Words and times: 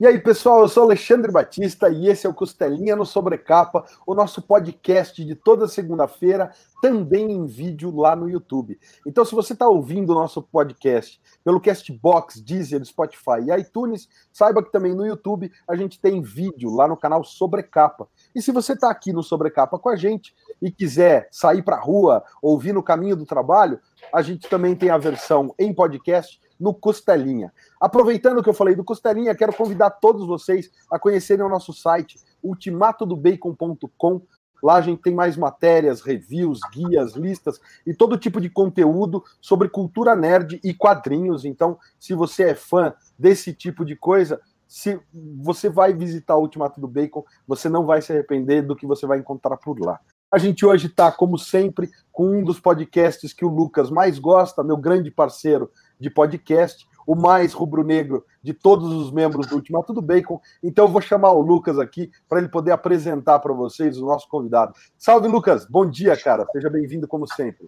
E 0.00 0.06
aí, 0.06 0.16
pessoal, 0.16 0.60
eu 0.60 0.68
sou 0.68 0.84
Alexandre 0.84 1.32
Batista 1.32 1.88
e 1.88 2.06
esse 2.06 2.24
é 2.24 2.30
o 2.30 2.34
Costelinha 2.34 2.94
no 2.94 3.04
Sobrecapa, 3.04 3.84
o 4.06 4.14
nosso 4.14 4.40
podcast 4.40 5.24
de 5.24 5.34
toda 5.34 5.66
segunda-feira, 5.66 6.52
também 6.80 7.32
em 7.32 7.46
vídeo 7.46 7.92
lá 7.96 8.14
no 8.14 8.30
YouTube. 8.30 8.78
Então, 9.04 9.24
se 9.24 9.34
você 9.34 9.54
está 9.54 9.66
ouvindo 9.66 10.10
o 10.10 10.14
nosso 10.14 10.40
podcast 10.40 11.20
pelo 11.42 11.60
Castbox, 11.60 12.40
Deezer, 12.40 12.84
Spotify 12.84 13.40
e 13.48 13.60
iTunes, 13.60 14.08
saiba 14.32 14.62
que 14.62 14.70
também 14.70 14.94
no 14.94 15.04
YouTube 15.04 15.50
a 15.66 15.74
gente 15.74 16.00
tem 16.00 16.22
vídeo 16.22 16.72
lá 16.72 16.86
no 16.86 16.96
canal 16.96 17.24
Sobrecapa. 17.24 18.06
E 18.32 18.40
se 18.40 18.52
você 18.52 18.74
está 18.74 18.88
aqui 18.92 19.12
no 19.12 19.24
Sobrecapa 19.24 19.80
com 19.80 19.88
a 19.88 19.96
gente 19.96 20.32
e 20.62 20.70
quiser 20.70 21.26
sair 21.32 21.62
para 21.62 21.74
a 21.74 21.80
rua, 21.80 22.22
ouvir 22.40 22.72
no 22.72 22.84
caminho 22.84 23.16
do 23.16 23.26
trabalho, 23.26 23.80
a 24.14 24.22
gente 24.22 24.48
também 24.48 24.76
tem 24.76 24.90
a 24.90 24.96
versão 24.96 25.52
em 25.58 25.74
podcast 25.74 26.40
no 26.58 26.74
Costelinha. 26.74 27.52
Aproveitando 27.80 28.42
que 28.42 28.48
eu 28.48 28.54
falei 28.54 28.74
do 28.74 28.84
Costelinha, 28.84 29.34
quero 29.34 29.54
convidar 29.54 29.90
todos 29.90 30.26
vocês 30.26 30.70
a 30.90 30.98
conhecerem 30.98 31.44
o 31.44 31.48
nosso 31.48 31.72
site, 31.72 32.18
ultimatodobacon.com. 32.42 34.22
Lá 34.62 34.74
a 34.74 34.80
gente 34.80 35.02
tem 35.02 35.14
mais 35.14 35.36
matérias, 35.36 36.00
reviews, 36.00 36.60
guias, 36.72 37.14
listas 37.14 37.60
e 37.86 37.94
todo 37.94 38.18
tipo 38.18 38.40
de 38.40 38.50
conteúdo 38.50 39.22
sobre 39.40 39.68
cultura 39.68 40.16
nerd 40.16 40.60
e 40.64 40.74
quadrinhos. 40.74 41.44
Então, 41.44 41.78
se 41.98 42.12
você 42.12 42.50
é 42.50 42.54
fã 42.54 42.92
desse 43.16 43.52
tipo 43.52 43.84
de 43.84 43.94
coisa, 43.94 44.40
se 44.66 45.00
você 45.14 45.68
vai 45.68 45.94
visitar 45.94 46.36
o 46.36 46.42
Ultimato 46.42 46.80
do 46.80 46.88
Bacon, 46.88 47.24
você 47.46 47.68
não 47.68 47.86
vai 47.86 48.02
se 48.02 48.12
arrepender 48.12 48.62
do 48.62 48.74
que 48.74 48.86
você 48.86 49.06
vai 49.06 49.18
encontrar 49.18 49.56
por 49.56 49.78
lá. 49.80 50.00
A 50.30 50.36
gente 50.36 50.66
hoje 50.66 50.88
está, 50.88 51.10
como 51.10 51.38
sempre, 51.38 51.88
com 52.12 52.38
um 52.38 52.44
dos 52.44 52.60
podcasts 52.60 53.32
que 53.32 53.46
o 53.46 53.48
Lucas 53.48 53.90
mais 53.90 54.18
gosta, 54.18 54.62
meu 54.62 54.76
grande 54.76 55.10
parceiro 55.10 55.70
de 55.98 56.10
podcast, 56.10 56.86
o 57.06 57.14
mais 57.14 57.52
rubro-negro 57.52 58.24
de 58.42 58.52
todos 58.52 58.92
os 58.92 59.10
membros 59.10 59.46
do 59.46 59.56
Ultimato 59.56 59.94
do 59.94 60.02
Bacon. 60.02 60.40
Então 60.62 60.84
eu 60.84 60.90
vou 60.90 61.00
chamar 61.00 61.32
o 61.32 61.40
Lucas 61.40 61.78
aqui 61.78 62.10
para 62.28 62.38
ele 62.38 62.48
poder 62.48 62.70
apresentar 62.70 63.38
para 63.38 63.54
vocês 63.54 63.98
o 63.98 64.04
nosso 64.04 64.28
convidado. 64.28 64.74
Salve, 64.98 65.26
Lucas! 65.26 65.66
Bom 65.66 65.88
dia, 65.88 66.16
cara. 66.16 66.46
Seja 66.52 66.68
bem-vindo, 66.68 67.08
como 67.08 67.26
sempre. 67.26 67.66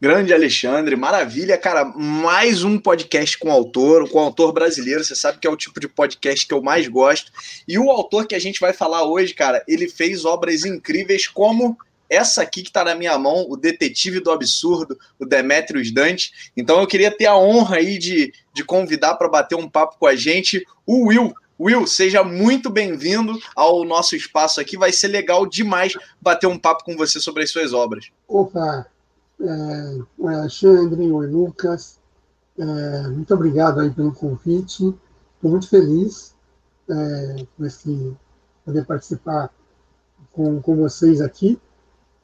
Grande 0.00 0.32
Alexandre, 0.32 0.94
maravilha, 0.94 1.58
cara. 1.58 1.84
Mais 1.84 2.62
um 2.62 2.78
podcast 2.78 3.36
com 3.36 3.50
autor, 3.50 4.08
com 4.08 4.20
autor 4.20 4.52
brasileiro. 4.52 5.02
Você 5.02 5.16
sabe 5.16 5.38
que 5.38 5.46
é 5.46 5.50
o 5.50 5.56
tipo 5.56 5.80
de 5.80 5.88
podcast 5.88 6.46
que 6.46 6.54
eu 6.54 6.62
mais 6.62 6.86
gosto. 6.86 7.32
E 7.66 7.78
o 7.78 7.90
autor 7.90 8.26
que 8.26 8.36
a 8.36 8.38
gente 8.38 8.60
vai 8.60 8.72
falar 8.72 9.02
hoje, 9.02 9.34
cara, 9.34 9.62
ele 9.66 9.88
fez 9.88 10.24
obras 10.24 10.64
incríveis 10.64 11.26
como 11.26 11.76
essa 12.08 12.42
aqui 12.42 12.62
que 12.62 12.70
está 12.70 12.84
na 12.84 12.94
minha 12.94 13.18
mão, 13.18 13.46
o 13.48 13.56
Detetive 13.56 14.20
do 14.20 14.30
Absurdo, 14.30 14.98
o 15.18 15.26
Demetrius 15.26 15.92
Dante. 15.92 16.50
Então 16.56 16.80
eu 16.80 16.86
queria 16.86 17.10
ter 17.10 17.26
a 17.26 17.36
honra 17.36 17.76
aí 17.76 17.98
de, 17.98 18.32
de 18.54 18.64
convidar 18.64 19.14
para 19.16 19.28
bater 19.28 19.54
um 19.54 19.68
papo 19.68 19.98
com 19.98 20.06
a 20.06 20.16
gente 20.16 20.64
o 20.86 21.08
Will. 21.08 21.34
Will, 21.60 21.86
seja 21.86 22.22
muito 22.22 22.70
bem-vindo 22.70 23.36
ao 23.54 23.84
nosso 23.84 24.14
espaço 24.14 24.60
aqui. 24.60 24.76
Vai 24.76 24.92
ser 24.92 25.08
legal 25.08 25.44
demais 25.44 25.92
bater 26.20 26.46
um 26.46 26.58
papo 26.58 26.84
com 26.84 26.96
você 26.96 27.20
sobre 27.20 27.42
as 27.42 27.50
suas 27.50 27.72
obras. 27.72 28.10
Opa, 28.28 28.86
é, 29.40 29.98
Alexandre, 30.24 31.10
oi 31.10 31.26
Lucas. 31.26 31.98
É, 32.56 33.08
muito 33.08 33.34
obrigado 33.34 33.80
aí 33.80 33.90
pelo 33.90 34.12
convite. 34.12 34.94
Estou 35.34 35.50
muito 35.50 35.68
feliz 35.68 36.34
é, 36.88 37.44
por 37.56 37.66
esse, 37.66 38.16
poder 38.64 38.84
participar 38.86 39.50
com, 40.32 40.60
com 40.62 40.76
vocês 40.76 41.20
aqui. 41.20 41.58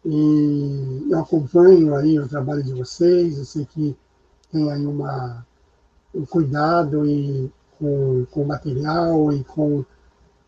E 0.04 1.06
eu 1.10 1.18
acompanho 1.18 1.94
aí 1.94 2.18
o 2.18 2.28
trabalho 2.28 2.62
de 2.62 2.74
vocês, 2.74 3.38
eu 3.38 3.44
sei 3.44 3.64
que 3.64 3.96
tem 4.52 4.70
aí 4.70 4.86
uma, 4.86 5.46
um 6.14 6.26
cuidado 6.26 7.06
e 7.06 7.50
com, 7.78 8.26
com 8.30 8.44
material 8.44 9.32
e 9.32 9.42
com, 9.44 9.84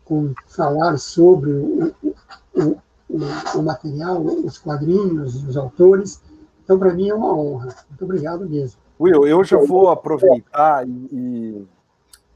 com 0.05 0.33
falar 0.45 0.97
sobre 0.97 1.51
o, 1.51 1.93
o, 2.03 2.77
o, 3.09 3.19
o 3.55 3.63
material, 3.63 4.21
os 4.21 4.57
quadrinhos, 4.59 5.43
os 5.43 5.57
autores. 5.57 6.21
Então, 6.63 6.77
para 6.77 6.93
mim 6.93 7.09
é 7.09 7.15
uma 7.15 7.33
honra. 7.33 7.75
Muito 7.89 8.05
obrigado 8.05 8.47
mesmo. 8.47 8.79
Will, 8.99 9.27
eu 9.27 9.43
já 9.43 9.57
vou 9.57 9.89
aproveitar 9.89 10.87
e 10.87 11.67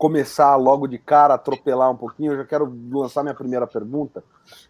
começar 0.01 0.55
logo 0.55 0.87
de 0.87 0.97
cara, 0.97 1.35
atropelar 1.35 1.91
um 1.91 1.95
pouquinho, 1.95 2.31
eu 2.31 2.37
já 2.37 2.43
quero 2.43 2.75
lançar 2.91 3.21
minha 3.21 3.35
primeira 3.35 3.67
pergunta. 3.67 4.23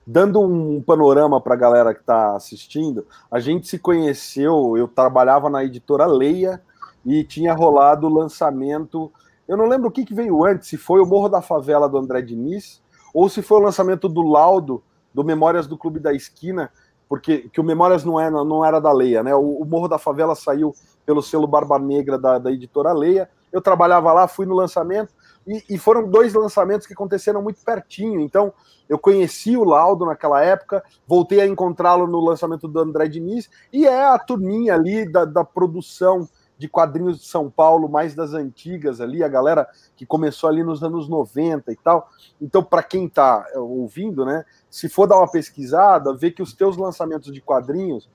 Dando 0.05 0.41
um 0.41 0.81
panorama 0.81 1.39
para 1.39 1.53
a 1.53 1.57
galera 1.57 1.93
que 1.93 2.01
está 2.01 2.35
assistindo, 2.35 3.07
a 3.31 3.39
gente 3.39 3.65
se 3.65 3.79
conheceu, 3.79 4.75
eu 4.75 4.89
trabalhava 4.89 5.49
na 5.49 5.63
editora 5.63 6.05
Leia 6.05 6.61
e 7.05 7.23
tinha 7.23 7.53
rolado 7.53 8.07
o 8.07 8.13
lançamento. 8.13 9.09
Eu 9.47 9.55
não 9.55 9.69
lembro 9.69 9.87
o 9.87 9.91
que, 9.91 10.03
que 10.03 10.13
veio 10.13 10.43
antes, 10.43 10.67
se 10.67 10.75
foi 10.75 10.99
o 10.99 11.05
Morro 11.05 11.29
da 11.29 11.41
Favela 11.41 11.87
do 11.87 11.97
André 11.97 12.21
Diniz, 12.21 12.81
ou 13.13 13.29
se 13.29 13.41
foi 13.41 13.57
o 13.57 13.63
lançamento 13.63 14.09
do 14.09 14.21
Laudo, 14.21 14.83
do 15.13 15.23
Memórias 15.23 15.65
do 15.65 15.77
Clube 15.77 16.01
da 16.01 16.13
Esquina, 16.13 16.69
porque 17.07 17.49
que 17.53 17.61
o 17.61 17.63
Memórias 17.63 18.03
não, 18.03 18.19
é, 18.19 18.29
não 18.29 18.65
era 18.65 18.81
da 18.81 18.91
Leia, 18.91 19.23
né? 19.23 19.33
O, 19.33 19.61
o 19.61 19.65
Morro 19.65 19.87
da 19.87 19.97
Favela 19.97 20.35
saiu 20.35 20.75
pelo 21.05 21.21
selo 21.21 21.47
Barba 21.47 21.79
Negra 21.79 22.19
da, 22.19 22.37
da 22.37 22.51
editora 22.51 22.91
Leia. 22.91 23.29
Eu 23.49 23.61
trabalhava 23.61 24.11
lá, 24.11 24.27
fui 24.27 24.45
no 24.45 24.55
lançamento, 24.55 25.13
e, 25.45 25.63
e, 25.71 25.77
foram 25.77 26.09
dois 26.09 26.33
lançamentos 26.33 26.85
que 26.85 26.93
aconteceram 26.93 27.41
muito 27.41 27.63
pertinho. 27.63 28.19
Então, 28.19 28.53
eu 28.87 28.99
conheci 28.99 29.57
o 29.57 29.63
Laudo 29.63 30.05
naquela 30.05 30.41
época, 30.41 30.83
voltei 31.07 31.41
a 31.41 31.47
encontrá-lo 31.47 32.05
no 32.07 32.19
lançamento 32.19 32.67
do 32.67 32.79
André 32.79 33.07
Diniz, 33.07 33.49
e 33.71 33.87
é 33.87 34.05
a 34.05 34.19
turminha 34.19 34.75
ali 34.75 35.09
da, 35.11 35.25
da 35.25 35.43
produção 35.43 36.27
de 36.61 36.69
quadrinhos 36.69 37.19
de 37.19 37.25
São 37.25 37.49
Paulo, 37.49 37.89
mais 37.89 38.13
das 38.13 38.33
antigas 38.33 39.01
ali, 39.01 39.23
a 39.23 39.27
galera 39.27 39.67
que 39.95 40.05
começou 40.05 40.47
ali 40.47 40.63
nos 40.63 40.83
anos 40.83 41.09
90 41.09 41.71
e 41.71 41.75
tal. 41.75 42.07
Então, 42.39 42.63
para 42.63 42.83
quem 42.83 43.07
está 43.07 43.47
ouvindo, 43.55 44.23
né, 44.23 44.45
se 44.69 44.87
for 44.87 45.07
dar 45.07 45.17
uma 45.17 45.29
pesquisada, 45.29 46.15
vê 46.15 46.29
que 46.29 46.43
os 46.43 46.53
teus 46.53 46.77
lançamentos 46.77 47.33
de 47.33 47.41
quadrinhos 47.41 48.07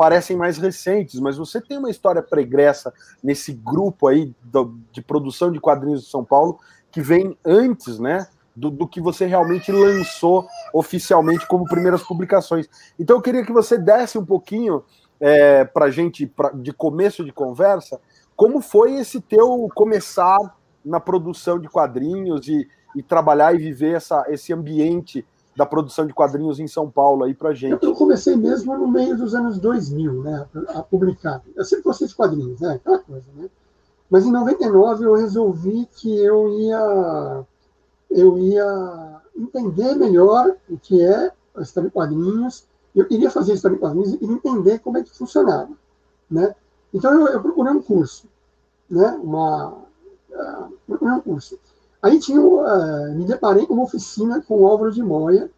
parecem 0.00 0.34
mais 0.34 0.56
recentes, 0.56 1.20
mas 1.20 1.36
você 1.36 1.60
tem 1.60 1.76
uma 1.76 1.90
história 1.90 2.22
pregressa 2.22 2.90
nesse 3.22 3.52
grupo 3.52 4.08
aí 4.08 4.34
do, 4.42 4.78
de 4.90 5.02
produção 5.02 5.52
de 5.52 5.60
quadrinhos 5.60 6.04
de 6.04 6.08
São 6.08 6.24
Paulo 6.24 6.58
que 6.90 7.02
vem 7.02 7.36
antes, 7.44 7.98
né? 7.98 8.26
Do, 8.56 8.70
do, 8.70 8.88
que 8.88 8.98
você 8.98 9.26
realmente 9.26 9.70
lançou 9.70 10.48
oficialmente 10.72 11.46
como 11.46 11.66
primeiras 11.66 12.02
publicações. 12.02 12.66
Então 12.98 13.16
eu 13.18 13.20
queria 13.20 13.44
que 13.44 13.52
você 13.52 13.76
desse 13.76 14.16
um 14.16 14.24
pouquinho 14.24 14.82
é, 15.20 15.66
para 15.66 15.84
a 15.84 15.90
gente, 15.90 16.26
pra, 16.26 16.48
de 16.48 16.72
começo 16.72 17.22
de 17.22 17.30
conversa, 17.30 18.00
como 18.34 18.62
foi 18.62 18.94
esse 18.94 19.20
teu 19.20 19.68
começar 19.74 20.38
na 20.82 20.98
produção 20.98 21.58
de 21.58 21.68
quadrinhos 21.68 22.48
e, 22.48 22.66
e 22.96 23.02
trabalhar 23.02 23.54
e 23.54 23.58
viver 23.58 23.96
essa, 23.96 24.24
esse 24.28 24.50
ambiente 24.50 25.26
da 25.60 25.66
produção 25.66 26.06
de 26.06 26.14
quadrinhos 26.14 26.58
em 26.58 26.66
São 26.66 26.90
Paulo 26.90 27.22
aí 27.22 27.34
para 27.34 27.52
gente? 27.52 27.84
Eu 27.84 27.94
comecei 27.94 28.34
mesmo 28.34 28.74
no 28.78 28.88
meio 28.88 29.14
dos 29.14 29.34
anos 29.34 29.58
2000, 29.58 30.22
né, 30.22 30.46
a 30.68 30.82
publicar. 30.82 31.42
Eu 31.54 31.66
sempre 31.66 31.84
gostei 31.84 32.08
de 32.08 32.14
quadrinhos, 32.14 32.58
né, 32.60 32.76
aquela 32.76 32.98
coisa, 32.98 33.26
né? 33.36 33.50
Mas 34.08 34.24
em 34.24 34.32
99 34.32 35.04
eu 35.04 35.14
resolvi 35.14 35.86
que 35.92 36.18
eu 36.18 36.48
ia 36.48 37.44
eu 38.10 38.38
ia 38.38 39.20
entender 39.36 39.94
melhor 39.96 40.56
o 40.66 40.78
que 40.78 41.02
é 41.02 41.30
a 41.54 41.60
história 41.60 41.90
de 41.90 41.94
quadrinhos. 41.94 42.66
Eu 42.96 43.06
queria 43.06 43.30
fazer 43.30 43.52
história 43.52 43.76
de 43.76 43.82
quadrinhos 43.82 44.14
e 44.14 44.24
entender 44.24 44.78
como 44.78 44.96
é 44.96 45.02
que 45.02 45.14
funcionava, 45.14 45.72
né? 46.30 46.54
Então 46.92 47.12
eu, 47.12 47.34
eu 47.34 47.42
procurei 47.42 47.70
um 47.70 47.82
curso, 47.82 48.26
né? 48.88 49.10
Uma 49.22 49.74
uh, 49.74 50.72
procurei 50.86 51.14
um 51.16 51.20
curso. 51.20 51.58
Aí 52.02 52.18
tinha, 52.18 52.40
uh, 52.40 53.14
me 53.14 53.24
deparei 53.24 53.66
com 53.66 53.74
uma 53.74 53.84
oficina 53.84 54.40
com 54.42 54.62
o 54.62 54.66
Álvaro 54.66 54.92
de 54.92 55.02
Moya, 55.02 55.50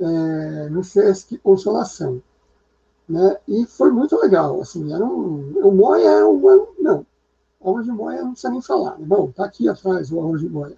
uh, 0.00 0.70
no 0.70 0.82
Sesc 0.82 1.38
Consolação. 1.38 2.20
Né? 3.08 3.36
E 3.46 3.66
foi 3.66 3.90
muito 3.90 4.18
legal. 4.20 4.60
Assim, 4.60 4.92
era 4.92 5.04
um, 5.04 5.52
o 5.62 5.70
Moya 5.72 6.08
é 6.08 6.24
um. 6.24 6.66
Não, 6.78 7.06
Álvaro 7.62 7.84
de 7.84 7.92
Moya 7.92 8.22
não 8.22 8.32
precisa 8.32 8.50
nem 8.50 8.62
falar. 8.62 8.98
Né? 8.98 9.04
Bom, 9.06 9.28
está 9.28 9.44
aqui 9.44 9.68
atrás 9.68 10.10
o 10.10 10.18
Álvaro 10.18 10.38
de 10.38 10.48
Moya. 10.48 10.76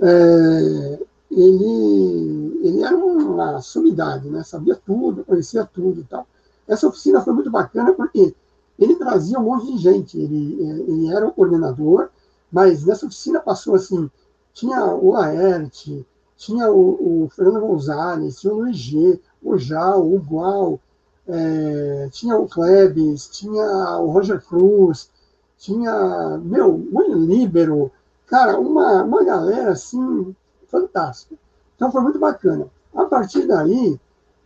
É, 0.00 0.98
ele, 1.30 2.60
ele 2.62 2.82
era 2.82 2.96
uma 2.96 3.60
sumidade, 3.60 4.28
né? 4.28 4.42
sabia 4.44 4.76
tudo, 4.76 5.24
conhecia 5.24 5.64
tudo 5.64 6.00
e 6.00 6.04
tal. 6.04 6.26
Essa 6.68 6.86
oficina 6.86 7.20
foi 7.22 7.32
muito 7.32 7.50
bacana 7.50 7.92
porque 7.92 8.34
ele 8.78 8.96
trazia 8.96 9.38
um 9.38 9.44
monte 9.44 9.72
de 9.72 9.78
gente. 9.78 10.18
Ele, 10.18 10.62
ele 10.62 11.08
era 11.12 11.26
o 11.26 11.32
coordenador, 11.32 12.10
mas 12.50 12.84
nessa 12.84 13.06
oficina 13.06 13.40
passou 13.40 13.74
assim, 13.74 14.10
tinha 14.52 14.84
o 14.84 15.12
Laerte, 15.12 16.06
tinha 16.36 16.70
o, 16.70 17.24
o, 17.24 17.28
Fernando 17.28 17.60
Gonzalez, 17.60 18.40
tinha 18.40 18.52
o 18.52 18.58
Luiz 18.58 18.76
G, 18.76 19.20
o 19.42 19.56
Jal, 19.56 20.06
o 20.06 20.18
Gual, 20.18 20.80
é, 21.26 22.08
tinha 22.12 22.36
o 22.36 22.48
Klebs, 22.48 23.28
tinha 23.28 23.98
o 23.98 24.10
Roger 24.10 24.40
Cruz, 24.40 25.10
tinha, 25.58 26.38
meu, 26.38 26.74
o 26.74 27.14
Líbero, 27.14 27.90
cara, 28.26 28.58
uma, 28.58 29.02
uma 29.02 29.24
galera 29.24 29.72
assim, 29.72 30.34
fantástica. 30.68 31.34
Então 31.74 31.90
foi 31.90 32.00
muito 32.02 32.18
bacana. 32.18 32.66
A 32.94 33.04
partir 33.04 33.46
daí, 33.46 33.98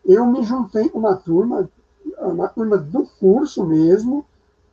eu 0.04 0.26
me 0.26 0.42
juntei 0.42 0.88
com 0.88 0.98
uma 0.98 1.16
turma, 1.16 1.68
uma 2.18 2.48
turma 2.48 2.76
do 2.76 3.06
curso 3.18 3.64
mesmo, 3.64 4.24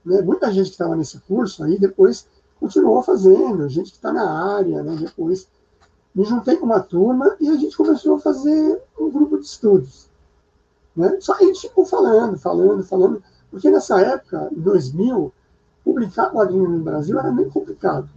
né? 0.06 0.22
muita 0.22 0.52
gente 0.52 0.68
que 0.68 0.72
estava 0.72 0.96
nesse 0.96 1.20
curso 1.22 1.64
aí, 1.64 1.78
depois 1.78 2.28
continuou 2.60 3.02
fazendo, 3.04 3.70
gente 3.70 3.92
que 3.92 3.98
está 3.98 4.12
na 4.12 4.56
área, 4.56 4.84
né, 4.84 4.96
depois. 5.00 5.48
me 6.14 6.24
juntei 6.24 6.58
com 6.58 6.66
uma 6.66 6.80
turma 6.80 7.36
e 7.40 7.50
a 7.50 7.56
gente 7.56 7.78
começou 7.78 8.16
a 8.16 8.20
fazer 8.20 8.82
um 9.00 9.10
grupo 9.10 9.38
de 9.38 9.46
estudos. 9.46 10.10
Né? 10.96 11.18
Só 11.20 11.34
a 11.36 11.40
gente 11.40 11.62
ficou 11.62 11.86
falando, 11.86 12.38
falando, 12.40 12.84
falando, 12.84 13.24
porque 13.52 13.70
nessa 13.70 14.02
época, 14.02 14.50
em 14.52 14.60
2000, 14.60 15.32
publicar 15.84 16.32
quadrinhos 16.32 16.70
no 16.70 16.80
Brasil 16.80 17.20
era 17.20 17.32
meio 17.32 17.52
complicado. 17.52 18.10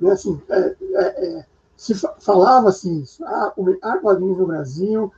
Né? 0.00 0.10
Assim, 0.10 0.40
é, 0.48 0.76
é, 0.94 1.26
é, 1.26 1.46
se 1.76 1.94
falava-se 1.94 2.88
assim, 2.88 3.00
isso, 3.00 3.24
ah, 3.24 3.52
publicar 3.54 4.00
quadrinhos 4.00 4.38
no 4.38 4.46
Brasil 4.46 5.12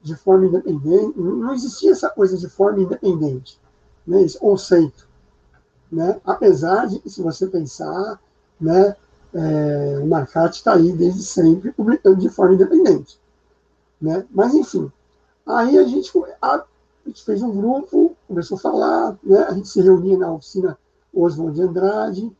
de 0.00 0.14
forma 0.14 0.46
independente, 0.46 1.18
não 1.18 1.52
existia 1.52 1.90
essa 1.90 2.08
coisa 2.08 2.38
de 2.38 2.48
forma 2.48 2.80
independente, 2.80 3.60
né? 4.06 4.22
esse 4.22 4.38
conceito. 4.38 5.07
Né? 5.90 6.20
Apesar 6.24 6.86
de, 6.86 7.02
se 7.08 7.22
você 7.22 7.46
pensar, 7.46 8.20
né, 8.60 8.94
é, 9.32 10.00
o 10.02 10.06
Marcati 10.06 10.58
está 10.58 10.74
aí 10.74 10.92
desde 10.92 11.22
sempre 11.22 11.72
publicando 11.72 12.16
de 12.16 12.28
forma 12.28 12.54
independente. 12.54 13.18
Né? 14.00 14.24
Mas, 14.30 14.54
enfim, 14.54 14.90
aí 15.46 15.78
a 15.78 15.84
gente, 15.84 16.10
a, 16.40 16.54
a 16.56 16.64
gente 17.06 17.24
fez 17.24 17.42
um 17.42 17.50
grupo, 17.50 18.16
começou 18.26 18.56
a 18.56 18.60
falar, 18.60 19.18
né? 19.22 19.44
a 19.44 19.52
gente 19.52 19.68
se 19.68 19.80
reunia 19.80 20.18
na 20.18 20.32
oficina 20.32 20.78
Oswald 21.12 21.54
de 21.54 21.62
Andrade, 21.62 22.36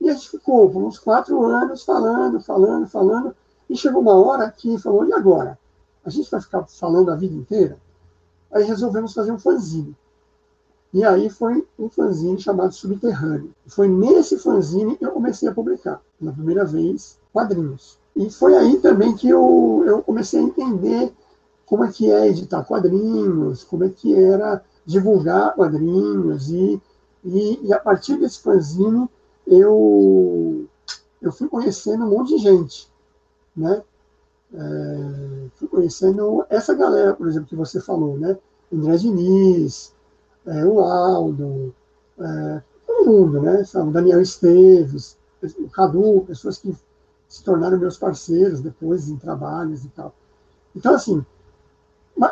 e 0.00 0.08
a 0.08 0.14
gente 0.14 0.30
ficou 0.30 0.70
por 0.70 0.82
uns 0.82 0.98
quatro 0.98 1.42
anos 1.44 1.82
falando, 1.82 2.40
falando, 2.40 2.86
falando, 2.88 3.36
e 3.68 3.76
chegou 3.76 4.02
uma 4.02 4.14
hora 4.14 4.50
que 4.50 4.78
falou, 4.78 5.06
e 5.06 5.12
agora? 5.12 5.58
A 6.04 6.10
gente 6.10 6.30
vai 6.30 6.40
ficar 6.40 6.64
falando 6.64 7.10
a 7.10 7.16
vida 7.16 7.34
inteira? 7.34 7.78
Aí 8.52 8.64
resolvemos 8.64 9.14
fazer 9.14 9.32
um 9.32 9.38
fanzine. 9.38 9.96
E 10.94 11.02
aí 11.04 11.28
foi 11.28 11.66
um 11.76 11.88
fanzine 11.88 12.40
chamado 12.40 12.72
Subterrâneo. 12.72 13.52
Foi 13.66 13.88
nesse 13.88 14.38
fanzine 14.38 14.96
que 14.96 15.04
eu 15.04 15.10
comecei 15.10 15.48
a 15.48 15.52
publicar, 15.52 16.00
pela 16.20 16.32
primeira 16.32 16.64
vez, 16.64 17.18
quadrinhos. 17.32 17.98
E 18.14 18.30
foi 18.30 18.54
aí 18.54 18.78
também 18.78 19.12
que 19.16 19.28
eu, 19.28 19.82
eu 19.84 20.00
comecei 20.02 20.38
a 20.38 20.44
entender 20.44 21.12
como 21.66 21.84
é 21.84 21.90
que 21.90 22.08
é 22.08 22.28
editar 22.28 22.62
quadrinhos, 22.62 23.64
como 23.64 23.82
é 23.82 23.88
que 23.88 24.14
era 24.14 24.64
divulgar 24.86 25.56
quadrinhos. 25.56 26.48
E, 26.48 26.80
e, 27.24 27.66
e 27.66 27.72
a 27.72 27.80
partir 27.80 28.16
desse 28.16 28.38
fanzine 28.38 29.08
eu, 29.48 30.64
eu 31.20 31.32
fui 31.32 31.48
conhecendo 31.48 32.04
um 32.04 32.10
monte 32.10 32.36
de 32.36 32.38
gente. 32.38 32.88
Né? 33.56 33.82
É, 34.54 35.48
fui 35.56 35.66
conhecendo 35.66 36.44
essa 36.48 36.72
galera, 36.72 37.14
por 37.14 37.26
exemplo, 37.26 37.48
que 37.48 37.56
você 37.56 37.80
falou, 37.80 38.16
né? 38.16 38.38
André 38.72 38.96
Diniz, 38.96 39.93
é, 40.46 40.64
o 40.64 40.80
Aldo, 40.80 41.74
é, 42.18 42.62
todo 42.86 43.10
mundo, 43.10 43.40
né? 43.40 43.62
O 43.74 43.90
Daniel 43.90 44.20
Esteves, 44.20 45.16
o 45.58 45.68
Cadu, 45.70 46.24
pessoas 46.26 46.58
que 46.58 46.74
se 47.28 47.42
tornaram 47.42 47.78
meus 47.78 47.96
parceiros 47.96 48.60
depois 48.60 49.08
em 49.08 49.16
trabalhos 49.16 49.84
e 49.84 49.88
tal. 49.88 50.14
Então, 50.76 50.94
assim, 50.94 51.24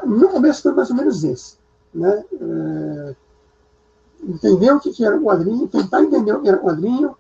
no 0.07 0.29
começo 0.29 0.63
foi 0.63 0.73
mais 0.73 0.91
ou 0.91 0.97
menos 0.97 1.25
esse, 1.25 1.57
né? 1.93 2.25
É, 2.33 3.17
entender 4.23 4.73
o 4.73 4.81
que 4.81 5.05
era 5.05 5.17
o 5.17 5.25
quadrinho, 5.25 5.67
tentar 5.69 6.03
entender 6.03 6.33
o 6.33 6.43
que 6.43 6.49
era 6.49 6.59
o 6.59 6.63
quadrinho, 6.63 7.17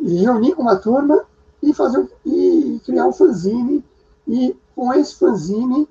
reunir 0.00 0.54
com 0.54 0.62
uma 0.62 0.76
turma 0.76 1.24
e 1.60 1.74
fazer 1.74 2.08
e 2.24 2.80
criar 2.84 3.06
um 3.06 3.12
fanzine 3.12 3.84
e 4.26 4.56
com 4.76 4.94
esse 4.94 5.16
fanzine 5.16 5.88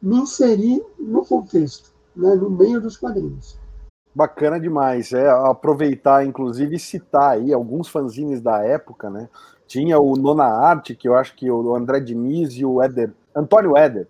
me 0.00 0.16
inserir 0.16 0.82
no 0.98 1.24
contexto 1.24 1.91
né, 2.14 2.34
no 2.34 2.50
meio 2.50 2.80
dos 2.80 2.96
quadrinhos. 2.96 3.58
Bacana 4.14 4.60
demais. 4.60 5.12
É 5.12 5.28
aproveitar, 5.30 6.24
inclusive, 6.24 6.78
citar 6.78 7.32
aí 7.32 7.52
alguns 7.52 7.88
fanzines 7.88 8.40
da 8.40 8.62
época, 8.62 9.08
né? 9.08 9.28
Tinha 9.66 9.98
o 9.98 10.16
Nona 10.16 10.44
Arte, 10.44 10.94
que 10.94 11.08
eu 11.08 11.14
acho 11.14 11.34
que 11.34 11.50
o 11.50 11.74
André 11.74 12.00
Diniz 12.00 12.52
e 12.52 12.64
o 12.64 12.82
Éder, 12.82 13.12
Antônio 13.34 13.76
Éder, 13.76 14.06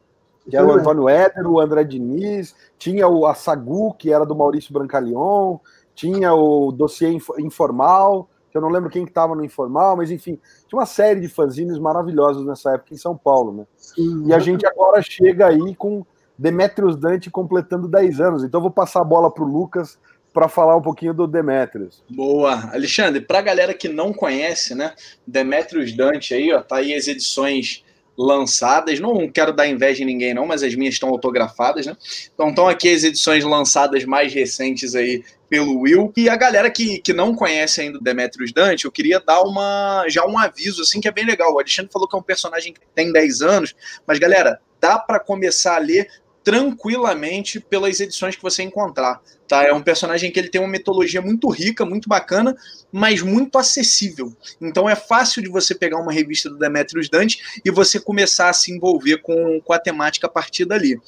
que 0.48 0.56
era 0.56 0.66
o 0.66 0.72
Antônio 0.72 1.08
Éder, 1.08 1.46
o 1.46 1.60
André 1.60 1.84
Diniz, 1.84 2.54
tinha 2.76 3.06
o 3.06 3.26
Assagu, 3.26 3.94
que 3.94 4.12
era 4.12 4.26
do 4.26 4.34
Maurício 4.34 4.72
Brancalion, 4.72 5.58
tinha 5.94 6.34
o 6.34 6.72
Dossiê 6.72 7.16
Informal, 7.38 8.28
que 8.50 8.58
eu 8.58 8.62
não 8.62 8.68
lembro 8.68 8.90
quem 8.90 9.04
estava 9.04 9.36
no 9.36 9.44
Informal, 9.44 9.96
mas 9.96 10.10
enfim, 10.10 10.38
tinha 10.66 10.78
uma 10.78 10.86
série 10.86 11.20
de 11.20 11.28
fanzines 11.28 11.78
maravilhosos 11.78 12.44
nessa 12.44 12.74
época 12.74 12.92
em 12.92 12.98
São 12.98 13.16
Paulo, 13.16 13.52
né? 13.52 13.66
Sim, 13.76 14.26
e 14.26 14.34
a 14.34 14.38
gente 14.40 14.66
agora 14.66 15.00
chega 15.00 15.46
aí 15.46 15.76
com 15.76 16.04
Demetrius 16.38 16.96
Dante 16.96 17.30
completando 17.30 17.88
10 17.88 18.20
anos. 18.20 18.44
Então 18.44 18.60
vou 18.60 18.70
passar 18.70 19.00
a 19.00 19.04
bola 19.04 19.32
para 19.32 19.44
o 19.44 19.46
Lucas 19.46 19.98
para 20.32 20.48
falar 20.48 20.76
um 20.76 20.82
pouquinho 20.82 21.12
do 21.12 21.26
Demetrius. 21.26 22.02
Boa. 22.08 22.70
Alexandre, 22.72 23.20
para 23.20 23.38
a 23.38 23.42
galera 23.42 23.74
que 23.74 23.88
não 23.88 24.12
conhece, 24.12 24.74
né? 24.74 24.94
Demetrius 25.26 25.92
Dante 25.92 26.34
aí, 26.34 26.52
ó, 26.52 26.62
tá 26.62 26.76
aí 26.76 26.94
as 26.94 27.06
edições 27.06 27.84
lançadas. 28.16 28.98
Não 28.98 29.28
quero 29.28 29.52
dar 29.52 29.66
inveja 29.66 30.02
em 30.02 30.06
ninguém, 30.06 30.34
não, 30.34 30.46
mas 30.46 30.62
as 30.62 30.74
minhas 30.74 30.94
estão 30.94 31.08
autografadas, 31.10 31.86
né? 31.86 31.96
Então 32.32 32.48
estão 32.48 32.68
aqui 32.68 32.92
as 32.92 33.04
edições 33.04 33.44
lançadas 33.44 34.04
mais 34.04 34.32
recentes 34.32 34.94
aí 34.94 35.22
pelo 35.48 35.80
Will. 35.80 36.12
E 36.16 36.28
a 36.28 36.36
galera 36.36 36.70
que, 36.70 36.98
que 36.98 37.12
não 37.12 37.34
conhece 37.34 37.82
ainda 37.82 37.98
o 37.98 38.02
Demetrius 38.02 38.52
Dante, 38.52 38.86
eu 38.86 38.92
queria 38.92 39.20
dar 39.20 39.42
uma 39.42 40.06
já 40.08 40.24
um 40.26 40.38
aviso 40.38 40.82
assim 40.82 41.00
que 41.00 41.08
é 41.08 41.12
bem 41.12 41.26
legal. 41.26 41.52
O 41.52 41.58
Alexandre 41.58 41.92
falou 41.92 42.08
que 42.08 42.16
é 42.16 42.18
um 42.18 42.22
personagem 42.22 42.72
que 42.72 42.80
tem 42.94 43.12
10 43.12 43.42
anos, 43.42 43.74
mas 44.06 44.18
galera, 44.18 44.60
dá 44.80 44.98
para 44.98 45.20
começar 45.20 45.76
a 45.76 45.78
ler 45.78 46.08
tranquilamente 46.44 47.60
pelas 47.60 48.00
edições 48.00 48.36
que 48.36 48.42
você 48.42 48.62
encontrar. 48.62 49.20
Tá? 49.46 49.64
É 49.64 49.72
um 49.72 49.82
personagem 49.82 50.30
que 50.30 50.38
ele 50.38 50.48
tem 50.48 50.60
uma 50.60 50.70
mitologia 50.70 51.20
muito 51.20 51.48
rica, 51.50 51.84
muito 51.84 52.08
bacana, 52.08 52.56
mas 52.90 53.22
muito 53.22 53.58
acessível. 53.58 54.34
Então 54.60 54.88
é 54.88 54.96
fácil 54.96 55.42
de 55.42 55.48
você 55.48 55.74
pegar 55.74 55.98
uma 55.98 56.12
revista 56.12 56.48
do 56.48 56.58
Demetrius 56.58 57.08
Dante 57.08 57.60
e 57.64 57.70
você 57.70 58.00
começar 58.00 58.48
a 58.48 58.52
se 58.52 58.72
envolver 58.72 59.18
com, 59.18 59.60
com 59.60 59.72
a 59.72 59.78
temática 59.78 60.26
a 60.26 60.30
partir 60.30 60.64
dali. 60.64 60.98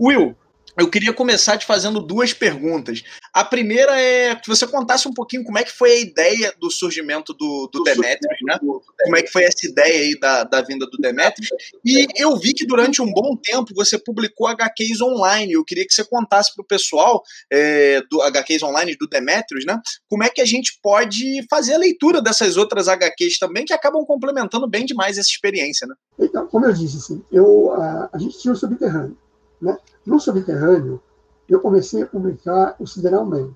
Will, 0.00 0.36
eu 0.76 0.88
queria 0.88 1.12
começar 1.12 1.58
te 1.58 1.66
fazendo 1.66 2.00
duas 2.00 2.32
perguntas. 2.32 3.02
A 3.32 3.44
primeira 3.44 4.00
é 4.00 4.34
que 4.34 4.48
você 4.48 4.66
contasse 4.66 5.06
um 5.06 5.12
pouquinho 5.12 5.44
como 5.44 5.58
é 5.58 5.64
que 5.64 5.72
foi 5.72 5.92
a 5.92 6.00
ideia 6.00 6.54
do 6.58 6.70
surgimento 6.70 7.34
do, 7.34 7.68
do 7.72 7.82
Demetrius, 7.82 8.38
né? 8.42 8.58
Como 8.58 9.16
é 9.16 9.22
que 9.22 9.30
foi 9.30 9.44
essa 9.44 9.66
ideia 9.66 10.02
aí 10.02 10.18
da, 10.18 10.44
da 10.44 10.62
vinda 10.62 10.86
do 10.86 10.98
Demetrius. 10.98 11.48
E 11.84 12.06
eu 12.16 12.36
vi 12.36 12.52
que 12.54 12.66
durante 12.66 13.02
um 13.02 13.12
bom 13.12 13.36
tempo 13.36 13.74
você 13.74 13.98
publicou 13.98 14.46
HQs 14.46 15.00
online. 15.00 15.52
Eu 15.52 15.64
queria 15.64 15.86
que 15.86 15.92
você 15.92 16.04
contasse 16.04 16.54
para 16.54 16.62
o 16.62 16.66
pessoal 16.66 17.22
é, 17.50 18.02
do 18.10 18.22
HQs 18.22 18.62
online 18.62 18.96
do 18.96 19.06
Demetrius, 19.06 19.64
né? 19.66 19.78
Como 20.08 20.24
é 20.24 20.30
que 20.30 20.40
a 20.40 20.46
gente 20.46 20.78
pode 20.82 21.44
fazer 21.50 21.74
a 21.74 21.78
leitura 21.78 22.20
dessas 22.22 22.56
outras 22.56 22.88
HQs 22.88 23.38
também, 23.38 23.64
que 23.64 23.72
acabam 23.72 24.04
complementando 24.04 24.68
bem 24.68 24.84
demais 24.84 25.18
essa 25.18 25.28
experiência, 25.28 25.86
né? 25.86 25.94
Então, 26.18 26.46
como 26.46 26.66
eu 26.66 26.72
disse, 26.72 26.96
assim, 26.96 27.22
eu, 27.32 27.72
a, 27.72 28.10
a 28.12 28.18
gente 28.18 28.38
tinha 28.38 28.52
o 28.52 28.56
Subterrâneo, 28.56 29.16
né? 29.62 29.78
No 30.04 30.18
subterrâneo, 30.18 31.00
eu 31.48 31.60
comecei 31.60 32.02
a 32.02 32.06
publicar 32.06 32.74
o 32.78 32.86
Sideral 32.86 33.24
Man, 33.24 33.50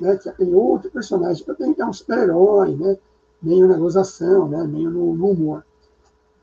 né, 0.00 0.16
que 0.16 0.28
é 0.28 0.32
aquele 0.32 0.54
outro 0.54 0.90
personagem, 0.90 1.44
que 1.44 1.82
é 1.82 1.86
um 1.86 1.92
super-herói, 1.92 2.74
né, 2.74 2.96
meio 3.42 3.68
na 3.68 3.76
gozação, 3.76 4.48
né, 4.48 4.64
meio 4.64 4.90
no, 4.90 5.14
no 5.14 5.30
humor. 5.30 5.64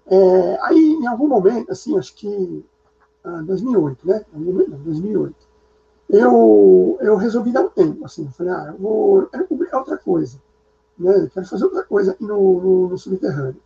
É, 0.06 0.60
aí, 0.62 0.94
em 1.02 1.08
algum 1.08 1.28
momento, 1.28 1.72
assim, 1.72 1.98
acho 1.98 2.14
que 2.16 2.66
ah, 3.24 3.42
2008, 3.42 4.08
né, 4.08 4.26
não, 4.34 4.80
2008, 4.80 5.36
eu, 6.10 6.98
eu 7.02 7.16
resolvi 7.16 7.52
dar 7.52 7.62
um 7.62 7.70
tempo, 7.70 8.06
assim, 8.06 8.26
eu 8.26 8.32
falei, 8.32 8.54
ah, 8.54 8.66
eu 8.74 8.78
vou, 8.78 9.22
eu 9.22 9.28
quero 9.28 9.48
publicar 9.48 9.80
outra 9.80 9.98
coisa, 9.98 10.38
né, 10.98 11.24
eu 11.24 11.30
quero 11.30 11.48
fazer 11.48 11.64
outra 11.64 11.84
coisa 11.84 12.12
aqui 12.12 12.24
no, 12.24 12.62
no, 12.62 12.88
no 12.90 12.98
subterrâneo. 12.98 13.62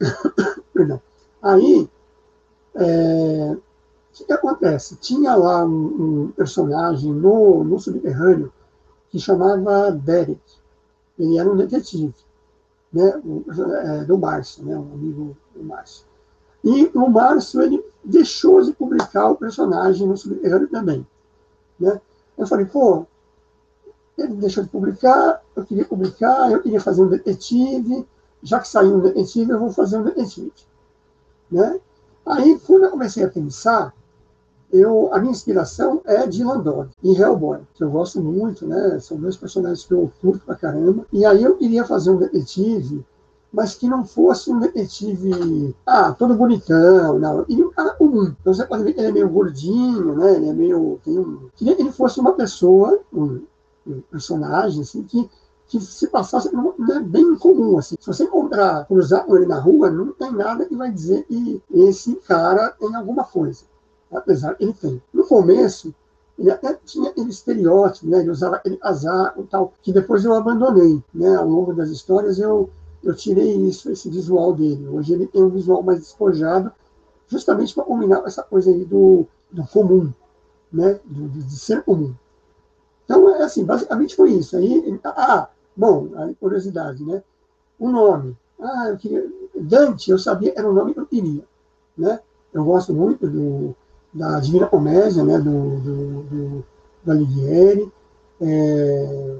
Perdão. 0.74 1.00
Aí, 1.42 1.88
é, 2.74 3.56
o 4.22 4.26
que 4.26 4.32
acontece? 4.32 4.96
Tinha 4.96 5.34
lá 5.34 5.64
um, 5.64 6.26
um 6.26 6.32
personagem 6.32 7.12
no, 7.12 7.64
no 7.64 7.78
subterrâneo 7.78 8.52
que 9.10 9.18
chamava 9.18 9.90
Derek. 9.90 10.40
Ele 11.18 11.38
era 11.38 11.50
um 11.50 11.56
detetive, 11.56 12.14
né, 12.92 13.12
é, 13.84 14.04
do 14.04 14.18
Márcio, 14.18 14.64
né, 14.64 14.76
um 14.76 14.92
amigo 14.92 15.36
do 15.54 15.64
Márcio. 15.64 16.04
E 16.62 16.90
o 16.94 17.08
Márcio 17.08 17.60
ele 17.60 17.84
deixou 18.02 18.62
de 18.62 18.72
publicar 18.72 19.30
o 19.30 19.36
personagem 19.36 20.06
no 20.06 20.16
subterrâneo 20.16 20.68
também. 20.68 21.06
Né? 21.78 22.00
Eu 22.38 22.46
falei, 22.46 22.66
pô, 22.66 23.06
ele 24.16 24.34
deixou 24.34 24.62
de 24.62 24.70
publicar, 24.70 25.42
eu 25.54 25.64
queria 25.64 25.84
publicar, 25.84 26.50
eu 26.50 26.62
queria 26.62 26.80
fazer 26.80 27.02
um 27.02 27.08
detetive, 27.08 28.06
já 28.42 28.60
que 28.60 28.68
saiu 28.68 28.96
um 28.96 29.00
detetive, 29.00 29.50
eu 29.50 29.58
vou 29.58 29.70
fazer 29.70 29.98
um 29.98 30.04
detetive. 30.04 30.52
Né? 31.50 31.80
Aí, 32.26 32.58
quando 32.66 32.84
eu 32.84 32.90
comecei 32.90 33.22
a 33.24 33.28
pensar, 33.28 33.94
eu, 34.72 35.12
a 35.12 35.18
minha 35.18 35.32
inspiração 35.32 36.00
é 36.04 36.26
Dylan 36.26 36.60
Dog 36.60 36.90
e 37.02 37.14
Hellboy, 37.14 37.60
que 37.74 37.84
eu 37.84 37.90
gosto 37.90 38.20
muito, 38.20 38.66
né? 38.66 38.98
São 39.00 39.16
dois 39.16 39.36
personagens 39.36 39.84
que 39.84 39.94
eu 39.94 40.10
curto 40.20 40.44
pra 40.44 40.56
caramba. 40.56 41.06
E 41.12 41.24
aí 41.24 41.42
eu 41.42 41.56
queria 41.56 41.84
fazer 41.84 42.10
um 42.10 42.16
detetive, 42.16 43.04
mas 43.52 43.74
que 43.74 43.88
não 43.88 44.04
fosse 44.04 44.50
um 44.50 44.58
detetive, 44.58 45.74
ah, 45.86 46.12
todo 46.12 46.34
bonitão, 46.34 47.18
não. 47.18 47.44
E 47.48 47.62
um 47.62 47.70
cara 47.70 47.94
comum. 47.94 48.34
Então 48.40 48.52
você 48.52 48.66
pode 48.66 48.82
ver 48.82 48.92
que 48.92 49.00
ele 49.00 49.08
é 49.08 49.12
meio 49.12 49.28
gordinho, 49.28 50.16
né? 50.16 50.34
Ele 50.34 50.48
é 50.48 50.52
meio. 50.52 50.98
Tem 51.04 51.18
um, 51.18 51.48
queria 51.54 51.76
que 51.76 51.82
ele 51.82 51.92
fosse 51.92 52.18
uma 52.18 52.32
pessoa, 52.32 52.98
um, 53.12 53.42
um 53.86 54.00
personagem, 54.10 54.82
assim, 54.82 55.02
que 55.04 55.30
que 55.66 55.80
se 55.80 56.06
passasse 56.08 56.48
é 56.48 57.00
bem 57.00 57.36
comum. 57.36 57.78
Assim. 57.78 57.96
Se 57.98 58.06
você 58.06 58.24
encontrar, 58.24 58.86
cruzar 58.86 59.24
ele 59.28 59.46
na 59.46 59.58
rua, 59.58 59.90
não 59.90 60.12
tem 60.12 60.30
nada 60.32 60.66
que 60.66 60.76
vai 60.76 60.90
dizer 60.90 61.24
que 61.24 61.62
esse 61.72 62.14
cara 62.16 62.70
tem 62.78 62.94
alguma 62.94 63.24
coisa. 63.24 63.64
Apesar 64.14 64.56
ele 64.60 64.72
tem. 64.72 65.02
No 65.12 65.26
começo, 65.26 65.92
ele 66.38 66.50
até 66.50 66.74
tinha 66.84 67.10
aquele 67.10 67.30
estereótipo, 67.30 68.06
né? 68.08 68.20
ele 68.20 68.30
usava 68.30 68.56
aquele 68.56 68.78
azar 68.80 69.34
e 69.38 69.42
tal, 69.44 69.72
que 69.82 69.92
depois 69.92 70.24
eu 70.24 70.34
abandonei. 70.34 71.02
Né? 71.12 71.34
Ao 71.36 71.48
longo 71.48 71.74
das 71.74 71.90
histórias, 71.90 72.38
eu, 72.38 72.70
eu 73.02 73.14
tirei 73.14 73.56
isso, 73.56 73.90
esse 73.90 74.08
visual 74.08 74.52
dele. 74.52 74.88
Hoje 74.88 75.12
ele 75.12 75.26
tem 75.26 75.42
um 75.42 75.48
visual 75.48 75.82
mais 75.82 76.00
despojado, 76.00 76.72
justamente 77.28 77.74
para 77.74 77.84
combinar 77.84 78.20
com 78.20 78.26
essa 78.26 78.42
coisa 78.42 78.70
aí 78.70 78.84
do, 78.84 79.26
do 79.50 79.64
comum, 79.66 80.12
né? 80.72 80.98
Do, 81.04 81.28
de 81.28 81.58
ser 81.58 81.82
comum. 81.82 82.14
Então, 83.04 83.28
é 83.36 83.42
assim, 83.42 83.64
basicamente 83.64 84.16
foi 84.16 84.32
isso. 84.32 84.56
Aí, 84.56 85.00
ah, 85.04 85.48
bom, 85.76 86.08
aí 86.16 86.34
curiosidade, 86.34 87.04
né? 87.04 87.22
O 87.78 87.90
nome. 87.90 88.36
Ah, 88.60 88.88
eu 88.88 88.96
queria. 88.96 89.30
Dante, 89.54 90.10
eu 90.10 90.18
sabia, 90.18 90.52
era 90.56 90.68
o 90.68 90.72
nome 90.72 90.94
que 90.94 91.00
eu 91.00 91.06
queria. 91.06 91.44
Né? 91.96 92.18
Eu 92.52 92.64
gosto 92.64 92.92
muito 92.92 93.28
do, 93.28 93.74
da 94.14 94.38
Divina 94.38 94.66
Comédia, 94.66 95.24
né? 95.24 95.38
Do, 95.38 95.80
do, 95.80 96.22
do, 96.22 96.64
do 97.04 97.10
Alighieri. 97.10 97.92
É, 98.40 99.38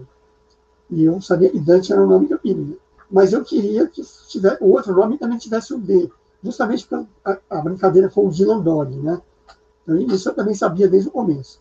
e 0.90 1.04
eu 1.04 1.20
sabia 1.20 1.50
que 1.50 1.60
Dante 1.60 1.92
era 1.92 2.02
o 2.02 2.06
nome 2.06 2.26
que 2.26 2.34
eu 2.34 2.38
queria. 2.38 2.76
Mas 3.10 3.32
eu 3.32 3.44
queria 3.44 3.86
que 3.86 4.02
tivesse, 4.28 4.62
o 4.62 4.70
outro 4.72 4.94
nome 4.94 5.18
também 5.18 5.38
tivesse 5.38 5.72
o 5.72 5.78
D, 5.78 6.10
justamente 6.42 6.86
porque 6.86 7.06
a, 7.24 7.38
a 7.50 7.60
brincadeira 7.60 8.08
com 8.08 8.26
o 8.26 8.30
Dylan 8.30 8.60
Dog, 8.60 8.96
né? 8.96 9.20
Então, 9.82 9.96
isso 9.96 10.28
eu 10.28 10.34
também 10.34 10.54
sabia 10.54 10.88
desde 10.88 11.08
o 11.08 11.12
começo. 11.12 11.60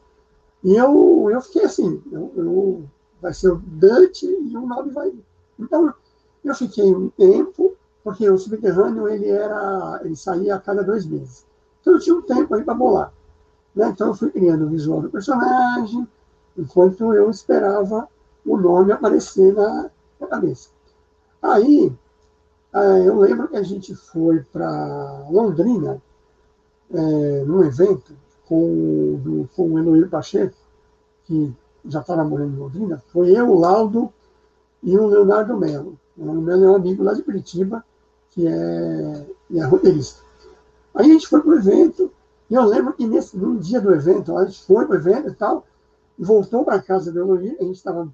E 0.63 0.75
eu, 0.75 1.29
eu 1.29 1.41
fiquei 1.41 1.65
assim, 1.65 2.01
eu, 2.12 2.32
eu, 2.36 2.84
vai 3.22 3.34
ser 3.34 3.51
o 3.51 3.58
Dante 3.58 4.25
e 4.25 4.58
o 4.58 4.65
nome 4.65 4.91
vai. 4.91 5.13
Então, 5.60 5.93
eu 6.43 6.55
fiquei 6.55 6.93
um 6.93 7.10
tempo, 7.10 7.75
porque 8.03 8.29
o 8.29 8.38
subterrâneo 8.38 9.08
ele 9.08 9.29
era, 9.29 10.01
ele 10.03 10.15
saía 10.15 10.55
a 10.55 10.60
cada 10.60 10.84
dois 10.84 11.05
meses. 11.05 11.46
Então 11.84 11.94
eu 11.94 12.00
tinha 12.00 12.16
um 12.16 12.22
tempo 12.22 12.56
aí 12.56 12.63
para 12.63 12.74
bolar. 12.74 13.13
Né? 13.75 13.90
Então 13.90 14.08
eu 14.08 14.16
fui 14.16 14.32
criando 14.32 14.66
o 14.66 14.70
visual 14.70 15.02
do 15.02 15.10
personagem, 15.10 16.08
enquanto 16.58 17.13
eu 17.13 17.30
esperava 17.30 18.08
o 18.46 18.58
nome 18.58 18.94
aparecer 18.94 19.54
na, 19.54 19.90
cabeça. 20.30 20.70
Aí, 21.42 21.94
é, 22.74 23.08
eu 23.08 23.20
lembro 23.20 23.50
que 23.50 23.58
a 23.58 23.62
gente 23.63 23.94
foi 23.94 24.42
para 24.42 25.28
Londrina, 25.30 26.02
é, 26.94 27.44
num 27.44 27.62
evento, 27.63 28.13
com, 28.46 29.20
do, 29.22 29.50
com 29.54 29.74
o 29.74 29.80
Eloir 29.80 30.10
Pacheco, 30.10 30.56
que 31.25 31.54
já 31.86 32.00
estava 32.00 32.24
morando 32.24 32.54
em 32.54 32.60
Londrina, 32.60 33.04
foi 33.12 33.38
eu, 33.38 33.50
o 33.50 33.60
Laudo 33.60 34.13
e 34.82 34.98
o 34.98 35.08
Leonardo 35.08 35.58
Melo. 35.58 36.00
O 36.18 36.24
Leonardo 36.24 36.42
Melo 36.42 36.63
é 36.63 36.70
um 36.70 36.75
amigo 36.75 37.04
lá 37.04 37.13
de 37.13 37.22
Curitiba, 37.22 37.84
que 38.32 38.48
é, 38.48 39.28
é 39.56 39.66
roteirista. 39.66 40.22
Aí 40.94 41.10
a 41.10 41.14
gente 41.14 41.28
foi 41.28 41.42
para 41.42 41.50
o 41.50 41.56
evento, 41.56 42.12
e 42.50 42.56
eu 42.56 42.64
lembro 42.64 42.94
que 42.94 43.08
nesse, 43.08 43.38
no 43.38 43.58
dia 43.58 43.82
do 43.82 43.94
evento, 43.94 44.38
a 44.38 44.46
gente 44.46 44.64
foi 44.66 44.86
para 44.86 44.96
o 44.96 45.00
evento 45.00 45.30
e 45.30 45.36
tal, 45.36 45.66
e 46.18 46.24
voltou 46.24 46.64
para 46.64 46.76
a 46.76 46.82
casa 46.82 47.12
do 47.12 47.20
Eloy, 47.20 47.58
a 47.60 47.64
gente 47.64 47.76
estava, 47.76 48.08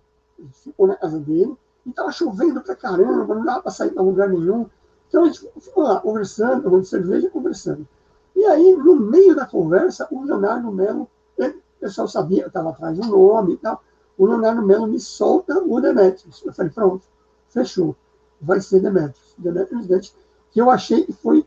ficou 0.64 0.88
na 0.88 0.96
casa 0.96 1.20
dele, 1.20 1.54
e 1.86 1.90
estava 1.90 2.12
chovendo 2.12 2.62
para 2.62 2.76
caramba, 2.76 3.36
não 3.36 3.44
dava 3.44 3.64
para 3.64 3.72
sair 3.72 3.92
para 3.92 4.02
lugar 4.02 4.30
nenhum. 4.30 4.66
Então 5.08 5.24
a 5.24 5.26
gente 5.26 5.50
ficou 5.60 5.84
lá 5.84 6.00
conversando, 6.00 6.64
tomando 6.64 6.86
cerveja 6.86 7.30
conversando. 7.30 7.88
E 8.36 8.46
aí, 8.46 8.76
no 8.76 8.96
meio 8.96 9.36
da 9.36 9.46
conversa, 9.46 10.08
o 10.12 10.24
Leonardo 10.24 10.72
Melo, 10.72 11.10
o 11.38 11.54
pessoal 11.80 12.08
sabia 12.08 12.44
que 12.44 12.50
estava 12.50 12.70
atrás 12.70 12.98
do 12.98 13.08
nome 13.08 13.54
e 13.54 13.58
tal, 13.58 13.82
o 14.18 14.26
Leonardo 14.26 14.62
Melo 14.62 14.88
me 14.88 15.00
solta 15.00 15.60
o 15.60 15.82
Demetrius. 15.82 16.44
Eu 16.46 16.54
falei, 16.54 16.72
pronto, 16.72 17.06
fechou. 17.50 17.96
Vai 18.42 18.62
ser 18.62 18.82
Demetrius. 18.82 19.34
Demetrius 19.38 19.88
Dante, 19.88 20.16
que 20.52 20.62
eu 20.62 20.70
achei 20.70 21.04
que 21.06 21.14
foi, 21.14 21.46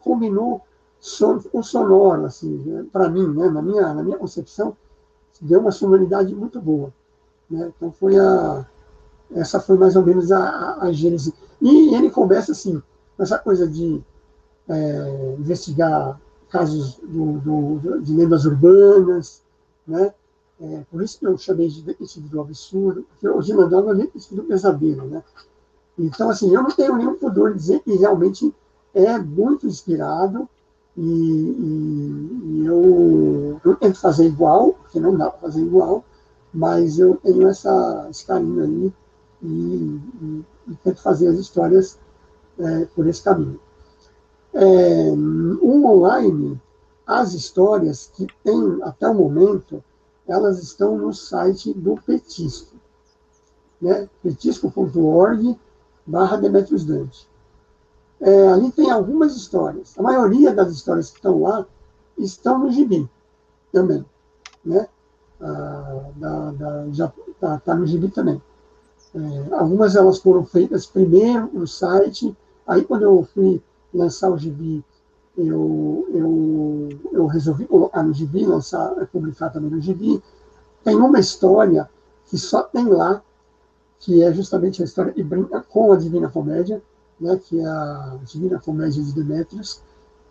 combinou 0.00 0.62
son, 1.02 1.40
o 1.52 1.62
sonoro, 1.64 2.24
assim, 2.26 2.58
né? 2.64 2.86
para 2.92 3.08
mim, 3.08 3.26
né? 3.34 3.50
na, 3.50 3.60
minha, 3.60 3.92
na 3.92 4.02
minha 4.04 4.16
concepção, 4.16 4.76
deu 5.40 5.58
uma 5.58 5.72
sonoridade 5.72 6.32
muito 6.32 6.60
boa. 6.60 6.94
Né? 7.50 7.72
Então 7.76 7.90
foi 7.90 8.16
a, 8.16 8.64
essa 9.34 9.58
foi 9.58 9.76
mais 9.76 9.96
ou 9.96 10.06
menos 10.06 10.30
a, 10.30 10.38
a, 10.38 10.84
a 10.84 10.92
gênese. 10.92 11.34
E 11.60 11.92
ele 11.94 12.08
começa 12.08 12.52
assim, 12.52 12.80
essa 13.18 13.36
coisa 13.36 13.66
de 13.66 14.00
é, 14.68 15.36
investigar 15.40 16.20
casos 16.48 17.00
do, 17.02 17.40
do, 17.40 18.00
de 18.00 18.14
lendas 18.14 18.44
urbanas, 18.44 19.42
né? 19.86 20.14
É, 20.60 20.82
por 20.88 21.02
isso 21.02 21.18
que 21.18 21.26
eu 21.26 21.36
chamei 21.36 21.66
de 21.66 21.82
detetive 21.82 22.28
do 22.28 22.40
absurdo, 22.40 23.04
porque 23.08 23.28
o 23.28 23.42
Ginandão 23.42 23.90
é 23.90 23.94
detetive 23.96 24.36
do 24.36 24.44
pesadelo, 24.44 25.08
né? 25.08 25.24
Então, 25.98 26.30
assim, 26.30 26.54
eu 26.54 26.62
não 26.62 26.70
tenho 26.70 26.96
nenhum 26.96 27.16
pudor 27.16 27.50
de 27.50 27.58
dizer 27.58 27.80
que 27.80 27.96
realmente 27.96 28.54
é 28.94 29.18
muito 29.18 29.66
inspirado 29.66 30.48
e, 30.96 31.02
e, 31.02 32.40
e 32.44 32.66
eu, 32.66 33.60
eu 33.64 33.76
tento 33.76 33.98
fazer 33.98 34.26
igual, 34.26 34.74
porque 34.74 35.00
não 35.00 35.16
dá 35.16 35.30
para 35.30 35.40
fazer 35.40 35.62
igual, 35.62 36.04
mas 36.52 36.98
eu 36.98 37.16
tenho 37.16 37.48
essa, 37.48 38.06
esse 38.10 38.26
carinho 38.26 38.62
aí 38.62 38.92
e, 39.42 40.00
e, 40.68 40.74
tento 40.84 41.00
fazer 41.00 41.28
as 41.28 41.38
histórias 41.38 41.98
é, 42.58 42.84
por 42.94 43.06
esse 43.06 43.22
caminho. 43.22 43.58
É, 44.52 45.10
um 45.12 45.86
online, 45.86 46.60
as 47.06 47.32
histórias 47.32 48.10
que 48.14 48.26
tem 48.44 48.78
até 48.82 49.08
o 49.08 49.14
momento, 49.14 49.82
elas 50.28 50.62
estão 50.62 50.98
no 50.98 51.12
site 51.12 51.72
do 51.72 51.94
Petisco, 51.94 52.76
né? 53.80 54.08
petisco.org 54.22 55.58
barra 56.06 56.36
Demetrius 56.36 56.84
Dante. 56.84 57.26
É, 58.22 58.48
ali 58.48 58.70
tem 58.70 58.88
algumas 58.88 59.34
histórias. 59.34 59.98
A 59.98 60.02
maioria 60.02 60.54
das 60.54 60.70
histórias 60.72 61.10
que 61.10 61.16
estão 61.16 61.42
lá 61.42 61.66
estão 62.16 62.60
no 62.60 62.70
gibi 62.70 63.10
também. 63.72 64.04
Né? 64.64 64.86
Ah, 65.40 66.10
da, 66.14 66.50
da, 66.52 66.86
já 66.92 67.12
está 67.28 67.58
tá 67.58 67.74
no 67.74 67.84
gibi 67.84 68.08
também. 68.08 68.40
É, 69.12 69.54
algumas 69.54 69.96
elas 69.96 70.18
foram 70.18 70.46
feitas 70.46 70.86
primeiro 70.86 71.50
no 71.52 71.66
site, 71.66 72.34
aí 72.64 72.84
quando 72.84 73.02
eu 73.02 73.28
fui 73.34 73.60
lançar 73.92 74.30
o 74.30 74.38
gibi, 74.38 74.84
eu, 75.36 76.06
eu, 76.14 76.88
eu 77.10 77.26
resolvi 77.26 77.66
colocar 77.66 78.04
no 78.04 78.14
gibi, 78.14 78.46
lançar, 78.46 78.94
publicar 79.10 79.50
também 79.50 79.70
no 79.70 79.80
gibi. 79.80 80.22
Tem 80.84 80.94
uma 80.94 81.18
história 81.18 81.90
que 82.26 82.38
só 82.38 82.62
tem 82.62 82.86
lá, 82.86 83.20
que 83.98 84.22
é 84.22 84.32
justamente 84.32 84.80
a 84.80 84.84
história 84.84 85.12
que 85.12 85.22
brinca 85.24 85.60
com 85.60 85.92
a 85.92 85.96
Divina 85.96 86.28
Comédia, 86.30 86.80
né, 87.20 87.40
que 87.48 87.58
é 87.58 87.66
a 87.66 88.18
Divina 88.24 88.60
Comédia 88.60 89.02
de 89.02 89.12
Demetrius. 89.12 89.82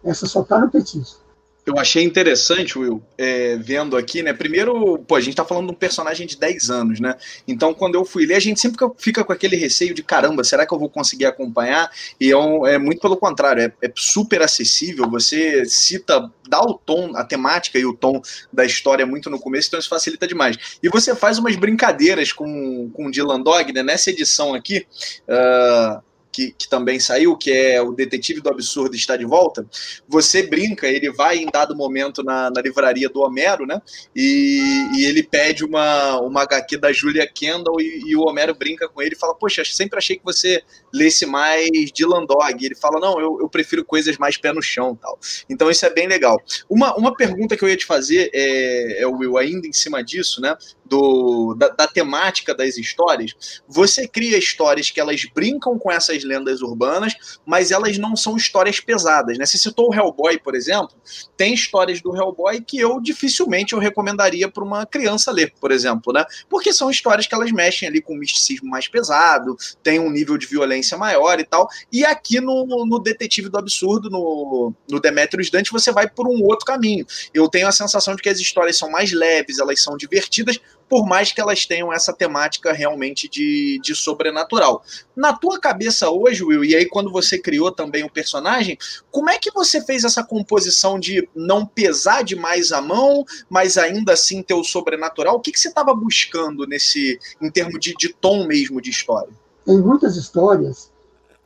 Essa 0.04 0.26
só 0.26 0.42
está 0.42 0.60
no 0.60 0.70
petisco. 0.70 1.22
Eu 1.64 1.78
achei 1.78 2.04
interessante, 2.04 2.78
Will, 2.78 3.04
é, 3.16 3.56
vendo 3.56 3.96
aqui, 3.96 4.24
né? 4.24 4.34
Primeiro, 4.34 4.98
pô, 5.00 5.16
a 5.16 5.22
gente 5.22 5.36
tá 5.36 5.46
falando 5.46 5.68
de 5.68 5.74
um 5.74 5.76
personagem 5.76 6.26
de 6.26 6.36
10 6.36 6.72
anos, 6.72 7.00
né? 7.00 7.16
Então, 7.48 7.72
quando 7.72 7.94
eu 7.94 8.04
fui 8.04 8.26
ler, 8.26 8.36
a 8.36 8.40
gente 8.40 8.60
sempre 8.60 8.84
fica 8.98 9.24
com 9.24 9.32
aquele 9.32 9.56
receio 9.56 9.94
de 9.94 10.02
caramba, 10.02 10.44
será 10.44 10.66
que 10.66 10.74
eu 10.74 10.80
vou 10.80 10.90
conseguir 10.90 11.26
acompanhar? 11.26 11.92
E 12.20 12.32
é, 12.32 12.38
um, 12.38 12.66
é 12.66 12.80
muito 12.80 13.00
pelo 13.00 13.16
contrário, 13.16 13.62
é, 13.62 13.74
é, 13.80 13.92
super 13.96 14.42
acessível. 14.42 15.08
Você 15.12 15.64
cita, 15.66 16.32
dá 16.50 16.62
o 16.62 16.74
tom, 16.74 17.16
a 17.16 17.24
temática 17.24 17.78
e 17.78 17.86
o 17.86 17.94
tom 17.94 18.20
da 18.52 18.66
história 18.66 19.06
muito 19.06 19.30
no 19.30 19.40
começo, 19.40 19.68
então 19.68 19.80
isso 19.80 19.90
facilita 19.90 20.26
demais. 20.26 20.58
E 20.82 20.90
você 20.90 21.16
faz 21.16 21.38
umas 21.38 21.56
brincadeiras 21.56 22.34
com, 22.34 22.90
com 22.90 23.06
o 23.06 23.12
Dylan 23.12 23.40
Dog, 23.40 23.72
né? 23.72 23.84
Nessa 23.84 24.10
edição 24.10 24.56
aqui. 24.56 24.88
Uh, 25.28 26.02
que, 26.32 26.52
que, 26.52 26.68
também 26.68 27.00
saiu, 27.00 27.36
que 27.36 27.52
é 27.52 27.82
o 27.82 27.92
Detetive 27.92 28.42
do 28.42 28.50
Absurdo 28.50 28.96
está 28.96 29.18
de 29.18 29.26
volta, 29.26 29.66
você 30.08 30.44
brinca, 30.44 30.88
ele 30.88 31.12
vai 31.12 31.38
em 31.38 31.48
dado 31.48 31.76
momento 31.76 32.24
na, 32.24 32.50
na 32.50 32.62
livraria 32.62 33.10
do 33.10 33.22
Homero, 33.22 33.66
né? 33.66 33.82
E, 34.16 34.62
e, 34.96 35.06
ele 35.06 35.24
pede 35.24 35.66
uma, 35.66 36.20
uma 36.22 36.44
HQ 36.44 36.78
da 36.78 36.92
Julia 36.92 37.28
Kendall 37.28 37.80
e, 37.80 38.04
e, 38.08 38.16
o 38.16 38.22
Homero 38.22 38.56
brinca 38.56 38.88
com 38.88 39.02
ele 39.02 39.16
e 39.16 39.18
fala: 39.18 39.36
Poxa, 39.36 39.64
sempre 39.66 39.98
achei 39.98 40.18
que 40.18 40.24
você 40.24 40.64
lesse 40.94 41.26
mais 41.26 41.70
Dylan 41.94 42.26
Dog. 42.26 42.66
Ele 42.66 42.76
fala: 42.76 43.00
Não, 43.00 43.20
eu, 43.20 43.40
eu 43.42 43.50
prefiro 43.50 43.84
coisas 43.84 44.18
mais 44.18 44.38
pé 44.38 44.54
no 44.54 44.62
chão 44.62 44.96
tal. 44.96 45.20
Então 45.50 45.70
isso 45.70 45.86
é 45.86 45.90
bem 45.90 46.08
legal. 46.08 46.42
Uma, 46.70 46.96
uma 46.96 47.16
pergunta 47.16 47.56
que 47.56 47.64
eu 47.64 47.70
ia 47.70 47.78
te 47.78 47.86
fazer, 47.86 48.30
é, 48.34 49.02
é 49.02 49.08
Will, 49.08 49.38
ainda 49.38 49.68
em 49.68 49.74
cima 49.74 50.04
disso, 50.04 50.42
né? 50.42 50.56
do, 50.92 51.56
da, 51.58 51.70
da, 51.70 51.88
temática 51.88 52.54
das 52.54 52.78
histórias, 52.78 53.62
você 53.66 54.06
cria 54.06 54.38
histórias 54.38 54.92
que 54.92 55.00
elas 55.00 55.24
brincam 55.34 55.80
com 55.80 55.90
essas 55.90 56.22
lendas 56.22 56.62
urbanas, 56.62 57.14
mas 57.46 57.72
elas 57.72 57.98
não 57.98 58.14
são 58.14 58.36
histórias 58.36 58.82
pesadas, 58.82 59.38
né? 59.38 59.46
Você 59.46 59.58
citou 59.58 59.90
o 59.90 59.96
Hellboy, 59.96 60.38
por 60.40 60.54
exemplo, 60.54 60.92
tem 61.38 61.54
histórias 61.54 62.02
do 62.02 62.14
Hellboy 62.14 62.60
que 62.60 62.78
eu 62.78 63.00
dificilmente 63.00 63.72
eu 63.72 63.80
recomendaria 63.80 64.52
para 64.52 64.66
uma 64.66 64.86
criança 64.86 65.32
ler, 65.32 65.54
por 65.62 65.72
exemplo, 65.72 66.12
né? 66.12 66.26
Porque 66.50 66.74
são 66.74 66.92
histórias 66.92 67.26
que 67.26 67.34
elas 67.34 67.54
mexem 67.54 67.88
ali 67.88 68.02
com 68.02 68.14
um 68.14 68.20
misticismo 68.20 68.70
mais 68.70 68.90
pesado, 68.90 69.56
tem 69.82 69.98
um 69.98 70.12
nível 70.12 70.38
de 70.38 70.46
violência 70.46 70.81
maior 70.98 71.40
e 71.40 71.44
tal. 71.44 71.68
E 71.92 72.06
aqui 72.06 72.40
no, 72.40 72.66
no 72.86 73.00
Detetive 73.00 73.50
do 73.50 73.58
Absurdo, 73.58 74.10
no, 74.10 74.74
no 74.90 75.00
Demetrius 75.00 75.50
Dante, 75.50 75.72
você 75.72 75.92
vai 75.92 76.10
por 76.10 76.28
um 76.28 76.44
outro 76.44 76.66
caminho. 76.66 77.06
Eu 77.34 77.48
tenho 77.50 77.68
a 77.68 77.72
sensação 77.72 78.16
de 78.16 78.22
que 78.22 78.30
as 78.30 78.40
histórias 78.40 78.78
são 78.78 78.90
mais 78.90 79.12
leves, 79.12 79.60
elas 79.60 79.82
são 79.82 79.98
divertidas, 79.98 80.60
por 80.92 81.08
mais 81.08 81.32
que 81.32 81.40
elas 81.40 81.66
tenham 81.66 81.94
essa 81.94 82.12
temática 82.12 82.74
realmente 82.74 83.30
de, 83.30 83.80
de 83.82 83.96
sobrenatural. 83.96 84.84
Na 85.16 85.32
tua 85.32 85.58
cabeça 85.58 86.10
hoje, 86.10 86.44
Will, 86.44 86.66
e 86.66 86.76
aí 86.76 86.86
quando 86.86 87.10
você 87.10 87.40
criou 87.40 87.72
também 87.72 88.04
o 88.04 88.10
personagem, 88.10 88.78
como 89.10 89.30
é 89.30 89.38
que 89.40 89.50
você 89.52 89.82
fez 89.86 90.04
essa 90.04 90.22
composição 90.22 91.00
de 91.00 91.26
não 91.34 91.66
pesar 91.66 92.26
demais 92.26 92.74
a 92.74 92.82
mão, 92.82 93.24
mas 93.50 93.78
ainda 93.78 94.12
assim 94.12 94.44
ter 94.44 94.54
o 94.54 94.66
sobrenatural? 94.66 95.38
O 95.38 95.40
que, 95.40 95.54
que 95.54 95.60
você 95.62 95.70
estava 95.70 95.94
buscando 95.94 96.68
nesse, 96.68 97.18
em 97.42 97.50
termos 97.50 97.80
de, 97.80 97.94
de 97.94 98.10
tom 98.14 98.46
mesmo 98.46 98.82
de 98.82 98.90
história? 98.90 99.32
Tem 99.66 99.80
muitas 99.80 100.16
histórias 100.16 100.92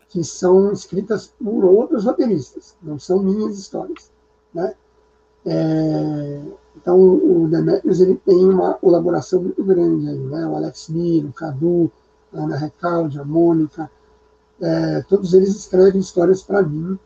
que 0.09 0.23
são 0.23 0.71
escritas 0.71 1.33
por 1.43 1.65
outros 1.65 2.05
roteiristas, 2.05 2.75
não 2.81 2.97
são 2.97 3.19
minhas 3.19 3.57
histórias. 3.57 4.11
Né? 4.53 4.73
É, 5.45 6.41
então, 6.75 6.99
o 6.99 7.47
Demetrius 7.47 7.99
ele 7.99 8.15
tem 8.25 8.45
uma 8.45 8.73
colaboração 8.73 9.41
muito 9.41 9.63
grande 9.63 10.09
aí, 10.09 10.17
né? 10.17 10.47
O 10.47 10.55
Alex 10.55 10.89
Mir, 10.89 11.25
o 11.25 11.33
Cadu, 11.33 11.91
a 12.33 12.39
Ana 12.39 12.57
Recalde, 12.57 13.19
a 13.19 13.23
Mônica, 13.23 13.89
é, 14.61 15.01
todos 15.03 15.33
eles 15.33 15.49
escrevem 15.49 15.99
histórias 15.99 16.41
para 16.41 16.63
mim 16.63 16.97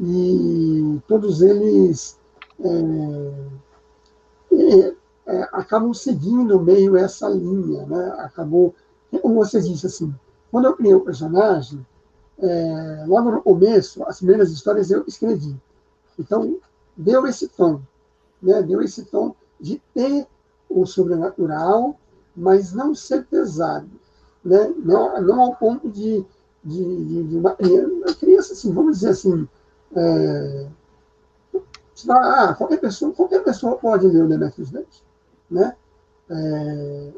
e 0.00 1.00
todos 1.06 1.42
eles 1.42 2.18
é, 2.60 2.68
é, 4.52 4.94
é, 5.26 5.42
acabam 5.52 5.92
seguindo 5.92 6.60
meio 6.60 6.96
essa 6.96 7.28
linha, 7.28 7.84
né? 7.86 8.14
Acabou, 8.18 8.74
como 9.20 9.34
você 9.34 9.60
disse 9.60 9.86
assim, 9.86 10.14
quando 10.50 10.66
eu 10.66 10.76
criei 10.76 10.94
o 10.94 11.00
personagem, 11.00 11.84
é, 12.38 13.04
logo 13.06 13.30
no 13.30 13.42
começo, 13.42 14.04
as 14.04 14.18
primeiras 14.18 14.50
histórias 14.50 14.90
eu 14.90 15.04
escrevi. 15.06 15.56
Então, 16.18 16.58
deu 16.96 17.26
esse 17.26 17.48
tom, 17.48 17.80
né? 18.42 18.62
deu 18.62 18.80
esse 18.82 19.04
tom 19.04 19.34
de 19.60 19.80
ter 19.94 20.26
o 20.68 20.84
sobrenatural, 20.86 21.96
mas 22.36 22.72
não 22.72 22.94
ser 22.94 23.24
pesado. 23.24 23.88
Né? 24.44 24.72
Não, 24.78 25.20
não 25.22 25.40
ao 25.40 25.56
ponto 25.56 25.88
de, 25.88 26.24
de, 26.62 27.04
de, 27.04 27.24
de 27.24 27.36
uma, 27.36 27.56
criança, 28.18 28.52
assim, 28.52 28.72
vamos 28.72 28.98
dizer 28.98 29.10
assim, 29.10 29.48
é, 29.94 30.68
ah, 32.10 32.54
qualquer 32.54 32.78
pessoa, 32.78 33.12
qualquer 33.12 33.42
pessoa 33.42 33.76
pode 33.76 34.06
ler 34.06 34.24
o 34.24 34.28
Demetrius 34.28 34.70
Dante, 34.70 35.02
né? 35.50 35.74
É, 36.28 37.12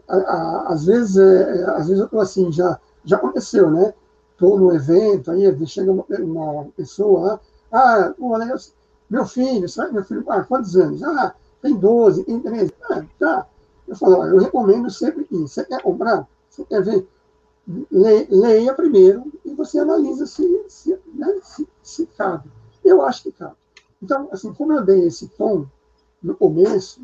às 0.67 0.85
vezes, 0.85 1.17
é, 1.17 1.65
às 1.71 1.89
vezes 1.89 1.99
eu 1.99 2.05
estou 2.05 2.21
assim, 2.21 2.53
já, 2.53 2.79
já 3.05 3.17
aconteceu, 3.17 3.71
né? 3.71 3.95
estou 4.39 4.57
no 4.57 4.73
evento, 4.73 5.33
aí 5.33 5.67
chega 5.67 5.91
uma, 5.91 6.05
uma 6.09 6.65
pessoa 6.77 7.21
lá, 7.21 7.41
ah, 7.73 8.15
meu 9.11 9.27
filho, 9.27 9.69
sabe 9.69 9.93
meu 9.93 10.05
filho, 10.05 10.25
ah, 10.29 10.45
quantos 10.45 10.77
anos? 10.77 11.03
Ah, 11.03 11.35
tem 11.61 11.75
12, 11.75 12.25
tem 12.25 12.41
13. 12.41 12.73
Ah, 12.85 13.05
tá. 13.19 13.47
Eu 13.87 13.97
falo, 13.97 14.25
eu 14.25 14.39
recomendo 14.39 14.89
sempre 14.91 15.25
que 15.25 15.37
você 15.37 15.65
quer 15.65 15.83
comprar, 15.83 16.27
você 16.49 16.65
quer 16.65 16.83
ver, 16.85 17.09
leia 17.91 18.75
primeiro 18.75 19.25
e 19.45 19.55
você 19.55 19.81
analisa 19.81 20.27
se, 20.27 20.65
se, 20.69 20.97
né, 21.15 21.41
se, 21.43 21.67
se 21.83 22.07
cabe. 22.07 22.49
Eu 22.85 23.03
acho 23.03 23.25
que 23.25 23.33
cabe. 23.33 23.57
Então, 24.01 24.29
assim, 24.31 24.53
como 24.53 24.73
eu 24.73 24.85
dei 24.85 25.07
esse 25.07 25.29
tom 25.29 25.67
no 26.23 26.35
começo, 26.35 27.01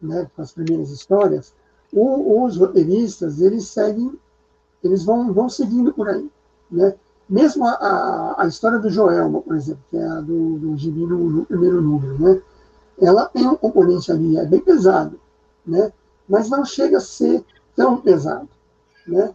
né, 0.00 0.30
com 0.34 0.42
as 0.42 0.52
primeiras 0.52 0.90
histórias, 0.90 1.54
o, 1.92 2.44
os 2.44 2.56
roteiristas, 2.56 3.40
eles 3.40 3.66
seguem, 3.68 4.12
eles 4.82 5.04
vão, 5.04 5.32
vão 5.32 5.48
seguindo 5.48 5.92
por 5.92 6.08
aí. 6.08 6.30
Né? 6.70 6.94
Mesmo 7.28 7.66
a, 7.66 7.72
a, 7.72 8.42
a, 8.42 8.46
história 8.46 8.78
do 8.78 8.90
Joelma, 8.90 9.40
por 9.40 9.56
exemplo, 9.56 9.82
que 9.90 9.96
é 9.96 10.04
a 10.04 10.20
do, 10.20 10.58
do 10.58 10.76
Gibi 10.76 11.06
no, 11.06 11.30
no, 11.30 11.46
primeiro 11.46 11.80
número, 11.80 12.18
né? 12.18 12.42
ela 13.00 13.26
tem 13.26 13.46
um 13.46 13.56
componente 13.56 14.10
ali, 14.10 14.36
é 14.36 14.44
bem 14.44 14.60
pesado, 14.60 15.18
né? 15.66 15.92
mas 16.28 16.48
não 16.48 16.64
chega 16.64 16.98
a 16.98 17.00
ser 17.00 17.44
tão 17.74 18.00
pesado, 18.00 18.48
né? 19.06 19.34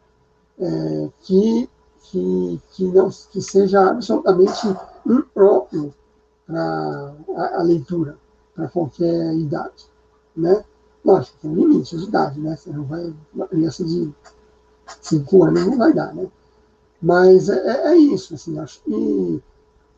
É, 0.58 1.10
que, 1.22 1.70
que, 2.04 2.62
que, 2.72 2.84
não, 2.86 3.10
que 3.10 3.42
seja 3.42 3.90
absolutamente 3.90 4.62
impróprio 5.06 5.94
para 6.48 7.14
a, 7.36 7.60
a, 7.60 7.64
leitura, 7.64 8.18
para 8.54 8.70
qualquer 8.70 9.34
idade. 9.34 9.90
Né? 10.36 10.64
Lógico, 11.04 11.38
tem 11.42 11.52
um 11.52 11.56
limite 11.56 11.98
de 11.98 12.06
idade, 12.06 12.40
né? 12.40 12.56
Você 12.56 12.70
não 12.72 12.84
vai, 12.84 13.14
criança 13.50 13.84
de 13.84 14.14
5 15.02 15.44
anos 15.44 15.66
não 15.66 15.78
vai 15.78 15.94
dar, 15.94 16.14
né? 16.14 16.28
Mas 17.02 17.50
é, 17.50 17.56
é, 17.56 17.88
é 17.94 17.98
isso, 17.98 18.34
assim, 18.34 18.58
acho 18.60 18.82
que 18.84 19.42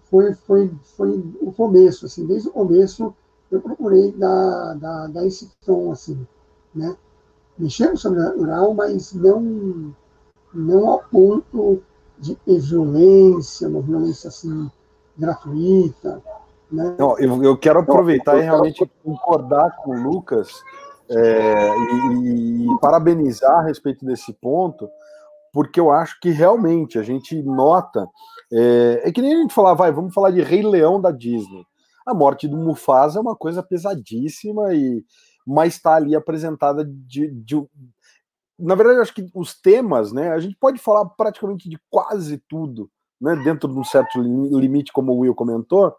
foi, 0.10 0.34
foi, 0.34 0.71
foi 0.95 1.23
o 1.41 1.52
começo, 1.52 2.06
assim, 2.06 2.26
desde 2.26 2.50
o 2.50 2.52
começo 2.52 3.13
eu 3.50 3.62
procurei 3.62 4.12
dar, 4.12 4.73
dar, 4.76 5.08
dar 5.08 5.26
esse 5.26 5.50
tom, 5.65 5.91
assim, 5.91 6.28
né? 6.76 6.95
Mexer 7.58 7.89
no 7.89 7.97
sobrenatural, 7.97 8.73
mas 8.73 9.13
não, 9.13 9.93
não 10.54 10.89
ao 10.89 11.00
ponto 11.00 11.82
de 12.19 12.36
ter 12.36 12.60
violência, 12.60 13.69
uma 13.69 13.82
violência, 13.82 14.28
assim, 14.28 14.69
gratuita, 15.17 16.21
né? 16.71 16.95
Não, 16.97 17.17
eu, 17.17 17.43
eu 17.43 17.58
quero 17.58 17.80
aproveitar 17.80 18.38
e 18.38 18.41
realmente 18.41 18.89
concordar 19.04 19.78
com 19.78 19.91
o 19.91 20.04
Lucas 20.04 20.62
é, 21.09 21.69
e, 21.69 22.65
e 22.65 22.79
parabenizar 22.79 23.59
a 23.59 23.63
respeito 23.63 24.05
desse 24.05 24.33
ponto, 24.33 24.89
porque 25.53 25.79
eu 25.79 25.91
acho 25.91 26.19
que 26.19 26.29
realmente 26.29 26.99
a 26.99 27.03
gente 27.03 27.41
nota. 27.41 28.07
É, 28.51 29.01
é 29.05 29.11
que 29.11 29.21
nem 29.21 29.33
a 29.33 29.41
gente 29.41 29.53
falar, 29.53 29.73
vai, 29.73 29.91
vamos 29.91 30.13
falar 30.13 30.31
de 30.31 30.41
Rei 30.41 30.61
Leão 30.61 31.01
da 31.01 31.11
Disney. 31.11 31.65
A 32.05 32.13
morte 32.13 32.47
do 32.47 32.57
Mufasa 32.57 33.19
é 33.19 33.21
uma 33.21 33.35
coisa 33.35 33.61
pesadíssima, 33.61 34.73
e 34.73 35.03
mas 35.45 35.75
está 35.75 35.95
ali 35.95 36.13
apresentada 36.13 36.83
de, 36.83 37.31
de, 37.31 37.55
Na 38.59 38.75
verdade, 38.75 38.99
acho 38.99 39.13
que 39.13 39.29
os 39.33 39.59
temas, 39.59 40.11
né? 40.11 40.31
A 40.31 40.39
gente 40.39 40.57
pode 40.59 40.77
falar 40.77 41.05
praticamente 41.05 41.69
de 41.69 41.79
quase 41.89 42.37
tudo, 42.49 42.91
né? 43.19 43.33
Dentro 43.43 43.71
de 43.71 43.79
um 43.79 43.83
certo 43.83 44.19
limite, 44.19 44.91
como 44.91 45.13
o 45.13 45.19
Will 45.19 45.33
comentou, 45.33 45.95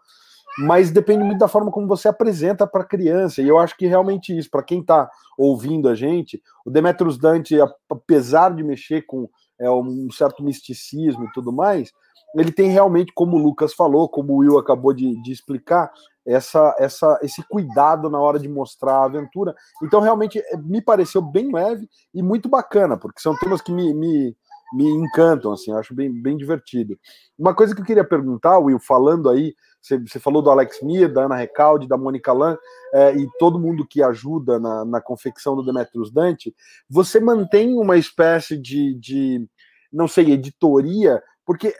mas 0.59 0.91
depende 0.91 1.23
muito 1.23 1.39
da 1.39 1.47
forma 1.47 1.71
como 1.71 1.87
você 1.87 2.07
apresenta 2.07 2.67
para 2.67 2.81
a 2.81 2.87
criança. 2.87 3.41
E 3.41 3.47
eu 3.47 3.57
acho 3.57 3.77
que 3.77 3.87
realmente 3.87 4.37
isso, 4.37 4.49
para 4.49 4.63
quem 4.63 4.81
está 4.81 5.09
ouvindo 5.37 5.87
a 5.87 5.95
gente, 5.95 6.41
o 6.65 6.69
Demetrius 6.69 7.17
Dante, 7.17 7.57
apesar 7.89 8.53
de 8.53 8.63
mexer 8.63 9.03
com 9.03 9.29
é, 9.59 9.69
um 9.69 10.09
certo 10.11 10.43
misticismo 10.43 11.25
e 11.25 11.31
tudo 11.31 11.51
mais, 11.51 11.91
ele 12.35 12.51
tem 12.51 12.69
realmente, 12.69 13.11
como 13.13 13.37
o 13.37 13.39
Lucas 13.39 13.73
falou, 13.73 14.07
como 14.07 14.33
o 14.33 14.37
Will 14.37 14.59
acabou 14.59 14.93
de, 14.93 15.19
de 15.21 15.31
explicar, 15.31 15.91
essa, 16.25 16.75
essa, 16.77 17.19
esse 17.23 17.41
cuidado 17.43 18.09
na 18.09 18.19
hora 18.19 18.37
de 18.37 18.47
mostrar 18.47 18.97
a 18.97 19.05
aventura. 19.05 19.55
Então, 19.81 19.99
realmente, 19.99 20.37
é, 20.37 20.57
me 20.57 20.79
pareceu 20.79 21.21
bem 21.21 21.51
leve 21.51 21.89
e 22.13 22.21
muito 22.21 22.47
bacana, 22.47 22.97
porque 22.97 23.19
são 23.19 23.35
temas 23.35 23.61
que 23.61 23.71
me, 23.71 23.93
me, 23.95 24.37
me 24.73 24.87
encantam, 24.87 25.51
assim, 25.51 25.71
acho 25.73 25.93
bem, 25.93 26.11
bem 26.11 26.37
divertido. 26.37 26.97
Uma 27.37 27.53
coisa 27.53 27.73
que 27.73 27.81
eu 27.81 27.85
queria 27.85 28.03
perguntar, 28.03 28.59
Will, 28.59 28.79
falando 28.79 29.29
aí, 29.29 29.53
você, 29.81 30.19
falou 30.19 30.41
do 30.41 30.49
Alex 30.49 30.81
Mir, 30.81 31.11
da 31.11 31.25
Ana 31.25 31.35
Recalde, 31.35 31.87
da 31.87 31.97
Mônica 31.97 32.33
Lan, 32.33 32.57
é, 32.93 33.15
e 33.15 33.27
todo 33.39 33.59
mundo 33.59 33.87
que 33.87 34.03
ajuda 34.03 34.59
na, 34.59 34.85
na 34.85 35.01
confecção 35.01 35.55
do 35.55 35.63
Demetrius 35.63 36.11
Dante, 36.11 36.53
você 36.89 37.19
mantém 37.19 37.77
uma 37.77 37.97
espécie 37.97 38.57
de, 38.57 38.93
de, 38.95 39.47
não 39.91 40.07
sei, 40.07 40.31
editoria, 40.31 41.21
porque 41.45 41.73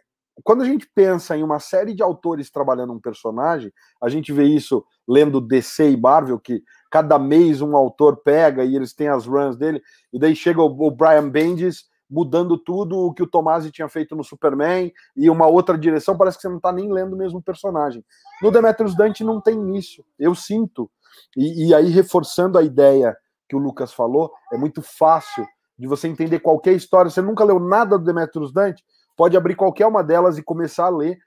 quando 0.44 0.62
a 0.62 0.66
gente 0.66 0.90
pensa 0.96 1.36
em 1.36 1.44
uma 1.44 1.60
série 1.60 1.94
de 1.94 2.02
autores 2.02 2.50
trabalhando 2.50 2.94
um 2.94 3.00
personagem, 3.00 3.72
a 4.02 4.08
gente 4.08 4.32
vê 4.32 4.46
isso 4.46 4.86
lendo 5.08 5.42
DC 5.42 5.92
e 5.92 5.98
Marvel, 5.98 6.40
que 6.40 6.64
cada 6.90 7.20
mês 7.20 7.62
um 7.62 7.76
autor 7.76 8.18
pega 8.24 8.64
e 8.64 8.76
eles 8.76 8.94
têm 8.94 9.10
as 9.10 9.26
runs 9.26 9.58
dele, 9.58 9.82
e 10.14 10.20
daí 10.20 10.36
chega 10.36 10.62
o 10.62 10.92
Brian 10.92 11.30
Bendis 11.30 11.89
mudando 12.10 12.58
tudo 12.58 12.98
o 12.98 13.14
que 13.14 13.22
o 13.22 13.28
Tomasi 13.28 13.72
tinha 13.72 13.88
feito 13.88 14.16
no 14.16 14.24
Superman 14.24 14.92
e 15.16 15.30
uma 15.30 15.48
outra 15.48 15.78
direção, 15.78 16.18
parece 16.18 16.38
que 16.38 16.42
você 16.42 16.50
não 16.50 16.58
está 16.58 16.72
nem 16.72 16.92
lendo 16.92 17.14
o 17.14 17.18
mesmo 17.18 17.42
personagem. 17.42 18.04
No 18.42 18.52
Demetrius 18.52 18.96
Dante 18.96 19.24
não 19.24 19.40
tem 19.40 19.78
isso, 19.78 20.04
eu 20.18 20.34
sinto. 20.34 20.90
E, 21.38 21.68
e, 21.68 21.76
aí, 21.76 21.90
reforçando 21.90 22.58
a 22.58 22.64
ideia 22.64 23.16
que 23.48 23.56
o 23.56 23.60
Lucas 23.60 23.94
falou, 23.94 24.32
é 24.52 24.58
muito 24.58 24.82
fácil 24.82 25.46
de 25.78 25.88
você 25.88 26.08
entender 26.08 26.40
qualquer 26.40 26.74
história. 26.74 27.12
Você 27.12 27.22
nunca 27.22 27.44
leu 27.44 27.60
nada 27.60 27.98
do 27.98 28.04
Demetrius 28.04 28.52
Dante, 28.52 28.84
pode 29.16 29.38
abrir 29.38 29.56
qualquer 29.56 29.86
uma 29.86 30.04
delas 30.04 30.38
e 30.38 30.44
começar 30.44 30.86
a 30.86 30.90
ler, 30.90 31.18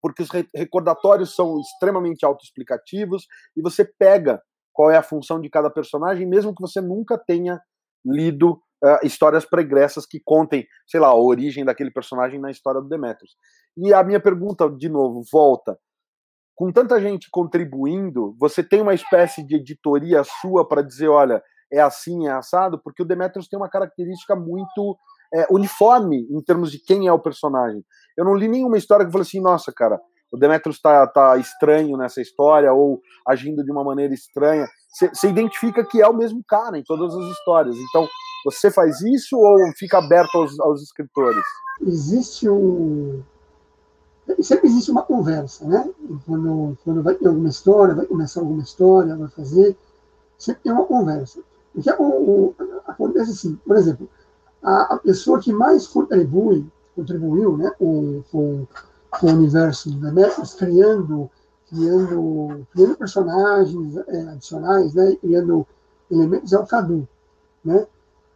porque 0.00 0.22
os 0.22 0.28
recordatórios 0.54 1.34
são 1.34 1.60
extremamente 1.60 2.24
autoexplicativos 2.24 3.26
e 3.56 3.62
você 3.62 3.84
pega 3.84 4.42
qual 4.72 4.90
é 4.90 4.96
a 4.96 5.02
função 5.02 5.40
de 5.40 5.48
cada 5.48 5.70
personagem, 5.70 6.26
mesmo 6.26 6.54
que 6.54 6.60
você 6.60 6.80
nunca 6.80 7.16
tenha 7.16 7.60
lido 8.04 8.60
uh, 8.84 9.06
histórias 9.06 9.44
pregressas 9.44 10.06
que 10.06 10.20
contem, 10.24 10.66
sei 10.86 11.00
lá, 11.00 11.08
a 11.08 11.14
origem 11.14 11.64
daquele 11.64 11.90
personagem 11.90 12.40
na 12.40 12.50
história 12.50 12.80
do 12.80 12.88
Demetrius. 12.88 13.36
E 13.76 13.92
a 13.94 14.02
minha 14.02 14.20
pergunta, 14.20 14.68
de 14.68 14.88
novo, 14.88 15.22
volta. 15.32 15.78
Com 16.54 16.70
tanta 16.70 17.00
gente 17.00 17.28
contribuindo, 17.30 18.36
você 18.38 18.62
tem 18.62 18.82
uma 18.82 18.94
espécie 18.94 19.44
de 19.44 19.56
editoria 19.56 20.22
sua 20.24 20.68
para 20.68 20.82
dizer, 20.82 21.08
olha, 21.08 21.42
é 21.72 21.80
assim, 21.80 22.26
é 22.26 22.30
assado? 22.30 22.80
Porque 22.82 23.02
o 23.02 23.06
Demetrius 23.06 23.48
tem 23.48 23.58
uma 23.58 23.70
característica 23.70 24.36
muito 24.36 24.96
é, 25.34 25.46
uniforme 25.50 26.26
em 26.30 26.42
termos 26.42 26.70
de 26.70 26.78
quem 26.78 27.06
é 27.06 27.12
o 27.12 27.18
personagem. 27.18 27.82
Eu 28.16 28.24
não 28.24 28.34
li 28.34 28.46
nenhuma 28.46 28.76
história 28.76 29.04
que 29.04 29.08
eu 29.08 29.12
falei 29.12 29.26
assim, 29.26 29.40
nossa, 29.40 29.72
cara, 29.74 29.98
o 30.32 30.36
Demetrius 30.38 30.80
tá, 30.80 31.06
tá 31.06 31.36
estranho 31.36 31.96
nessa 31.98 32.22
história 32.22 32.72
ou 32.72 33.02
agindo 33.26 33.62
de 33.62 33.70
uma 33.70 33.84
maneira 33.84 34.14
estranha. 34.14 34.66
você 34.90 35.28
identifica 35.28 35.84
que 35.84 36.00
é 36.00 36.08
o 36.08 36.16
mesmo 36.16 36.42
cara 36.48 36.78
em 36.78 36.82
todas 36.82 37.14
as 37.14 37.30
histórias. 37.36 37.76
Então, 37.76 38.08
você 38.44 38.70
faz 38.70 39.02
isso 39.02 39.36
ou 39.36 39.58
fica 39.76 39.98
aberto 39.98 40.34
aos, 40.36 40.58
aos 40.58 40.82
escritores? 40.82 41.44
Existe 41.82 42.48
um. 42.48 43.22
Sempre 44.40 44.68
existe 44.68 44.90
uma 44.90 45.02
conversa, 45.02 45.66
né? 45.66 45.88
Quando, 46.24 46.78
quando 46.84 47.02
vai 47.02 47.14
ter 47.14 47.28
alguma 47.28 47.48
história, 47.48 47.94
vai 47.94 48.06
começar 48.06 48.40
alguma 48.40 48.62
história, 48.62 49.16
vai 49.16 49.28
fazer, 49.28 49.76
sempre 50.38 50.62
tem 50.62 50.72
uma 50.72 50.86
conversa. 50.86 51.40
O 51.74 51.82
que 51.82 51.90
é 51.90 51.96
o, 51.98 52.02
o, 52.02 52.54
acontece 52.86 53.32
assim, 53.32 53.56
por 53.66 53.76
exemplo, 53.76 54.08
a, 54.62 54.94
a, 54.94 54.98
pessoa 54.98 55.40
que 55.40 55.52
mais 55.52 55.86
contribui, 55.86 56.64
contribuiu 56.94 57.56
né, 57.56 57.70
com, 57.78 58.22
com, 58.30 58.66
o 59.20 59.26
universo 59.26 59.90
do 59.90 59.98
Demetrius, 59.98 60.54
criando, 60.54 61.30
criando, 61.68 62.66
criando 62.72 62.96
personagens 62.96 63.96
é, 63.96 64.20
adicionais, 64.28 64.94
né, 64.94 65.16
criando 65.16 65.66
elementos, 66.10 66.52
é 66.52 66.58
o 66.58 66.66
Cadu. 66.66 67.06
Né? 67.64 67.86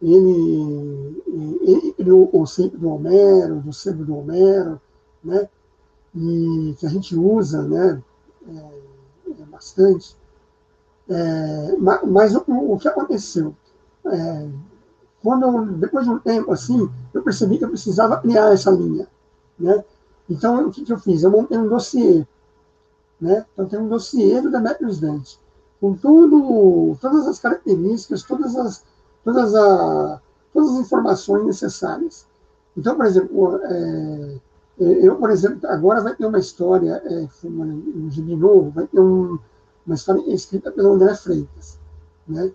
Ele, 0.01 1.23
ele 1.61 1.93
criou 1.93 2.23
o 2.23 2.27
conceito 2.27 2.77
do 2.77 2.89
Homero, 2.89 3.59
do 3.61 3.73
sebo 3.73 4.05
do 4.05 4.15
Homero, 4.17 4.79
né? 5.23 5.49
e 6.15 6.75
que 6.79 6.85
a 6.85 6.89
gente 6.89 7.15
usa 7.15 7.63
né, 7.63 8.01
é, 8.47 9.41
é 9.41 9.45
bastante. 9.45 10.15
É, 11.09 11.75
mas 12.05 12.35
o, 12.35 12.43
o, 12.47 12.77
que 12.77 12.87
aconteceu? 12.87 13.55
É, 14.05 14.49
quando, 15.23 15.73
depois 15.77 16.05
de 16.05 16.11
um 16.11 16.19
tempo 16.19 16.51
assim, 16.51 16.89
eu 17.13 17.23
percebi 17.23 17.57
que 17.57 17.65
eu 17.65 17.69
precisava 17.69 18.17
criar 18.17 18.53
essa 18.53 18.69
linha. 18.71 19.07
Né? 19.57 19.83
Então, 20.29 20.67
o 20.67 20.71
que, 20.71 20.83
que 20.83 20.93
eu 20.93 20.99
fiz? 20.99 21.23
Eu 21.23 21.31
montei 21.31 21.57
um 21.57 21.67
dossiê. 21.67 22.25
Né? 23.19 23.45
Então, 23.53 23.67
tem 23.67 23.79
um 23.79 23.87
dossiê 23.87 24.41
do 24.41 24.51
Demetrius 24.51 24.99
Dante, 24.99 25.39
com 25.79 25.93
tudo, 25.93 26.97
todas 27.01 27.27
as 27.27 27.39
características, 27.39 28.23
todas 28.23 28.55
as 28.55 28.83
todas, 29.27 29.53
a, 29.55 30.21
todas 30.53 30.71
as 30.71 30.79
informações 30.79 31.45
necessárias. 31.45 32.25
Então, 32.77 32.95
por 32.95 33.05
exemplo, 33.05 33.59
é, 33.63 34.37
é, 34.79 35.07
eu, 35.07 35.17
por 35.17 35.29
exemplo, 35.29 35.59
agora 35.67 36.01
vai 36.01 36.15
ter 36.15 36.25
uma 36.25 36.39
história, 36.39 37.01
é, 37.05 37.27
um 37.43 38.09
gibi 38.09 38.35
novo, 38.35 38.69
vai 38.69 38.87
ter 38.87 38.99
um, 38.99 39.37
uma 39.85 39.95
história 39.95 40.21
escrita 40.33 40.71
pelo 40.71 40.93
André 40.93 41.13
Freitas. 41.15 41.77
Né? 42.25 42.51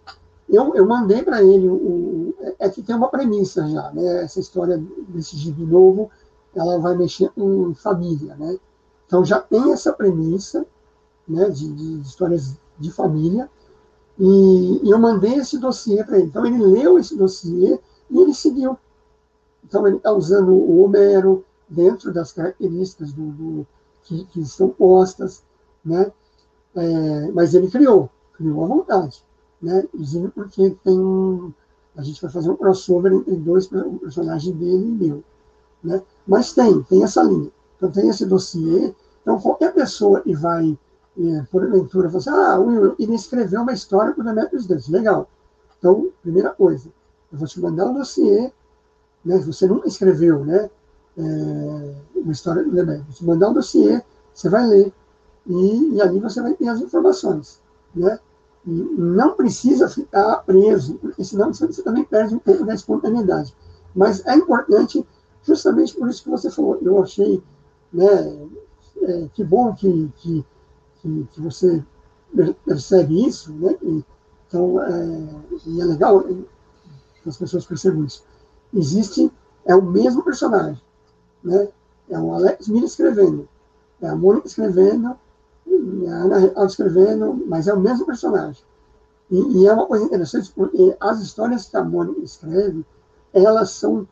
Eu, 0.48 0.74
eu 0.74 0.86
mandei 0.86 1.22
para 1.22 1.42
ele, 1.42 1.68
o, 1.68 1.74
o, 1.74 2.34
é 2.58 2.68
que 2.70 2.82
tem 2.82 2.96
uma 2.96 3.08
premissa 3.08 3.68
já, 3.68 3.90
né? 3.92 4.22
essa 4.22 4.40
história 4.40 4.82
desse 5.08 5.36
gibi 5.36 5.64
novo, 5.64 6.10
ela 6.54 6.78
vai 6.78 6.96
mexer 6.96 7.30
com 7.30 7.74
família. 7.74 8.34
Né? 8.36 8.58
Então 9.06 9.24
já 9.24 9.40
tem 9.40 9.72
essa 9.72 9.92
premissa 9.92 10.66
né, 11.26 11.48
de, 11.48 11.72
de 11.72 12.00
histórias 12.00 12.56
de 12.78 12.90
família, 12.90 13.48
e, 14.18 14.80
e 14.86 14.90
eu 14.90 14.98
mandei 14.98 15.34
esse 15.34 15.58
dossiê 15.58 16.04
para 16.04 16.18
ele. 16.18 16.26
Então, 16.26 16.44
ele 16.44 16.58
leu 16.58 16.98
esse 16.98 17.16
dossiê 17.16 17.80
e 18.10 18.20
ele 18.20 18.34
seguiu. 18.34 18.78
Então, 19.64 19.86
ele 19.86 19.96
está 19.96 20.12
usando 20.12 20.52
o 20.52 20.84
Homero 20.84 21.44
dentro 21.68 22.12
das 22.12 22.32
características 22.32 23.12
do, 23.12 23.30
do 23.32 23.66
que, 24.02 24.24
que, 24.26 24.40
estão 24.40 24.68
postas, 24.68 25.42
né? 25.84 26.12
É, 26.74 27.32
mas 27.32 27.54
ele 27.54 27.70
criou, 27.70 28.10
criou 28.34 28.64
à 28.64 28.68
vontade, 28.68 29.22
né? 29.60 29.84
Inclusive 29.92 30.28
porque 30.28 30.70
tem 30.82 30.98
um, 30.98 31.52
a 31.96 32.02
gente 32.02 32.20
vai 32.20 32.30
fazer 32.30 32.50
um 32.50 32.56
crossover 32.56 33.12
entre 33.12 33.36
dois 33.36 33.66
personagens 33.66 34.54
dele 34.56 34.86
e 34.86 34.90
meu, 34.90 35.24
né? 35.82 36.02
Mas 36.26 36.52
tem, 36.52 36.82
tem 36.84 37.02
essa 37.02 37.22
linha. 37.22 37.50
Então 37.76 37.90
tem 37.90 38.08
esse 38.08 38.24
dossiê. 38.26 38.94
Então 39.22 39.40
qualquer 39.40 39.72
pessoa 39.72 40.20
que 40.20 40.34
vai 40.34 40.78
é, 41.18 41.42
por 41.50 41.62
leitura, 41.62 42.08
você, 42.08 42.30
ah, 42.30 42.58
Will, 42.58 42.94
ele 42.98 43.14
escreveu 43.14 43.62
uma 43.62 43.72
história 43.72 44.12
para 44.12 44.22
o 44.22 44.24
Demetrius 44.24 44.66
Dante. 44.66 44.90
Legal. 44.90 45.28
Então, 45.78 46.10
primeira 46.22 46.50
coisa, 46.50 46.88
eu 47.30 47.38
vou 47.38 47.46
te 47.46 47.60
mandar 47.60 47.86
um 47.86 47.94
dossiê, 47.94 48.52
né, 49.24 49.38
você 49.38 49.66
nunca 49.66 49.88
escreveu, 49.88 50.44
né, 50.44 50.70
é, 51.18 51.94
uma 52.14 52.32
história 52.32 52.64
do 52.64 52.70
Demetrius. 52.70 53.18
Te 53.18 53.24
mandar 53.26 53.50
um 53.50 53.52
dossiê, 53.52 54.00
você 54.32 54.48
vai 54.48 54.66
ler, 54.66 54.92
e, 55.46 55.94
e 55.94 56.00
ali 56.00 56.18
você 56.18 56.40
vai 56.40 56.54
ter 56.54 56.68
as 56.68 56.80
informações, 56.80 57.60
né. 57.94 58.18
E 58.64 58.70
não 58.70 59.34
precisa 59.34 59.88
ficar 59.88 60.36
preso, 60.46 60.94
porque 60.94 61.24
senão 61.24 61.52
você 61.52 61.82
também 61.82 62.04
perde 62.04 62.36
um 62.36 62.38
pouco 62.38 62.64
da 62.64 62.72
espontaneidade. 62.72 63.52
Mas 63.92 64.24
é 64.24 64.36
importante, 64.36 65.04
justamente 65.44 65.94
por 65.94 66.08
isso 66.08 66.22
que 66.22 66.30
você 66.30 66.50
falou. 66.50 66.78
Eu 66.82 67.02
achei, 67.02 67.42
né, 67.92 68.48
é, 69.02 69.28
que 69.34 69.44
bom 69.44 69.74
que, 69.74 70.10
que 70.16 70.44
que, 71.02 71.28
que 71.32 71.40
você 71.40 71.84
percebe 72.64 73.26
isso, 73.26 73.52
né? 73.52 73.76
Então, 74.46 74.80
é, 74.82 75.28
e 75.66 75.80
é 75.80 75.84
legal 75.84 76.22
que 76.22 77.28
as 77.28 77.36
pessoas 77.36 77.66
percebam 77.66 78.04
isso. 78.04 78.24
Existe, 78.72 79.30
é 79.64 79.74
o 79.74 79.82
mesmo 79.82 80.22
personagem, 80.22 80.80
né? 81.42 81.68
É 82.08 82.18
o 82.18 82.32
Alex 82.32 82.68
Miller 82.68 82.84
escrevendo, 82.84 83.48
é 84.00 84.08
a 84.08 84.16
Mônica 84.16 84.46
escrevendo, 84.46 85.16
é 85.66 86.08
a 86.08 86.16
Ana 86.16 86.66
escrevendo, 86.66 87.44
mas 87.46 87.68
é 87.68 87.74
o 87.74 87.80
mesmo 87.80 88.06
personagem. 88.06 88.62
E, 89.30 89.62
e, 89.62 89.66
é 89.66 89.72
uma 89.72 89.86
coisa 89.86 90.04
interessante, 90.04 90.52
porque 90.54 90.94
as 91.00 91.20
histórias 91.20 91.66
que 91.66 91.76
a 91.76 91.84
Mônica 91.84 92.20
escreve, 92.20 92.84
elas 93.32 93.70
são, 93.70 94.06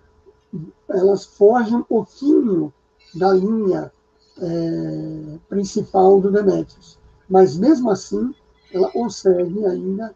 elas 0.89 1.25
fogem 1.25 1.77
um 1.77 1.83
pouquinho 1.83 2.73
da 3.15 3.33
linha 3.33 3.93
é, 4.39 5.39
principal 5.49 6.21
do 6.21 6.31
Demetrius. 6.31 6.99
Mas, 7.29 7.57
mesmo 7.57 7.91
assim, 7.91 8.35
ela 8.73 8.91
consegue 8.91 9.65
ainda 9.67 10.15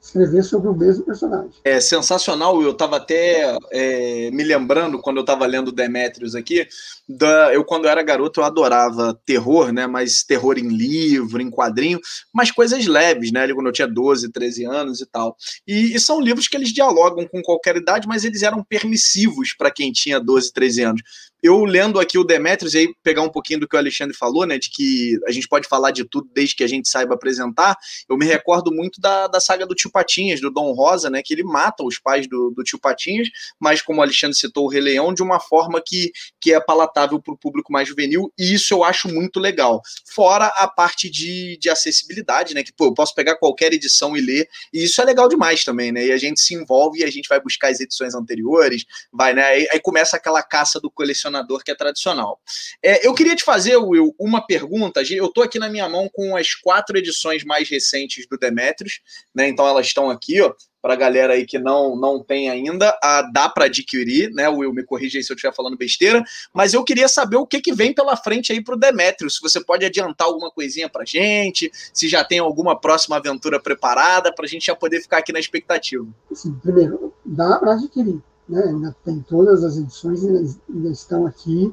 escrever 0.00 0.42
sobre 0.42 0.68
o 0.68 0.74
mesmo 0.74 1.04
personagem. 1.04 1.50
É 1.62 1.80
sensacional, 1.80 2.60
eu 2.62 2.70
estava 2.70 2.96
até 2.96 3.56
é, 3.70 4.30
me 4.30 4.42
lembrando, 4.42 4.98
quando 4.98 5.18
eu 5.18 5.22
estava 5.22 5.46
lendo 5.46 5.70
Demetrius 5.70 6.34
aqui, 6.34 6.66
da, 7.08 7.52
eu 7.52 7.64
quando 7.64 7.86
era 7.86 8.02
garoto 8.02 8.40
eu 8.40 8.44
adorava 8.44 9.18
terror, 9.26 9.72
né, 9.72 9.86
mas 9.86 10.22
terror 10.22 10.58
em 10.58 10.68
livro, 10.68 11.40
em 11.40 11.50
quadrinho, 11.50 12.00
mas 12.32 12.50
coisas 12.50 12.86
leves, 12.86 13.30
né, 13.30 13.52
quando 13.52 13.66
eu 13.66 13.72
tinha 13.72 13.88
12, 13.88 14.30
13 14.30 14.64
anos 14.64 15.00
e 15.00 15.06
tal. 15.06 15.36
E, 15.66 15.94
e 15.94 16.00
são 16.00 16.20
livros 16.20 16.48
que 16.48 16.56
eles 16.56 16.72
dialogam 16.72 17.26
com 17.28 17.42
qualquer 17.42 17.76
idade, 17.76 18.08
mas 18.08 18.24
eles 18.24 18.42
eram 18.42 18.64
permissivos 18.64 19.54
para 19.56 19.70
quem 19.70 19.92
tinha 19.92 20.18
12, 20.18 20.52
13 20.52 20.82
anos 20.82 21.02
eu 21.42 21.64
lendo 21.64 21.98
aqui 21.98 22.18
o 22.18 22.24
Demetrius, 22.24 22.74
e 22.74 22.78
aí 22.78 22.94
pegar 23.02 23.22
um 23.22 23.28
pouquinho 23.28 23.60
do 23.60 23.68
que 23.68 23.76
o 23.76 23.78
Alexandre 23.78 24.16
falou, 24.16 24.46
né, 24.46 24.58
de 24.58 24.70
que 24.70 25.18
a 25.26 25.32
gente 25.32 25.48
pode 25.48 25.66
falar 25.66 25.90
de 25.90 26.04
tudo 26.04 26.28
desde 26.34 26.54
que 26.54 26.64
a 26.64 26.66
gente 26.66 26.88
saiba 26.88 27.14
apresentar, 27.14 27.76
eu 28.08 28.16
me 28.16 28.26
recordo 28.26 28.72
muito 28.72 29.00
da, 29.00 29.26
da 29.26 29.40
saga 29.40 29.66
do 29.66 29.74
Tio 29.74 29.90
Patinhas, 29.90 30.40
do 30.40 30.50
Dom 30.50 30.72
Rosa, 30.72 31.08
né, 31.08 31.22
que 31.24 31.32
ele 31.32 31.42
mata 31.42 31.82
os 31.82 31.98
pais 31.98 32.28
do, 32.28 32.50
do 32.50 32.62
Tio 32.62 32.78
Patinhas, 32.78 33.28
mas 33.58 33.80
como 33.82 34.00
o 34.00 34.02
Alexandre 34.02 34.36
citou 34.36 34.66
o 34.66 34.68
Rei 34.68 34.80
Leão, 34.80 35.14
de 35.14 35.22
uma 35.22 35.40
forma 35.40 35.82
que, 35.84 36.12
que 36.40 36.52
é 36.52 36.60
palatável 36.60 37.20
para 37.20 37.34
o 37.34 37.38
público 37.38 37.72
mais 37.72 37.88
juvenil, 37.88 38.32
e 38.38 38.52
isso 38.54 38.74
eu 38.74 38.84
acho 38.84 39.08
muito 39.08 39.40
legal. 39.40 39.80
Fora 40.06 40.46
a 40.46 40.68
parte 40.68 41.08
de, 41.10 41.56
de 41.58 41.70
acessibilidade, 41.70 42.54
né, 42.54 42.62
que 42.62 42.72
pô, 42.72 42.86
eu 42.86 42.94
posso 42.94 43.14
pegar 43.14 43.36
qualquer 43.36 43.72
edição 43.72 44.16
e 44.16 44.20
ler, 44.20 44.48
e 44.72 44.84
isso 44.84 45.00
é 45.00 45.04
legal 45.04 45.28
demais 45.28 45.64
também, 45.64 45.92
né, 45.92 46.06
e 46.06 46.12
a 46.12 46.18
gente 46.18 46.40
se 46.40 46.54
envolve 46.54 47.00
e 47.00 47.04
a 47.04 47.10
gente 47.10 47.28
vai 47.28 47.40
buscar 47.40 47.68
as 47.68 47.80
edições 47.80 48.14
anteriores, 48.14 48.84
vai, 49.12 49.32
né, 49.32 49.44
aí, 49.44 49.68
aí 49.72 49.80
começa 49.80 50.16
aquela 50.16 50.42
caça 50.42 50.78
do 50.78 50.90
colecionador 50.90 51.29
colecionador 51.30 51.62
que 51.64 51.70
é 51.70 51.74
tradicional. 51.74 52.40
É, 52.82 53.06
eu 53.06 53.14
queria 53.14 53.36
te 53.36 53.44
fazer, 53.44 53.76
Will, 53.76 54.14
uma 54.18 54.44
pergunta. 54.44 55.02
Eu 55.08 55.26
estou 55.26 55.44
aqui 55.44 55.58
na 55.58 55.68
minha 55.68 55.88
mão 55.88 56.08
com 56.12 56.36
as 56.36 56.54
quatro 56.54 56.98
edições 56.98 57.44
mais 57.44 57.68
recentes 57.68 58.26
do 58.28 58.36
Demetrius, 58.36 59.00
né? 59.34 59.48
Então 59.48 59.66
elas 59.66 59.86
estão 59.86 60.10
aqui, 60.10 60.40
ó. 60.40 60.52
Para 60.82 60.94
a 60.94 60.96
galera 60.96 61.34
aí 61.34 61.44
que 61.44 61.58
não, 61.58 61.94
não 61.94 62.24
tem 62.24 62.48
ainda, 62.48 62.98
a, 63.02 63.20
dá 63.30 63.50
para 63.50 63.66
adquirir, 63.66 64.30
né? 64.30 64.48
Will, 64.48 64.72
me 64.72 64.82
corrija 64.82 65.18
aí 65.18 65.22
se 65.22 65.30
eu 65.30 65.34
estiver 65.34 65.54
falando 65.54 65.76
besteira. 65.76 66.24
Mas 66.54 66.72
eu 66.72 66.82
queria 66.82 67.06
saber 67.06 67.36
o 67.36 67.46
que, 67.46 67.60
que 67.60 67.74
vem 67.74 67.92
pela 67.92 68.16
frente 68.16 68.50
aí 68.50 68.64
para 68.64 68.74
o 68.74 68.78
Demetrius. 68.78 69.36
Se 69.36 69.42
você 69.42 69.62
pode 69.62 69.84
adiantar 69.84 70.26
alguma 70.26 70.50
coisinha 70.50 70.88
para 70.88 71.04
gente, 71.04 71.70
se 71.92 72.08
já 72.08 72.24
tem 72.24 72.38
alguma 72.38 72.80
próxima 72.80 73.16
aventura 73.16 73.60
preparada, 73.60 74.34
para 74.34 74.46
a 74.46 74.48
gente 74.48 74.66
já 74.66 74.74
poder 74.74 75.02
ficar 75.02 75.18
aqui 75.18 75.34
na 75.34 75.38
expectativa. 75.38 76.06
Sim, 76.32 76.54
primeiro, 76.62 77.12
dá 77.26 77.58
para 77.58 77.74
adquirir 77.74 78.22
né? 78.50 78.64
ainda 78.64 78.96
tem 79.04 79.20
todas 79.20 79.62
as 79.62 79.76
edições, 79.76 80.24
ainda, 80.24 80.50
ainda 80.68 80.88
estão 80.88 81.26
aqui. 81.26 81.72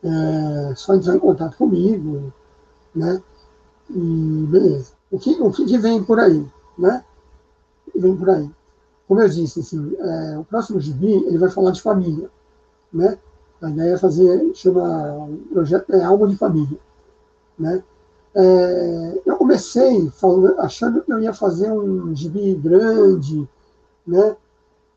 É, 0.00 0.74
só 0.76 0.94
entrar 0.94 1.16
em 1.16 1.18
contato 1.18 1.56
comigo, 1.56 2.32
né? 2.94 3.20
E 3.90 4.46
beleza. 4.48 4.92
O 5.10 5.18
que, 5.18 5.30
o 5.40 5.50
que 5.50 5.78
vem 5.78 6.04
por 6.04 6.20
aí, 6.20 6.46
né? 6.78 7.04
Vem 7.96 8.14
por 8.16 8.30
aí. 8.30 8.48
Como 9.08 9.20
eu 9.20 9.28
disse, 9.28 9.60
assim, 9.60 9.96
é, 9.98 10.38
o 10.38 10.44
próximo 10.44 10.78
gibi 10.78 11.12
ele 11.12 11.38
vai 11.38 11.50
falar 11.50 11.72
de 11.72 11.82
família, 11.82 12.30
né? 12.92 13.18
A 13.60 13.70
ideia 13.70 13.94
é 13.94 13.98
fazer, 13.98 14.54
chama 14.54 15.24
o 15.24 15.38
projeto 15.50 15.92
é 15.92 16.04
Alma 16.04 16.28
de 16.28 16.36
Família, 16.36 16.78
né? 17.58 17.82
É, 18.36 19.22
eu 19.26 19.36
comecei 19.36 20.08
falando, 20.10 20.60
achando 20.60 21.02
que 21.02 21.12
eu 21.12 21.18
ia 21.18 21.32
fazer 21.32 21.72
um 21.72 22.14
gibi 22.14 22.54
grande, 22.54 23.48
né? 24.06 24.36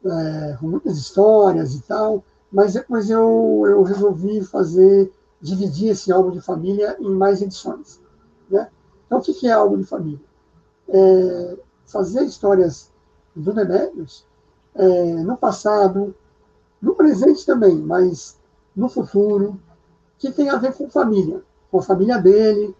É, 0.05 0.57
com 0.59 0.67
muitas 0.67 0.97
histórias 0.97 1.75
e 1.75 1.81
tal, 1.81 2.23
mas 2.51 2.73
depois 2.73 3.09
eu, 3.09 3.63
eu 3.67 3.83
resolvi 3.83 4.41
fazer, 4.43 5.11
dividir 5.41 5.89
esse 5.89 6.11
álbum 6.11 6.31
de 6.31 6.41
família 6.41 6.97
em 6.99 7.09
mais 7.09 7.41
edições. 7.41 7.99
Né? 8.49 8.69
Então, 9.05 9.19
o 9.19 9.21
que 9.21 9.47
é 9.47 9.51
álbum 9.51 9.77
de 9.77 9.85
família? 9.85 10.19
é, 10.91 11.57
fazer 11.85 12.23
histórias 12.23 12.91
do 13.35 13.53
Demetrius 13.53 14.25
é, 14.75 15.13
no 15.23 15.37
passado, 15.37 16.13
no 16.81 16.95
presente 16.95 17.45
também, 17.45 17.75
mas 17.75 18.37
no 18.75 18.89
futuro, 18.89 19.59
que 20.17 20.31
tem 20.31 20.49
a 20.49 20.57
ver 20.57 20.73
com 20.73 20.89
família, 20.89 21.41
com 21.71 21.79
a 21.79 21.83
família 21.83 22.17
dele, 22.17 22.75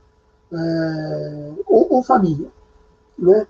é, 0.52 1.54
ou, 1.66 1.94
ou, 1.94 2.04
família, 2.04 2.50
né? 3.18 3.48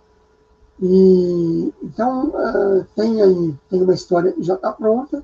E, 0.81 1.71
então, 1.83 2.29
uh, 2.29 2.85
tem 2.95 3.21
aí 3.21 3.55
tem 3.69 3.83
uma 3.83 3.93
história 3.93 4.31
que 4.31 4.41
já 4.41 4.55
está 4.55 4.71
pronta, 4.71 5.23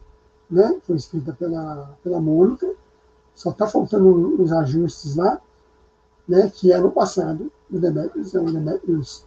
né? 0.49 0.79
Foi 0.85 0.95
escrita 0.95 1.33
pela, 1.33 1.97
pela 2.03 2.21
Mônica, 2.21 2.71
só 3.33 3.49
está 3.49 3.67
faltando 3.67 4.41
uns 4.41 4.51
ajustes 4.51 5.15
lá, 5.15 5.41
né? 6.27 6.51
Que 6.53 6.71
é 6.71 6.79
no 6.79 6.91
passado, 6.91 7.51
o 7.71 7.79
Demetrius, 7.79 8.35
é 8.35 8.39
o 8.39 8.51
Demetrius 8.51 9.25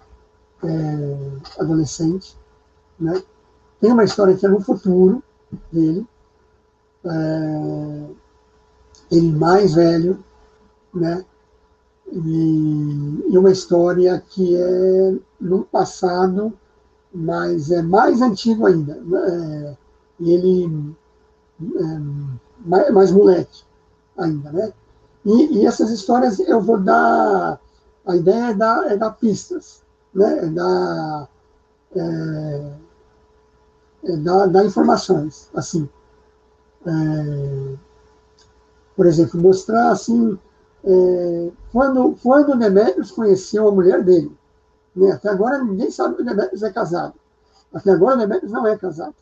é, 0.63 1.61
adolescente, 1.61 2.37
né? 2.99 3.21
Tem 3.81 3.91
uma 3.91 4.05
história 4.05 4.37
que 4.37 4.47
é 4.47 4.49
no 4.49 4.61
futuro 4.61 5.23
dele, 5.73 6.07
é, 7.05 8.07
ele 9.11 9.33
mais 9.33 9.75
velho, 9.75 10.23
né? 10.95 11.25
E, 12.13 13.39
uma 13.39 13.53
história 13.53 14.23
que 14.29 14.57
é 14.57 15.15
no 15.41 15.65
passado, 15.65 16.53
mas 17.15 17.71
é 17.71 17.83
mais 17.83 18.21
antigo 18.21 18.67
ainda. 18.67 18.95
Né? 18.97 19.77
ele 20.21 20.95
é, 21.61 22.01
mais, 22.65 22.91
mais, 22.93 23.11
moleque 23.11 23.63
ainda, 24.19 24.51
né? 24.53 24.73
E, 25.25 25.59
e, 25.59 25.67
essas 25.67 25.91
histórias 25.91 26.39
eu 26.41 26.61
vou 26.61 26.79
dar. 26.79 27.61
A 28.07 28.17
ideia 28.17 28.51
é 28.51 28.55
dar, 28.55 28.91
é 28.91 28.97
dar 28.97 29.11
pistas, 29.13 29.83
né? 30.13 30.39
É 30.45 30.47
dar, 30.47 31.29
é, 31.95 32.73
é 34.05 34.17
dar, 34.17 34.47
dar 34.47 34.65
informações, 34.65 35.49
assim. 35.55 35.89
É, 36.87 37.75
por 38.97 39.07
exemplo, 39.07 39.41
mostrar 39.41 39.91
assim 39.91 40.39
é, 40.85 41.51
quando, 41.73 42.17
quando 42.23 42.59
Demetrius 42.59 43.11
conheceu 43.11 43.69
a 43.69 43.73
mulher 43.73 44.03
dele. 44.03 44.35
Né? 44.95 45.13
Até 45.13 45.29
agora 45.29 45.63
ninguém 45.63 45.91
sabe 45.91 46.17
que 46.17 46.25
Demetrius 46.25 46.63
é 46.63 46.73
casado. 46.73 47.15
Até 47.73 47.91
agora 47.91 48.17
Demetrius 48.17 48.53
não 48.53 48.67
é 48.67 48.77
casado. 48.77 49.15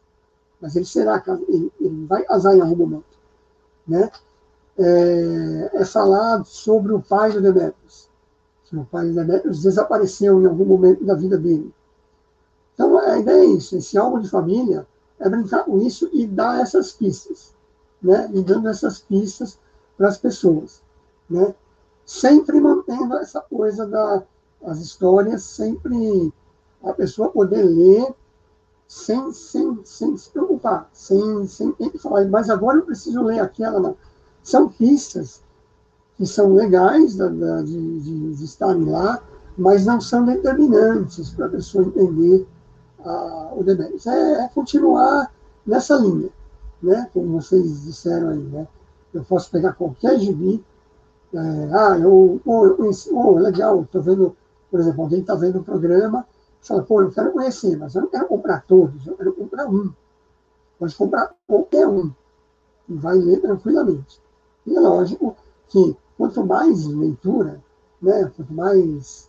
Mas 0.61 0.75
ele 0.77 0.85
será 0.85 1.21
casado, 1.21 1.44
ele, 1.49 1.73
ele 1.81 2.07
vai 2.07 2.25
casar 2.25 2.57
em 2.57 2.61
algum 2.61 2.77
momento. 2.77 3.05
Né? 3.87 4.11
É, 4.79 5.71
é 5.75 5.85
falar 5.85 6.44
sobre 6.44 6.92
o 6.92 7.01
pai 7.03 7.33
do 7.33 7.40
Demetrius. 7.40 8.09
Que 8.64 8.77
o 8.77 8.85
pai 8.85 9.09
do 9.09 9.14
Demetrius 9.14 9.62
desapareceu 9.62 10.40
em 10.40 10.47
algum 10.47 10.64
momento 10.64 11.05
da 11.05 11.14
vida 11.14 11.37
dele. 11.37 11.73
Então 12.75 12.97
a 12.99 13.18
ideia 13.18 13.42
é 13.42 13.47
isso, 13.47 13.77
esse 13.77 13.99
álbum 13.99 14.21
de 14.21 14.31
família 14.31 14.87
é 15.18 15.29
brincar 15.29 15.64
com 15.64 15.81
isso 15.81 16.09
e 16.12 16.25
dar 16.27 16.61
essas 16.61 16.92
pistas. 16.92 17.53
Né? 18.01 18.31
E 18.33 18.42
dando 18.42 18.68
essas 18.68 19.01
pistas 19.01 19.59
para 19.97 20.09
as 20.09 20.16
pessoas 20.16 20.81
né? 21.28 21.54
Sempre 22.04 22.60
mantendo 22.60 23.16
essa 23.16 23.40
coisa 23.40 23.86
das 23.86 24.78
histórias, 24.78 25.42
sempre 25.42 26.32
a 26.82 26.92
pessoa 26.92 27.28
poder 27.28 27.62
ler 27.62 28.14
sem, 28.86 29.32
sem, 29.32 29.80
sem 29.84 30.16
se 30.16 30.30
preocupar, 30.30 30.88
sem, 30.92 31.46
sem 31.46 31.72
ter 31.72 31.90
que 31.90 31.98
falar, 31.98 32.26
mas 32.26 32.48
agora 32.48 32.78
eu 32.78 32.86
preciso 32.86 33.22
ler 33.22 33.40
aquela. 33.40 33.94
São 34.42 34.68
pistas 34.70 35.42
que 36.16 36.26
são 36.26 36.54
legais 36.54 37.14
da, 37.14 37.28
da, 37.28 37.62
de, 37.62 38.00
de, 38.00 38.34
de, 38.34 38.44
estarem 38.44 38.84
lá, 38.84 39.22
mas 39.56 39.84
não 39.84 40.00
são 40.00 40.24
determinantes 40.24 41.30
para 41.30 41.46
a 41.46 41.50
pessoa 41.50 41.84
entender 41.84 42.46
a, 43.04 43.52
o 43.54 43.62
demérito. 43.62 44.08
É, 44.08 44.44
é, 44.44 44.48
continuar 44.48 45.32
nessa 45.66 45.96
linha, 45.96 46.30
né? 46.82 47.08
como 47.12 47.40
vocês 47.40 47.84
disseram 47.84 48.30
aí. 48.30 48.38
Né? 48.38 48.66
Eu 49.12 49.22
posso 49.24 49.50
pegar 49.50 49.74
qualquer 49.74 50.18
gibi 50.18 50.64
é, 51.34 51.38
ah, 51.74 51.98
eu, 51.98 52.40
conheci, 52.76 53.10
oh, 53.12 53.38
legal, 53.38 53.82
estou 53.82 54.00
vendo, 54.00 54.36
por 54.70 54.80
exemplo, 54.80 55.02
alguém 55.02 55.20
está 55.20 55.34
vendo 55.34 55.58
o 55.58 55.64
programa, 55.64 56.26
fala, 56.62 56.82
pô, 56.82 57.02
eu 57.02 57.10
quero 57.10 57.32
conhecer, 57.32 57.76
mas 57.76 57.94
eu 57.94 58.02
não 58.02 58.08
quero 58.08 58.26
comprar 58.26 58.64
todos, 58.66 59.06
eu 59.06 59.16
quero 59.16 59.32
comprar 59.34 59.66
um. 59.66 59.92
Pode 60.78 60.94
comprar 60.96 61.34
qualquer 61.46 61.86
um 61.86 62.10
e 62.88 62.94
vai 62.94 63.18
ler 63.18 63.40
tranquilamente. 63.40 64.20
E 64.66 64.76
é 64.76 64.80
lógico 64.80 65.36
que 65.68 65.96
quanto 66.16 66.44
mais 66.46 66.86
leitura, 66.86 67.62
né, 68.00 68.30
quanto 68.34 68.52
mais 68.52 69.28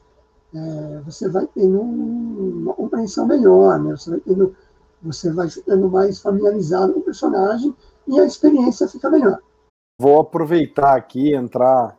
é, 0.54 1.02
você 1.06 1.28
vai 1.28 1.48
tendo 1.48 1.82
uma 1.82 2.74
compreensão 2.74 3.26
melhor, 3.26 3.80
né, 3.80 3.96
você 3.96 4.12
vai 4.12 4.20
tendo, 4.22 4.56
você 5.02 5.32
vai 5.32 5.50
ficando 5.50 5.90
mais 5.90 6.20
familiarizado 6.20 6.94
com 6.94 7.00
o 7.00 7.04
personagem 7.04 7.76
e 8.08 8.20
a 8.20 8.26
experiência 8.26 8.88
fica 8.88 9.10
melhor. 9.10 9.42
Vou 10.00 10.22
aproveitar 10.22 10.96
aqui 10.96 11.36
entrar 11.36 11.98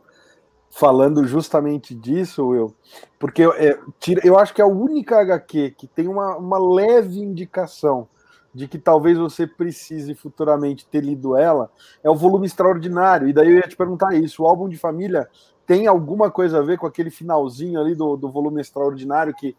falando 0.70 1.26
justamente 1.26 1.94
disso, 1.94 2.46
Will, 2.46 2.74
porque 3.18 3.42
é, 3.42 3.78
eu 4.24 4.38
acho 4.38 4.54
que 4.54 4.62
é 4.62 4.64
a 4.64 4.68
única 4.68 5.20
HQ 5.20 5.74
que 5.76 5.86
tem 5.86 6.08
uma, 6.08 6.36
uma 6.38 6.58
leve 6.58 7.20
indicação 7.20 8.08
de 8.54 8.66
que 8.66 8.78
talvez 8.78 9.18
você 9.18 9.46
precise 9.46 10.14
futuramente 10.14 10.86
ter 10.86 11.04
lido 11.04 11.36
ela, 11.36 11.70
é 12.02 12.08
o 12.08 12.16
volume 12.16 12.46
extraordinário. 12.46 13.28
E 13.28 13.34
daí 13.34 13.48
eu 13.48 13.56
ia 13.56 13.68
te 13.68 13.76
perguntar 13.76 14.14
isso: 14.14 14.42
o 14.42 14.46
álbum 14.46 14.66
de 14.66 14.78
família 14.78 15.28
tem 15.66 15.86
alguma 15.86 16.30
coisa 16.30 16.58
a 16.58 16.62
ver 16.62 16.78
com 16.78 16.86
aquele 16.86 17.10
finalzinho 17.10 17.78
ali 17.78 17.94
do, 17.94 18.16
do 18.16 18.30
volume 18.30 18.62
extraordinário 18.62 19.34
que 19.34 19.54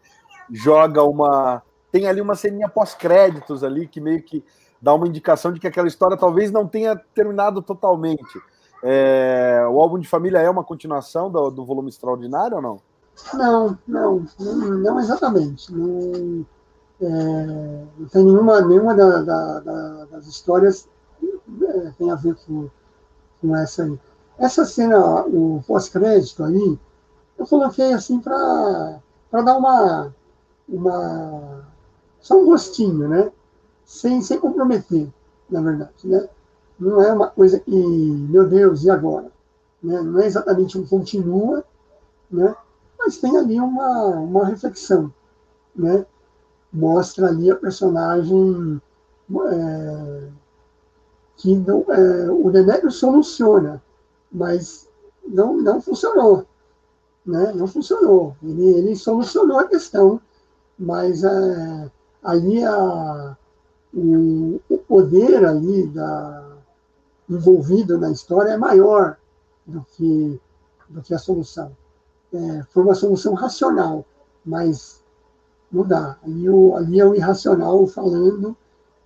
joga 0.50 1.04
uma. 1.04 1.62
Tem 1.92 2.08
ali 2.08 2.20
uma 2.20 2.34
ceninha 2.34 2.68
pós-créditos 2.68 3.62
ali 3.62 3.86
que 3.86 4.00
meio 4.00 4.20
que 4.22 4.42
dá 4.82 4.92
uma 4.92 5.06
indicação 5.06 5.52
de 5.52 5.60
que 5.60 5.68
aquela 5.68 5.86
história 5.86 6.16
talvez 6.16 6.50
não 6.50 6.66
tenha 6.66 6.96
terminado 7.14 7.62
totalmente. 7.62 8.42
É, 8.82 9.64
o 9.70 9.80
álbum 9.80 9.98
de 10.00 10.08
família 10.08 10.38
é 10.38 10.50
uma 10.50 10.64
continuação 10.64 11.30
do, 11.30 11.50
do 11.50 11.64
volume 11.64 11.88
extraordinário 11.88 12.56
ou 12.56 12.62
não? 12.62 12.80
Não, 13.32 13.78
não, 13.86 14.26
não, 14.38 14.98
exatamente. 14.98 15.72
Não, 15.72 16.44
é, 17.00 17.84
não, 17.96 18.08
tem 18.08 18.24
nenhuma, 18.24 18.60
nenhuma 18.62 18.94
da, 18.94 19.22
da, 19.22 19.60
da, 19.60 20.04
das 20.06 20.26
histórias 20.26 20.88
é, 21.22 21.92
tem 21.96 22.10
a 22.10 22.16
ver 22.16 22.34
com, 22.44 22.68
com 23.40 23.56
essa 23.56 23.84
aí. 23.84 23.98
Essa 24.38 24.64
cena, 24.64 24.98
o 25.26 25.62
pós-crédito 25.64 26.42
aí, 26.42 26.78
eu 27.38 27.46
coloquei 27.46 27.92
assim 27.92 28.18
para 28.18 29.00
dar 29.30 29.56
uma, 29.56 30.12
uma. 30.68 31.64
só 32.20 32.36
um 32.36 32.46
rostinho, 32.46 33.08
né? 33.08 33.30
Sem, 33.84 34.22
sem 34.22 34.38
comprometer, 34.38 35.08
na 35.50 35.60
verdade. 35.60 35.92
Né? 36.04 36.28
Não 36.78 37.02
é 37.02 37.12
uma 37.12 37.28
coisa 37.28 37.60
que, 37.60 37.70
meu 37.70 38.48
Deus, 38.48 38.84
e 38.84 38.90
agora? 38.90 39.30
Né? 39.82 40.00
Não 40.00 40.20
é 40.20 40.26
exatamente 40.26 40.78
um 40.78 40.86
continua, 40.86 41.64
né? 42.30 42.54
mas 42.98 43.18
tem 43.18 43.36
ali 43.36 43.60
uma, 43.60 44.08
uma 44.16 44.46
reflexão. 44.46 45.12
Né? 45.74 46.06
Mostra 46.72 47.28
ali 47.28 47.50
a 47.50 47.56
personagem 47.56 48.80
é, 49.50 50.28
que 51.36 51.56
não, 51.56 51.84
é, 51.88 52.30
o 52.30 52.50
Demétrio 52.50 52.90
soluciona, 52.90 53.82
mas 54.30 54.88
não, 55.26 55.56
não 55.56 55.80
funcionou. 55.80 56.46
Né? 57.24 57.52
Não 57.52 57.66
funcionou. 57.66 58.36
Ele, 58.42 58.68
ele 58.70 58.96
solucionou 58.96 59.58
a 59.58 59.68
questão, 59.68 60.20
mas 60.78 61.24
é, 61.24 61.90
ali 62.22 62.64
a, 62.64 63.36
o, 63.94 64.60
o 64.68 64.78
poder 64.78 65.44
ali 65.44 65.86
da, 65.88 66.56
envolvido 67.28 67.98
na 67.98 68.10
história 68.10 68.50
é 68.50 68.56
maior 68.56 69.16
do 69.66 69.84
que, 69.96 70.40
do 70.88 71.02
que 71.02 71.14
a 71.14 71.18
solução. 71.18 71.76
É, 72.32 72.62
foi 72.70 72.82
uma 72.82 72.94
solução 72.94 73.34
racional, 73.34 74.04
mas 74.44 75.02
não 75.70 75.84
dá. 75.84 76.16
Ali, 76.24 76.48
o, 76.48 76.76
ali 76.76 77.00
é 77.00 77.04
o 77.04 77.14
irracional 77.14 77.86
falando, 77.86 78.56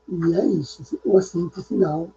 e 0.08 0.34
é 0.34 0.46
isso. 0.46 0.84
Ficou 0.84 1.18
assim 1.18 1.48
para 1.48 1.60
o 1.60 1.64
final. 1.64 2.08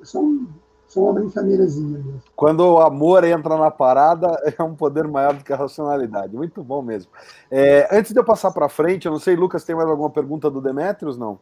É 0.00 0.04
só, 0.04 0.20
um, 0.20 0.48
só 0.86 1.00
uma 1.00 1.12
brincadeirazinha 1.12 1.98
mesmo. 1.98 2.22
Quando 2.34 2.60
o 2.60 2.80
amor 2.80 3.24
entra 3.24 3.58
na 3.58 3.70
parada, 3.70 4.28
é 4.58 4.62
um 4.62 4.74
poder 4.74 5.06
maior 5.06 5.34
do 5.34 5.44
que 5.44 5.52
a 5.52 5.56
racionalidade. 5.56 6.34
Muito 6.36 6.62
bom 6.62 6.80
mesmo. 6.80 7.12
É, 7.50 7.88
antes 7.94 8.12
de 8.12 8.18
eu 8.18 8.24
passar 8.24 8.50
para 8.50 8.68
frente, 8.68 9.06
eu 9.06 9.12
não 9.12 9.18
sei, 9.18 9.36
Lucas, 9.36 9.64
tem 9.64 9.76
mais 9.76 9.88
alguma 9.88 10.10
pergunta 10.10 10.50
do 10.50 10.60
Demetrios? 10.60 11.18
Não? 11.18 11.38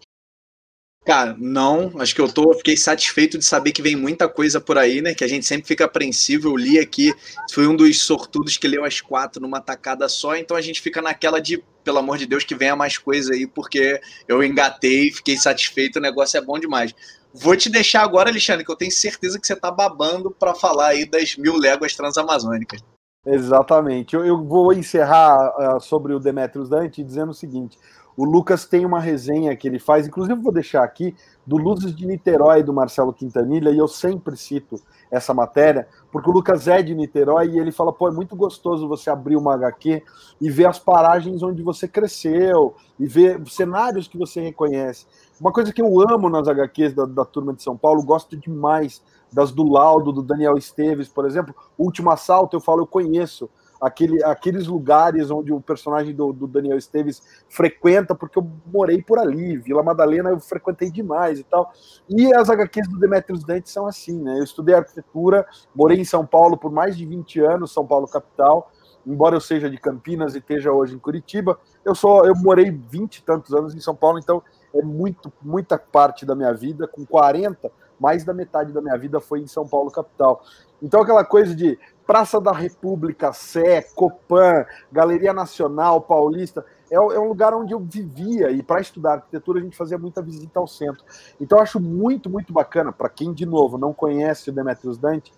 Cara, 1.06 1.36
não, 1.38 1.92
acho 2.00 2.12
que 2.12 2.20
eu 2.20 2.28
tô, 2.28 2.52
fiquei 2.54 2.76
satisfeito 2.76 3.38
de 3.38 3.44
saber 3.44 3.70
que 3.70 3.80
vem 3.80 3.94
muita 3.94 4.28
coisa 4.28 4.60
por 4.60 4.76
aí, 4.76 5.00
né? 5.00 5.14
Que 5.14 5.22
a 5.22 5.28
gente 5.28 5.46
sempre 5.46 5.64
fica 5.64 5.84
apreensivo. 5.84 6.48
Eu 6.48 6.56
li 6.56 6.80
aqui, 6.80 7.14
foi 7.52 7.68
um 7.68 7.76
dos 7.76 8.00
sortudos 8.00 8.56
que 8.56 8.66
leu 8.66 8.84
as 8.84 9.00
quatro 9.00 9.40
numa 9.40 9.60
tacada 9.60 10.08
só, 10.08 10.34
então 10.34 10.56
a 10.56 10.60
gente 10.60 10.80
fica 10.80 11.00
naquela 11.00 11.38
de, 11.38 11.62
pelo 11.84 11.98
amor 11.98 12.18
de 12.18 12.26
Deus, 12.26 12.42
que 12.42 12.56
venha 12.56 12.74
mais 12.74 12.98
coisa 12.98 13.34
aí, 13.34 13.46
porque 13.46 14.00
eu 14.26 14.42
engatei, 14.42 15.12
fiquei 15.12 15.36
satisfeito, 15.36 16.00
o 16.00 16.02
negócio 16.02 16.38
é 16.38 16.40
bom 16.40 16.58
demais. 16.58 16.92
Vou 17.32 17.56
te 17.56 17.70
deixar 17.70 18.02
agora, 18.02 18.28
Alexandre, 18.28 18.64
que 18.64 18.72
eu 18.72 18.76
tenho 18.76 18.90
certeza 18.90 19.38
que 19.38 19.46
você 19.46 19.54
tá 19.54 19.70
babando 19.70 20.32
para 20.32 20.56
falar 20.56 20.88
aí 20.88 21.08
das 21.08 21.36
mil 21.36 21.56
léguas 21.56 21.94
transamazônicas. 21.94 22.82
Exatamente. 23.24 24.16
Eu, 24.16 24.24
eu 24.24 24.42
vou 24.42 24.72
encerrar 24.72 25.76
uh, 25.76 25.80
sobre 25.80 26.14
o 26.14 26.18
Demetrius 26.18 26.68
Dante 26.68 27.04
dizendo 27.04 27.30
o 27.30 27.34
seguinte: 27.34 27.78
o 28.16 28.24
Lucas 28.24 28.64
tem 28.64 28.86
uma 28.86 28.98
resenha 28.98 29.54
que 29.54 29.68
ele 29.68 29.78
faz, 29.78 30.06
inclusive 30.06 30.40
vou 30.40 30.52
deixar 30.52 30.82
aqui, 30.82 31.14
do 31.46 31.56
Luzes 31.56 31.94
de 31.94 32.06
Niterói, 32.06 32.62
do 32.62 32.72
Marcelo 32.72 33.12
Quintanilha, 33.12 33.70
e 33.70 33.78
eu 33.78 33.86
sempre 33.86 34.36
cito 34.36 34.80
essa 35.10 35.34
matéria, 35.34 35.86
porque 36.10 36.30
o 36.30 36.32
Lucas 36.32 36.66
é 36.66 36.82
de 36.82 36.94
Niterói 36.94 37.50
e 37.50 37.58
ele 37.58 37.70
fala: 37.70 37.92
pô, 37.92 38.08
é 38.08 38.10
muito 38.10 38.34
gostoso 38.34 38.88
você 38.88 39.10
abrir 39.10 39.36
uma 39.36 39.54
HQ 39.54 40.02
e 40.40 40.50
ver 40.50 40.66
as 40.66 40.78
paragens 40.78 41.42
onde 41.42 41.62
você 41.62 41.86
cresceu, 41.86 42.74
e 42.98 43.06
ver 43.06 43.40
cenários 43.48 44.08
que 44.08 44.16
você 44.16 44.40
reconhece. 44.40 45.06
Uma 45.40 45.52
coisa 45.52 45.72
que 45.72 45.82
eu 45.82 46.00
amo 46.00 46.30
nas 46.30 46.48
HQs 46.48 46.94
da, 46.94 47.04
da 47.04 47.24
turma 47.24 47.52
de 47.52 47.62
São 47.62 47.76
Paulo, 47.76 48.02
gosto 48.02 48.36
demais 48.36 49.02
das 49.32 49.52
do 49.52 49.64
Laudo, 49.64 50.12
do 50.12 50.22
Daniel 50.22 50.56
Esteves, 50.56 51.08
por 51.08 51.26
exemplo. 51.26 51.54
Último 51.76 52.10
Assalto, 52.10 52.56
eu 52.56 52.60
falo, 52.60 52.82
eu 52.82 52.86
conheço 52.86 53.50
aquele, 53.80 54.22
aqueles 54.24 54.66
lugares 54.66 55.30
onde 55.30 55.52
o 55.52 55.60
personagem 55.60 56.14
do, 56.14 56.32
do, 56.32 56.46
Daniel 56.46 56.78
Esteves 56.78 57.22
frequenta, 57.48 58.14
porque 58.14 58.38
eu 58.38 58.46
morei 58.66 59.02
por 59.02 59.18
ali, 59.18 59.56
Vila 59.58 59.82
Madalena 59.82 60.30
eu 60.30 60.40
frequentei 60.40 60.90
demais 60.90 61.38
e 61.38 61.44
tal. 61.44 61.72
E 62.08 62.34
as 62.34 62.48
HQs 62.48 62.88
do 62.88 62.98
Demetrius 62.98 63.44
Dante 63.44 63.70
são 63.70 63.86
assim, 63.86 64.20
né? 64.22 64.38
Eu 64.38 64.44
estudei 64.44 64.74
arquitetura, 64.74 65.46
morei 65.74 65.98
em 65.98 66.04
São 66.04 66.26
Paulo 66.26 66.56
por 66.56 66.70
mais 66.70 66.96
de 66.96 67.04
20 67.04 67.40
anos, 67.40 67.72
São 67.72 67.86
Paulo 67.86 68.06
capital, 68.06 68.70
embora 69.06 69.36
eu 69.36 69.40
seja 69.40 69.70
de 69.70 69.78
Campinas 69.78 70.34
e 70.34 70.38
esteja 70.38 70.72
hoje 70.72 70.94
em 70.94 70.98
Curitiba, 70.98 71.58
eu 71.84 71.94
sou 71.94 72.26
eu 72.26 72.34
morei 72.34 72.70
20 72.70 73.16
e 73.16 73.22
tantos 73.22 73.54
anos 73.54 73.74
em 73.74 73.80
São 73.80 73.94
Paulo, 73.94 74.18
então 74.18 74.42
é 74.74 74.82
muito 74.82 75.32
muita 75.42 75.78
parte 75.78 76.26
da 76.26 76.34
minha 76.34 76.52
vida, 76.52 76.88
com 76.88 77.04
40 77.04 77.70
mais 77.98 78.24
da 78.24 78.32
metade 78.32 78.72
da 78.72 78.80
minha 78.80 78.96
vida 78.96 79.20
foi 79.20 79.40
em 79.40 79.46
São 79.46 79.66
Paulo 79.66 79.90
capital. 79.90 80.42
Então 80.82 81.00
aquela 81.00 81.24
coisa 81.24 81.54
de 81.54 81.78
Praça 82.06 82.40
da 82.40 82.52
República, 82.52 83.32
Sé, 83.32 83.82
Copan, 83.94 84.64
Galeria 84.92 85.32
Nacional, 85.32 86.00
Paulista, 86.00 86.64
é, 86.90 86.94
é 86.94 87.18
um 87.18 87.28
lugar 87.28 87.52
onde 87.52 87.74
eu 87.74 87.80
vivia 87.80 88.50
e 88.50 88.62
para 88.62 88.80
estudar 88.80 89.14
arquitetura 89.14 89.58
a 89.58 89.62
gente 89.62 89.76
fazia 89.76 89.98
muita 89.98 90.22
visita 90.22 90.60
ao 90.60 90.68
centro. 90.68 91.04
Então 91.40 91.58
eu 91.58 91.62
acho 91.62 91.80
muito, 91.80 92.30
muito 92.30 92.52
bacana, 92.52 92.92
para 92.92 93.08
quem, 93.08 93.32
de 93.32 93.44
novo, 93.44 93.76
não 93.76 93.92
conhece 93.92 94.50
o 94.50 94.52
Demetrius 94.52 94.96
Dante 94.96 95.32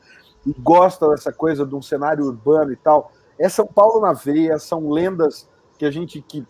e 0.47 0.53
gosta 0.53 1.09
dessa 1.09 1.33
coisa 1.33 1.65
de 1.65 1.75
um 1.75 1.83
cenário 1.83 2.27
urbano 2.27 2.73
e 2.73 2.77
tal, 2.77 3.13
é 3.39 3.49
São 3.49 3.67
Paulo 3.67 4.01
na 4.01 4.13
veia, 4.13 4.59
são 4.59 4.91
lendas 4.91 5.49
que 5.79 5.85
a 5.85 5.91
gente 5.91 6.21
que 6.21 6.47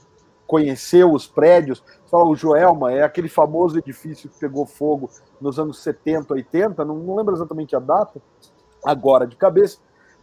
conheceu 0.47 1.13
os 1.13 1.27
prédios, 1.27 1.85
fala 2.11 2.25
o 2.25 2.35
Joelma, 2.35 2.91
é 2.91 3.03
aquele 3.03 3.29
famoso 3.29 3.79
edifício 3.79 4.31
que 4.31 4.39
pegou 4.39 4.65
fogo 4.65 5.11
nos 5.39 5.59
anos 5.59 5.83
70, 5.83 6.33
80, 6.33 6.85
não, 6.85 6.97
não 6.97 7.15
lembro 7.15 7.35
exatamente 7.35 7.77
a 7.77 7.79
data, 7.79 8.21
agora 8.83 9.27
de 9.27 9.37
cabeça, 9.37 9.79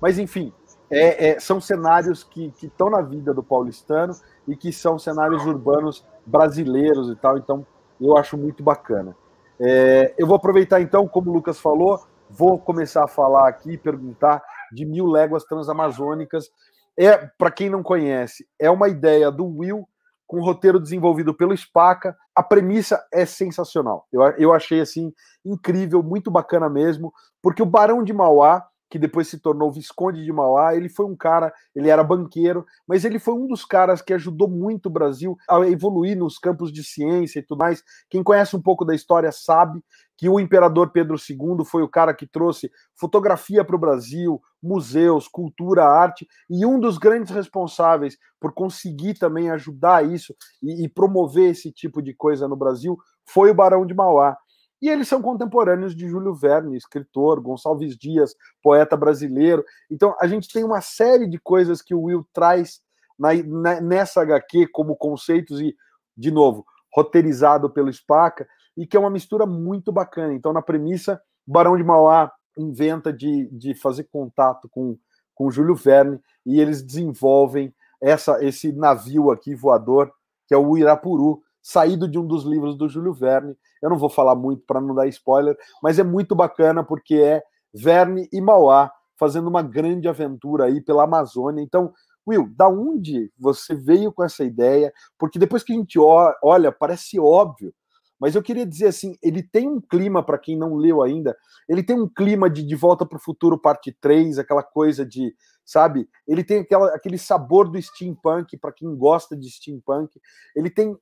mas, 0.05 0.19
enfim, 0.19 0.53
é, 0.91 1.29
é, 1.29 1.39
são 1.39 1.59
cenários 1.59 2.23
que 2.23 2.53
estão 2.61 2.91
na 2.91 3.01
vida 3.01 3.33
do 3.33 3.41
paulistano 3.41 4.13
e 4.47 4.55
que 4.55 4.71
são 4.71 4.99
cenários 4.99 5.43
urbanos 5.47 6.05
brasileiros 6.23 7.09
e 7.09 7.15
tal, 7.15 7.39
então 7.39 7.65
eu 7.99 8.15
acho 8.15 8.37
muito 8.37 8.61
bacana. 8.61 9.17
É, 9.59 10.13
eu 10.15 10.27
vou 10.27 10.35
aproveitar 10.35 10.79
então, 10.79 11.07
como 11.07 11.31
o 11.31 11.33
Lucas 11.33 11.59
falou, 11.59 11.99
vou 12.29 12.59
começar 12.59 13.03
a 13.03 13.07
falar 13.07 13.49
aqui, 13.49 13.79
perguntar 13.79 14.43
de 14.71 14.85
Mil 14.85 15.07
Léguas 15.07 15.43
Transamazônicas. 15.43 16.51
É, 16.95 17.17
para 17.35 17.49
quem 17.49 17.67
não 17.67 17.81
conhece, 17.81 18.47
é 18.59 18.69
uma 18.69 18.87
ideia 18.87 19.31
do 19.31 19.43
Will 19.43 19.89
com 20.27 20.39
roteiro 20.39 20.79
desenvolvido 20.79 21.33
pelo 21.33 21.57
Spaca. 21.57 22.15
A 22.35 22.43
premissa 22.43 23.03
é 23.11 23.25
sensacional. 23.25 24.05
Eu, 24.13 24.21
eu 24.37 24.53
achei 24.53 24.81
assim 24.81 25.11
incrível, 25.43 26.03
muito 26.03 26.29
bacana 26.29 26.69
mesmo, 26.69 27.11
porque 27.41 27.63
o 27.63 27.65
Barão 27.65 28.03
de 28.03 28.13
Mauá 28.13 28.63
que 28.95 28.99
depois 28.99 29.27
se 29.27 29.37
tornou 29.37 29.69
Visconde 29.69 30.23
de 30.23 30.31
Mauá. 30.31 30.73
Ele 30.73 30.87
foi 30.87 31.05
um 31.05 31.17
cara, 31.17 31.53
ele 31.75 31.89
era 31.89 32.01
banqueiro, 32.01 32.65
mas 32.87 33.03
ele 33.03 33.19
foi 33.19 33.33
um 33.33 33.45
dos 33.45 33.65
caras 33.65 34.01
que 34.01 34.13
ajudou 34.13 34.49
muito 34.49 34.85
o 34.85 34.89
Brasil 34.89 35.35
a 35.49 35.59
evoluir 35.67 36.17
nos 36.17 36.37
campos 36.39 36.71
de 36.71 36.81
ciência 36.81 37.39
e 37.39 37.41
tudo 37.41 37.59
mais. 37.59 37.83
Quem 38.09 38.23
conhece 38.23 38.55
um 38.55 38.61
pouco 38.61 38.85
da 38.85 38.95
história 38.95 39.33
sabe 39.33 39.83
que 40.17 40.29
o 40.29 40.39
imperador 40.39 40.91
Pedro 40.93 41.17
II 41.17 41.65
foi 41.65 41.83
o 41.83 41.89
cara 41.89 42.13
que 42.13 42.25
trouxe 42.25 42.71
fotografia 42.97 43.65
para 43.65 43.75
o 43.75 43.79
Brasil, 43.79 44.41
museus, 44.63 45.27
cultura, 45.27 45.83
arte, 45.83 46.25
e 46.49 46.65
um 46.65 46.79
dos 46.79 46.97
grandes 46.97 47.33
responsáveis 47.33 48.17
por 48.39 48.53
conseguir 48.53 49.15
também 49.15 49.51
ajudar 49.51 50.05
isso 50.05 50.33
e, 50.63 50.85
e 50.85 50.87
promover 50.87 51.51
esse 51.51 51.69
tipo 51.69 52.01
de 52.01 52.13
coisa 52.13 52.47
no 52.47 52.55
Brasil 52.55 52.97
foi 53.25 53.51
o 53.51 53.55
Barão 53.55 53.85
de 53.85 53.93
Mauá. 53.93 54.37
E 54.81 54.89
eles 54.89 55.07
são 55.07 55.21
contemporâneos 55.21 55.95
de 55.95 56.07
Júlio 56.07 56.33
Verne, 56.33 56.77
escritor, 56.77 57.41
Gonçalves 57.41 57.97
Dias, 57.97 58.35
poeta 58.61 58.95
brasileiro. 58.95 59.63
Então, 59.89 60.15
a 60.19 60.27
gente 60.27 60.51
tem 60.51 60.63
uma 60.63 60.81
série 60.81 61.27
de 61.27 61.39
coisas 61.39 61.81
que 61.81 61.95
o 61.95 62.03
Will 62.03 62.27
traz 62.33 62.81
na, 63.17 63.33
na, 63.33 63.81
nessa 63.81 64.21
HQ 64.21 64.67
como 64.67 64.95
conceitos 64.95 65.61
e, 65.61 65.75
de 66.15 66.31
novo, 66.31 66.65
roteirizado 66.93 67.69
pelo 67.69 67.91
Spaca, 67.91 68.47
e 68.77 68.85
que 68.85 68.95
é 68.95 68.99
uma 68.99 69.09
mistura 69.09 69.45
muito 69.45 69.91
bacana. 69.91 70.33
Então, 70.33 70.51
na 70.51 70.61
premissa, 70.61 71.21
Barão 71.47 71.77
de 71.77 71.83
Mauá 71.83 72.31
inventa 72.57 73.11
de, 73.11 73.47
de 73.51 73.73
fazer 73.73 74.05
contato 74.05 74.69
com, 74.69 74.97
com 75.33 75.51
Júlio 75.51 75.75
Verne 75.75 76.19
e 76.45 76.59
eles 76.59 76.81
desenvolvem 76.81 77.73
essa, 78.01 78.43
esse 78.43 78.71
navio 78.71 79.31
aqui 79.31 79.55
voador, 79.55 80.11
que 80.47 80.53
é 80.53 80.57
o 80.57 80.77
Irapuru, 80.77 81.41
saído 81.65 82.07
de 82.07 82.19
um 82.19 82.27
dos 82.27 82.43
livros 82.43 82.77
do 82.77 82.87
Júlio 82.87 83.11
Verne. 83.11 83.57
Eu 83.81 83.89
não 83.89 83.97
vou 83.97 84.07
falar 84.07 84.35
muito 84.35 84.63
para 84.67 84.79
não 84.79 84.93
dar 84.93 85.07
spoiler, 85.07 85.57
mas 85.81 85.97
é 85.97 86.03
muito 86.03 86.35
bacana 86.35 86.83
porque 86.83 87.15
é 87.15 87.41
Verne 87.73 88.29
e 88.31 88.39
Mauá 88.39 88.91
fazendo 89.17 89.47
uma 89.47 89.63
grande 89.63 90.07
aventura 90.07 90.65
aí 90.65 90.79
pela 90.79 91.05
Amazônia. 91.05 91.63
Então, 91.63 91.91
Will, 92.27 92.53
da 92.55 92.69
onde 92.69 93.31
você 93.35 93.73
veio 93.73 94.13
com 94.13 94.23
essa 94.23 94.43
ideia? 94.43 94.93
Porque 95.17 95.39
depois 95.39 95.63
que 95.63 95.73
a 95.73 95.75
gente 95.75 95.97
olha, 95.99 96.71
parece 96.71 97.19
óbvio, 97.19 97.73
mas 98.19 98.35
eu 98.35 98.43
queria 98.43 98.65
dizer 98.65 98.87
assim, 98.87 99.17
ele 99.21 99.41
tem 99.41 99.67
um 99.67 99.81
clima, 99.81 100.23
para 100.23 100.37
quem 100.37 100.55
não 100.55 100.75
leu 100.75 101.01
ainda, 101.01 101.35
ele 101.67 101.81
tem 101.81 101.99
um 101.99 102.07
clima 102.07 102.47
de 102.47 102.61
De 102.61 102.75
Volta 102.75 103.07
para 103.07 103.17
o 103.17 103.21
Futuro, 103.21 103.59
parte 103.59 103.91
3, 103.99 104.37
aquela 104.37 104.61
coisa 104.61 105.03
de, 105.03 105.35
sabe? 105.65 106.07
Ele 106.27 106.43
tem 106.43 106.59
aquela, 106.59 106.93
aquele 106.93 107.17
sabor 107.17 107.67
do 107.69 107.81
steampunk, 107.81 108.55
para 108.57 108.71
quem 108.71 108.95
gosta 108.95 109.35
de 109.35 109.49
steampunk. 109.49 110.21
Ele 110.55 110.69
tem 110.69 110.95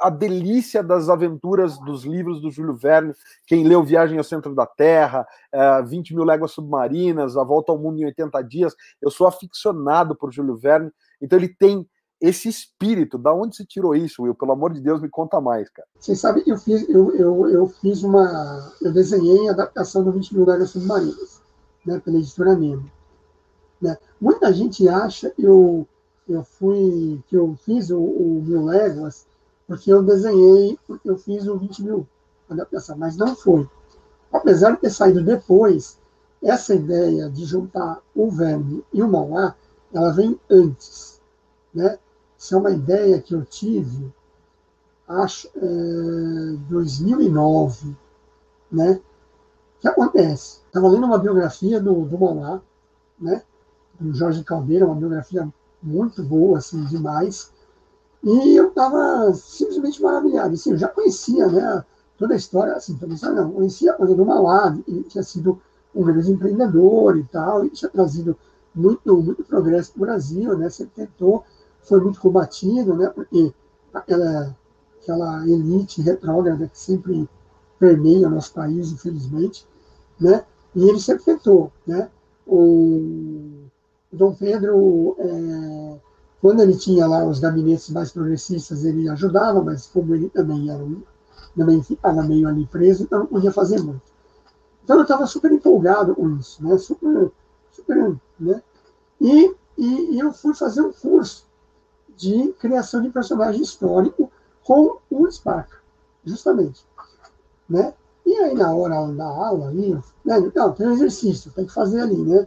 a 0.00 0.10
delícia 0.10 0.82
das 0.82 1.08
aventuras 1.08 1.78
dos 1.78 2.04
livros 2.04 2.40
do 2.40 2.50
Júlio 2.50 2.74
Verne. 2.74 3.14
Quem 3.46 3.66
leu 3.66 3.82
Viagem 3.82 4.18
ao 4.18 4.24
Centro 4.24 4.54
da 4.54 4.66
Terra, 4.66 5.26
é, 5.52 5.82
20 5.82 6.14
mil 6.14 6.24
léguas 6.24 6.52
submarinas, 6.52 7.36
A 7.36 7.44
Volta 7.44 7.72
ao 7.72 7.78
Mundo 7.78 8.00
em 8.00 8.06
80 8.06 8.42
Dias. 8.42 8.74
Eu 9.00 9.10
sou 9.10 9.26
aficionado 9.26 10.16
por 10.16 10.32
Júlio 10.32 10.56
Verne, 10.56 10.90
então 11.20 11.38
ele 11.38 11.48
tem 11.48 11.88
esse 12.20 12.48
espírito. 12.48 13.16
Da 13.16 13.32
onde 13.32 13.56
se 13.56 13.64
tirou 13.64 13.94
isso, 13.94 14.22
Will? 14.22 14.34
Pelo 14.34 14.52
amor 14.52 14.72
de 14.72 14.80
Deus, 14.80 15.00
me 15.00 15.08
conta 15.08 15.40
mais, 15.40 15.70
cara. 15.70 15.88
Você 15.98 16.14
sabe, 16.14 16.42
eu 16.46 16.58
fiz, 16.58 16.88
eu, 16.88 17.14
eu, 17.16 17.48
eu 17.48 17.66
fiz 17.66 18.02
uma. 18.02 18.72
Eu 18.80 18.92
desenhei 18.92 19.48
a 19.48 19.52
adaptação 19.52 20.04
do 20.04 20.12
20 20.12 20.36
mil 20.36 20.46
léguas 20.46 20.70
submarinas, 20.70 21.40
né, 21.86 22.00
pela 22.04 22.18
editora 22.18 22.54
Nemo. 22.54 22.90
Né? 23.80 23.96
Muita 24.20 24.52
gente 24.52 24.86
acha 24.88 25.32
eu, 25.38 25.88
eu 26.28 26.44
fui, 26.44 27.22
que 27.28 27.36
eu 27.36 27.56
fiz 27.64 27.90
o, 27.90 27.98
o 27.98 28.42
Mil 28.42 28.66
Léguas 28.66 29.26
porque 29.70 29.92
eu 29.92 30.02
desenhei, 30.02 30.76
eu 31.04 31.16
fiz 31.16 31.46
o 31.46 31.56
20 31.56 31.84
mil 31.84 32.04
adaptação, 32.50 32.98
mas 32.98 33.16
não 33.16 33.36
foi. 33.36 33.70
Apesar 34.32 34.72
de 34.72 34.78
ter 34.78 34.90
saído 34.90 35.22
depois, 35.22 35.96
essa 36.42 36.74
ideia 36.74 37.30
de 37.30 37.44
juntar 37.44 38.00
o 38.12 38.28
verme 38.32 38.84
e 38.92 39.00
o 39.00 39.08
Mauá, 39.08 39.54
ela 39.94 40.12
vem 40.12 40.36
antes. 40.50 41.20
Né? 41.72 42.00
Isso 42.36 42.52
é 42.52 42.58
uma 42.58 42.72
ideia 42.72 43.22
que 43.22 43.32
eu 43.32 43.44
tive, 43.44 44.12
acho, 45.06 45.46
é, 45.54 46.56
2009, 46.68 47.96
né? 48.72 49.00
O 49.78 49.80
que 49.82 49.86
acontece? 49.86 50.62
Estava 50.66 50.88
lendo 50.88 51.06
uma 51.06 51.18
biografia 51.18 51.80
do, 51.80 52.06
do 52.06 52.18
Mauá, 52.18 52.60
né? 53.20 53.44
do 54.00 54.12
Jorge 54.12 54.42
Caldeira, 54.42 54.84
uma 54.84 54.96
biografia 54.96 55.48
muito 55.80 56.24
boa, 56.24 56.58
assim, 56.58 56.84
demais, 56.86 57.52
e 58.22 58.56
eu 58.56 58.68
estava 58.68 59.32
simplesmente 59.34 60.02
maravilhado. 60.02 60.54
Assim, 60.54 60.72
eu 60.72 60.78
já 60.78 60.88
conhecia 60.88 61.46
né, 61.48 61.84
toda 62.18 62.34
a 62.34 62.36
história, 62.36 62.74
assim, 62.74 62.96
toda 62.96 63.12
a 63.12 63.14
história, 63.14 63.42
não, 63.42 63.52
conhecia 63.52 63.92
a 63.92 63.96
coisa 63.96 64.14
do 64.14 64.26
Mauá, 64.26 64.76
ele 64.86 65.04
tinha 65.04 65.22
sido 65.22 65.60
um 65.94 66.04
grande 66.04 66.30
empreendedor 66.30 67.18
e 67.18 67.24
tal, 67.24 67.64
e 67.64 67.70
tinha 67.70 67.90
trazido 67.90 68.36
muito, 68.74 69.16
muito 69.16 69.42
progresso 69.44 69.92
para 69.92 69.98
o 69.98 70.06
Brasil, 70.06 70.56
né? 70.56 70.68
Sempre 70.70 71.06
tentou, 71.06 71.44
foi 71.82 72.00
muito 72.00 72.20
combatido, 72.20 72.94
né? 72.94 73.08
Porque 73.08 73.52
aquela, 73.92 74.56
aquela 75.02 75.48
elite 75.48 76.02
retrógrada 76.02 76.68
que 76.68 76.78
sempre 76.78 77.28
permeia 77.78 78.28
o 78.28 78.30
nosso 78.30 78.52
país, 78.52 78.92
infelizmente, 78.92 79.66
né? 80.20 80.44
E 80.74 80.88
ele 80.88 81.00
sempre 81.00 81.24
tentou, 81.24 81.72
né? 81.86 82.08
O 82.46 83.64
Dom 84.12 84.34
Pedro 84.34 85.16
é, 85.18 86.00
quando 86.40 86.60
ele 86.60 86.76
tinha 86.76 87.06
lá 87.06 87.24
os 87.24 87.38
gabinetes 87.38 87.90
mais 87.90 88.10
progressistas, 88.10 88.84
ele 88.84 89.08
ajudava, 89.08 89.62
mas 89.62 89.86
como 89.86 90.14
ele 90.14 90.30
também 90.30 90.70
era 90.70 90.82
um, 90.82 91.02
também 91.56 91.82
ficava 91.82 92.22
meio 92.22 92.48
ali 92.48 92.66
preso, 92.66 93.02
então 93.02 93.20
não 93.20 93.26
podia 93.26 93.52
fazer 93.52 93.80
muito. 93.82 94.02
Então 94.82 94.96
eu 94.96 95.02
estava 95.02 95.26
super 95.26 95.52
empolgado 95.52 96.14
com 96.14 96.36
isso, 96.36 96.64
né? 96.64 96.78
Super, 96.78 97.30
super, 97.70 98.16
né? 98.38 98.62
E, 99.20 99.54
e, 99.76 100.14
e 100.14 100.18
eu 100.18 100.32
fui 100.32 100.54
fazer 100.54 100.80
um 100.80 100.92
curso 100.92 101.44
de 102.16 102.52
criação 102.58 103.02
de 103.02 103.10
personagem 103.10 103.62
histórico 103.62 104.30
com 104.64 104.98
o 105.10 105.30
Spark, 105.30 105.70
justamente. 106.24 106.84
Né? 107.68 107.94
E 108.24 108.36
aí, 108.38 108.54
na 108.54 108.72
hora 108.72 109.06
da 109.12 109.24
aula, 109.24 109.68
ali, 109.68 109.94
né, 110.24 110.52
não, 110.54 110.72
tem 110.72 110.86
um 110.86 110.92
exercício, 110.92 111.50
tem 111.52 111.66
que 111.66 111.72
fazer 111.72 112.00
ali, 112.00 112.16
né? 112.16 112.46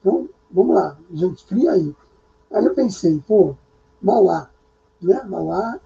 Então, 0.00 0.28
vamos 0.50 0.74
lá, 0.74 0.96
gente 1.12 1.44
cria 1.44 1.72
aí. 1.72 1.94
Aí 2.52 2.64
eu 2.64 2.74
pensei, 2.74 3.22
pô, 3.26 3.54
Mauá, 4.00 4.50
né? 5.00 5.22
Mauá, 5.24 5.78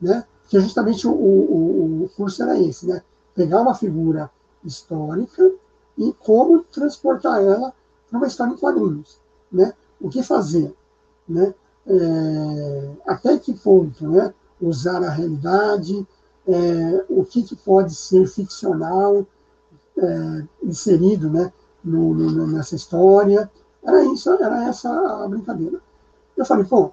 né? 0.00 0.24
Que 0.48 0.60
justamente 0.60 1.06
o, 1.06 1.12
o, 1.12 2.04
o 2.04 2.08
curso 2.16 2.42
era 2.42 2.58
esse, 2.58 2.86
né? 2.86 3.02
Pegar 3.34 3.62
uma 3.62 3.74
figura 3.74 4.30
histórica 4.64 5.50
e 5.96 6.12
como 6.12 6.64
transportar 6.64 7.42
ela 7.42 7.72
para 8.08 8.18
uma 8.18 8.26
história 8.26 8.52
em 8.52 8.56
quadrinhos, 8.56 9.18
né? 9.50 9.72
O 10.00 10.08
que 10.08 10.22
fazer, 10.22 10.74
né? 11.28 11.54
É, 11.86 12.90
até 13.06 13.38
que 13.38 13.54
ponto, 13.54 14.08
né? 14.08 14.32
Usar 14.60 15.02
a 15.02 15.10
realidade, 15.10 16.06
é, 16.46 17.04
o 17.08 17.24
que, 17.24 17.42
que, 17.42 17.56
pode 17.56 17.94
ser 17.94 18.26
ficcional 18.26 19.26
é, 19.96 20.44
inserido, 20.62 21.30
né? 21.30 21.52
No, 21.82 22.14
no, 22.14 22.46
nessa 22.46 22.74
história. 22.74 23.50
Era 23.82 24.04
isso, 24.04 24.32
era 24.32 24.64
essa 24.64 24.88
a 25.24 25.28
brincadeira. 25.28 25.80
Eu 26.36 26.44
falei, 26.44 26.64
pô, 26.64 26.92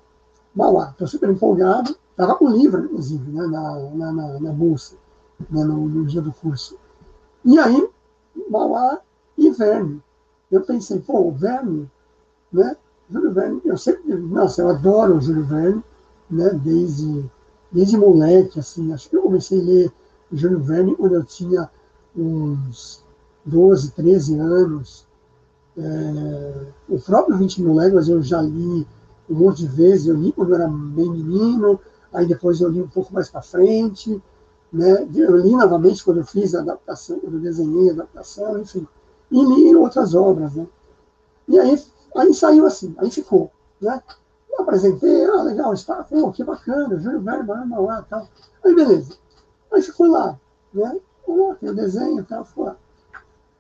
Mauá, 0.54 0.89
estou 0.92 1.08
super 1.08 1.30
empolgado. 1.30 1.96
Estava 2.12 2.36
com 2.36 2.46
o 2.46 2.56
livro, 2.56 2.86
inclusive, 2.86 3.32
né, 3.32 3.48
na, 3.48 4.12
na, 4.12 4.39
na, 4.39 4.52
bolsa, 4.52 4.96
né, 5.50 5.64
no, 5.64 5.88
no, 5.88 6.06
dia 6.06 6.22
do 6.22 6.32
curso. 6.32 6.78
E 7.44 7.58
aí, 7.58 7.89
Mauá 8.50 9.00
e 9.38 9.50
Verne. 9.50 10.02
Eu 10.52 10.62
pensei, 10.62 11.00
pô, 11.00 11.28
o 11.28 11.32
Verne, 11.32 11.89
né? 12.52 12.76
Júlio 13.10 13.32
Verne, 13.34 13.62
eu 13.66 13.78
sempre, 13.78 14.14
nossa, 14.16 14.62
eu 14.62 14.70
adoro 14.70 15.18
o 15.18 15.22
Júlio 15.22 15.46
Verne, 15.46 15.84
né? 16.30 16.50
Desde, 16.64 17.26
desde 17.72 17.98
moleque, 17.98 18.60
assim, 18.60 18.94
acho 18.94 19.10
que 19.10 19.16
eu 19.16 19.24
comecei 19.24 19.60
a 19.60 19.64
ler 19.64 19.94
Júlio 20.32 20.60
Verne 20.60 20.96
quando 20.96 21.16
eu 21.16 21.24
tinha 21.24 21.70
uns 22.16 23.04
12, 23.46 23.92
13 23.92 24.38
anos. 24.38 25.08
É, 25.78 26.66
o 26.89 27.00
próprio 27.00 27.38
20 27.38 27.62
mil 27.62 27.74
léguas 27.74 28.10
eu 28.10 28.22
já 28.22 28.42
li 28.42 28.86
um 29.32 29.36
monte 29.36 29.60
de 29.60 29.68
vezes, 29.68 30.08
eu 30.08 30.16
li 30.16 30.32
quando 30.32 30.50
eu 30.50 30.56
era 30.56 30.68
bem 30.68 31.10
menino, 31.10 31.80
aí 32.12 32.26
depois 32.26 32.60
eu 32.60 32.70
li 32.70 32.82
um 32.82 32.88
pouco 32.88 33.14
mais 33.14 33.30
para 33.30 33.42
frente, 33.42 34.22
né? 34.72 35.08
eu 35.16 35.38
li 35.38 35.52
novamente 35.52 36.04
quando 36.04 36.18
eu 36.18 36.26
fiz 36.26 36.54
a 36.54 36.60
adaptação, 36.60 37.20
quando 37.20 37.36
eu 37.36 37.40
desenhei 37.40 37.90
a 37.90 37.94
adaptação, 37.94 38.60
enfim, 38.60 38.86
e 39.32 39.44
li 39.44 39.76
outras 39.76 40.14
obras. 40.14 40.54
Né? 40.54 40.68
E 41.48 41.60
aí, 41.60 41.82
aí 42.16 42.34
saiu 42.34 42.66
assim, 42.66 42.94
aí 42.98 43.10
ficou. 43.10 43.50
Né? 43.80 44.02
Eu 44.52 44.64
apresentei, 44.64 45.26
ah, 45.26 45.44
legal, 45.44 45.74
está, 45.74 46.04
pô, 46.04 46.30
que 46.32 46.44
bacana, 46.44 47.00
Júlio 47.00 47.22
Verne, 47.22 47.48
lá 47.48 48.06
tal. 48.10 48.28
Aí 48.64 48.76
beleza. 48.76 49.14
Aí 49.72 49.82
ficou 49.82 50.08
lá, 50.08 50.38
né? 50.74 51.00
Lá, 51.26 51.56
tem 51.56 51.70
o 51.70 51.76
desenho 51.76 52.20
e 52.20 52.24
tal, 52.24 52.44
ficou 52.44 52.66
lá. 52.66 52.76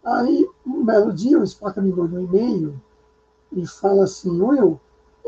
Aí, 0.03 0.45
um 0.65 0.83
belo 0.83 1.13
dia, 1.13 1.39
o 1.39 1.47
Spaca 1.47 1.79
me 1.79 1.91
mandou 1.91 2.19
um 2.19 2.23
e-mail 2.23 2.81
e 3.51 3.65
fala 3.65 4.03
assim, 4.03 4.41
Will, 4.41 4.79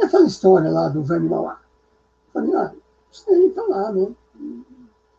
aquela 0.03 0.25
história 0.25 0.69
lá 0.69 0.89
do 0.89 1.03
Verne 1.03 1.29
Mauá? 1.29 1.59
Falei, 2.33 2.55
ah, 2.55 2.71
sei, 3.11 3.49
tá 3.51 3.63
lá, 3.63 3.91
né? 3.91 4.11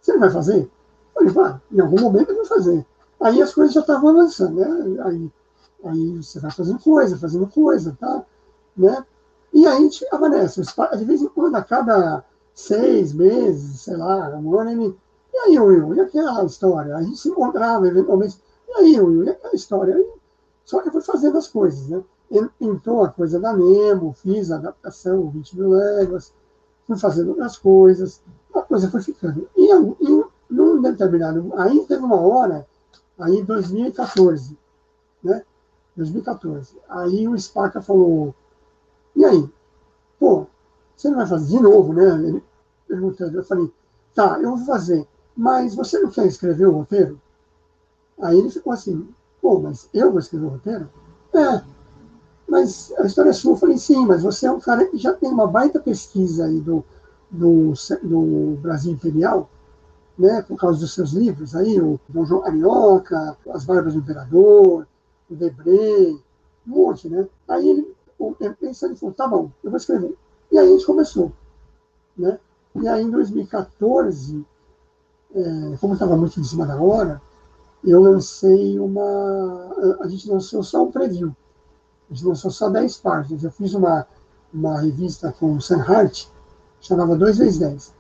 Você 0.01 0.13
não 0.13 0.21
vai 0.21 0.31
fazer? 0.31 0.71
Falei, 1.15 1.31
vai, 1.31 1.61
em 1.73 1.81
algum 1.81 2.01
momento 2.01 2.31
eu 2.31 2.37
vou 2.37 2.45
fazer. 2.45 2.85
Aí 3.21 3.41
as 3.41 3.55
coisas 3.55 3.75
já 3.75 3.81
estavam 3.81 4.11
avançando, 4.11 4.57
né? 4.57 5.03
Aí, 5.05 5.33
aí 5.85 6.17
você 6.17 6.41
vai 6.41 6.51
fazendo 6.51 6.79
coisa, 6.79 7.19
fazendo 7.19 7.47
coisa, 7.47 7.97
tá? 7.99 8.25
Né? 8.77 9.05
E 9.53 9.67
aí 9.67 9.77
a 9.77 9.81
gente 9.81 10.05
avança. 10.11 10.63
De 10.97 11.05
vez 11.05 11.23
em 11.23 11.29
quando, 11.29 11.55
a 11.55 11.63
cada 11.63 12.25
seis 12.53 13.13
meses, 13.13 13.83
sei 13.83 13.97
lá, 13.97 14.29
um 14.37 14.59
ano, 14.59 14.71
ele. 14.71 14.99
E 15.33 15.39
aí, 15.39 15.61
Will, 15.61 15.95
e 15.95 16.01
aquela 16.01 16.45
história? 16.45 16.97
A 16.97 17.03
gente 17.03 17.19
se 17.19 17.29
encontrava 17.29 17.87
eventualmente. 17.87 18.41
E 18.69 18.73
aí, 18.73 19.01
Will, 19.01 19.25
e 19.25 19.31
aquela 19.31 19.55
história? 19.55 19.95
Aí, 19.95 20.13
só 20.65 20.81
que 20.81 20.89
eu 20.89 20.93
fui 20.93 21.03
fazendo 21.03 21.39
as 21.39 21.49
coisas, 21.49 21.89
né? 21.89 22.03
Entrou 22.61 23.05
a 23.05 23.09
coisa 23.09 23.39
da 23.39 23.53
Nemo, 23.53 24.13
fiz 24.13 24.51
a 24.51 24.57
adaptação, 24.57 25.31
20 25.31 25.57
mil 25.57 25.71
léguas, 25.71 26.33
fui 26.87 26.97
fazendo 26.99 27.31
outras 27.31 27.57
coisas, 27.57 28.21
a 28.55 28.63
coisa 28.63 28.91
foi 28.91 29.03
ficando. 29.03 29.49
E, 29.57 29.73
e 29.73 30.25
num 30.51 30.81
determinado. 30.81 31.53
Aí 31.57 31.85
teve 31.87 32.03
uma 32.03 32.21
hora, 32.21 32.67
aí 33.19 33.39
em 33.39 33.45
2014, 33.45 34.57
né? 35.23 35.45
2014. 35.97 36.77
Aí 36.89 37.29
o 37.29 37.39
Spaca 37.39 37.81
falou: 37.81 38.35
e 39.15 39.25
aí? 39.25 39.49
Pô, 40.19 40.47
você 40.97 41.09
não 41.09 41.19
vai 41.19 41.27
fazer 41.27 41.57
de 41.57 41.63
novo, 41.63 41.93
né? 41.93 42.05
Ele 42.27 42.43
perguntando. 42.87 43.39
Eu 43.39 43.45
falei: 43.45 43.73
tá, 44.15 44.39
eu 44.41 44.57
vou 44.57 44.67
fazer, 44.67 45.07
mas 45.37 45.75
você 45.75 45.99
não 45.99 46.11
quer 46.11 46.27
escrever 46.27 46.67
o 46.67 46.73
roteiro? 46.73 47.21
Aí 48.21 48.39
ele 48.39 48.51
ficou 48.51 48.73
assim: 48.73 49.09
pô, 49.41 49.59
mas 49.61 49.89
eu 49.93 50.11
vou 50.11 50.19
escrever 50.19 50.47
o 50.47 50.51
roteiro? 50.51 50.91
É, 51.33 51.63
mas 52.55 52.93
a 52.99 53.05
história 53.05 53.31
é 53.31 53.33
sua. 53.33 53.55
Eu 53.55 53.57
falei, 53.57 53.77
sim, 53.77 54.07
mas 54.07 54.23
você 54.23 54.47
é 54.47 54.53
um 54.53 54.61
cara 54.61 54.87
que 54.87 54.97
já 54.97 55.13
tem 55.13 55.29
uma 55.29 55.45
baita 55.45 55.81
pesquisa 55.81 56.47
aí 56.47 56.61
do, 56.61 56.85
do, 57.29 57.73
do 58.01 58.57
Brasil 58.63 58.93
Imperial, 58.93 59.51
né, 60.17 60.41
por 60.43 60.57
causa 60.57 60.79
dos 60.79 60.95
seus 60.95 61.11
livros 61.11 61.57
aí, 61.57 61.81
o 61.81 61.99
Dom 62.09 62.25
João 62.25 62.43
Carioca, 62.43 63.37
As 63.51 63.65
Barbas 63.65 63.95
do 63.95 63.99
Imperador, 63.99 64.87
o 65.29 65.35
Debré, 65.35 66.15
um 66.65 66.71
monte, 66.71 67.09
né? 67.09 67.27
Aí 67.49 67.69
ele, 67.69 67.93
ele 68.39 68.55
pensou, 68.55 68.89
ele 68.89 68.99
falou, 68.99 69.15
tá 69.17 69.27
bom, 69.27 69.51
eu 69.65 69.71
vou 69.71 69.77
escrever. 69.77 70.17
E 70.53 70.57
aí 70.57 70.69
a 70.69 70.71
gente 70.71 70.87
começou, 70.87 71.33
né? 72.17 72.39
E 72.77 72.87
aí 72.87 73.03
em 73.03 73.11
2014, 73.11 74.47
é, 75.35 75.77
como 75.81 75.95
estava 75.95 76.17
muito 76.17 76.39
em 76.39 76.45
cima 76.45 76.65
da 76.65 76.81
hora, 76.81 77.21
eu 77.83 78.01
lancei 78.01 78.79
uma... 78.79 79.75
A 80.01 80.07
gente 80.07 80.31
lançou 80.31 80.63
só 80.63 80.85
um 80.85 80.93
preview, 80.93 81.35
a 82.11 82.15
gente 82.15 82.27
lançou 82.27 82.51
só 82.51 82.69
10 82.69 82.99
páginas. 82.99 83.45
Eu 83.45 83.51
fiz 83.51 83.75
uma, 83.75 84.07
uma 84.53 84.81
revista 84.81 85.35
com 85.39 85.57
o 85.57 85.61
Sam 85.61 85.83
Hart, 85.83 86.27
chamava 86.81 87.17
2 87.17 87.39
vezes 87.39 87.59
10 87.59 87.95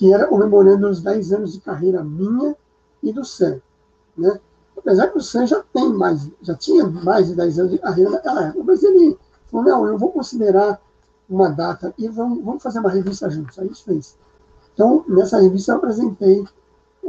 que 0.00 0.14
era 0.14 0.26
comemorando 0.26 0.88
os 0.88 1.02
10 1.02 1.32
anos 1.34 1.52
de 1.52 1.60
carreira 1.60 2.02
minha 2.02 2.56
e 3.02 3.12
do 3.12 3.22
Sam. 3.22 3.60
Né? 4.16 4.40
Apesar 4.74 5.08
que 5.08 5.18
o 5.18 5.20
Sam 5.20 5.46
já 5.46 5.62
tem 5.74 5.92
mais, 5.92 6.26
já 6.40 6.54
tinha 6.54 6.86
mais 6.86 7.26
de 7.28 7.34
10 7.34 7.58
anos 7.58 7.72
de 7.72 7.78
carreira 7.78 8.10
naquela 8.10 8.46
época, 8.46 8.64
mas 8.64 8.82
ele 8.82 9.18
falou, 9.50 9.66
não, 9.66 9.86
eu 9.86 9.98
vou 9.98 10.10
considerar 10.10 10.80
uma 11.28 11.50
data 11.50 11.92
e 11.98 12.08
vamos, 12.08 12.42
vamos 12.42 12.62
fazer 12.62 12.78
uma 12.78 12.88
revista 12.88 13.28
juntos. 13.28 13.58
Aí 13.58 13.66
a 13.66 13.68
gente 13.68 13.84
fez. 13.84 14.16
Então, 14.72 15.04
nessa 15.06 15.38
revista 15.38 15.72
eu 15.72 15.76
apresentei 15.76 16.46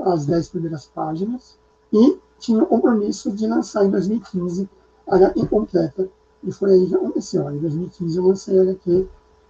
as 0.04 0.26
10 0.26 0.50
primeiras 0.50 0.86
páginas 0.88 1.58
e 1.94 2.20
tinha 2.40 2.62
o 2.62 2.68
compromisso 2.68 3.32
de 3.32 3.48
lançar 3.48 3.86
em 3.86 3.90
2015 3.90 4.70
a 5.08 5.16
HQ 5.16 5.48
completa 5.48 6.10
e 6.44 6.52
foi 6.52 6.72
aí 6.72 6.88
que 6.88 6.96
aconteceu. 6.96 7.50
Em 7.52 7.60
2015 7.60 8.18
eu 8.18 8.26
lancei 8.26 8.60
a 8.60 8.64
HQ 8.64 9.08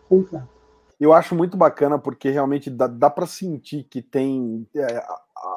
completa. 0.10 0.50
Eu 1.00 1.14
acho 1.14 1.34
muito 1.34 1.58
bacana 1.58 1.98
porque 1.98 2.30
realmente 2.30 2.70
dá, 2.70 2.86
dá 2.86 3.10
para 3.10 3.26
sentir 3.26 3.84
que 3.86 4.04
tem 4.04 4.68
é, 4.76 5.04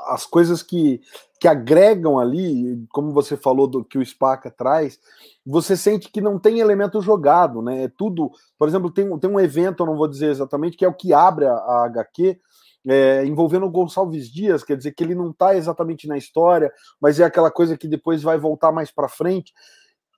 as 0.07 0.25
coisas 0.25 0.63
que, 0.63 1.03
que 1.39 1.47
agregam 1.47 2.19
ali, 2.19 2.83
como 2.91 3.13
você 3.13 3.37
falou 3.37 3.67
do 3.67 3.85
que 3.85 3.99
o 3.99 4.05
Spaca 4.05 4.51
traz, 4.51 4.99
você 5.45 5.77
sente 5.77 6.11
que 6.11 6.21
não 6.21 6.39
tem 6.39 6.61
elemento 6.61 7.01
jogado, 7.03 7.61
né? 7.61 7.85
É 7.85 7.89
tudo, 7.89 8.31
por 8.59 8.69
exemplo, 8.69 8.91
tem, 8.91 9.19
tem 9.19 9.31
um 9.31 9.41
evento, 9.41 9.83
eu 9.83 9.87
não 9.87 9.97
vou 9.97 10.09
dizer 10.09 10.31
exatamente, 10.31 10.77
que 10.77 10.85
é 10.85 10.89
o 10.89 10.95
que 10.95 11.13
abre 11.13 11.45
a, 11.45 11.53
a 11.53 11.85
HQ, 11.87 12.39
é, 12.87 13.25
envolvendo 13.25 13.67
o 13.67 13.71
Gonçalves 13.71 14.31
Dias, 14.31 14.63
quer 14.63 14.77
dizer 14.77 14.93
que 14.93 15.03
ele 15.03 15.15
não 15.15 15.31
está 15.31 15.57
exatamente 15.57 16.07
na 16.07 16.17
história, 16.17 16.73
mas 17.01 17.19
é 17.19 17.25
aquela 17.25 17.51
coisa 17.51 17.77
que 17.77 17.89
depois 17.89 18.23
vai 18.23 18.39
voltar 18.39 18.73
mais 18.73 18.91
para 18.91 19.09
frente. 19.09 19.53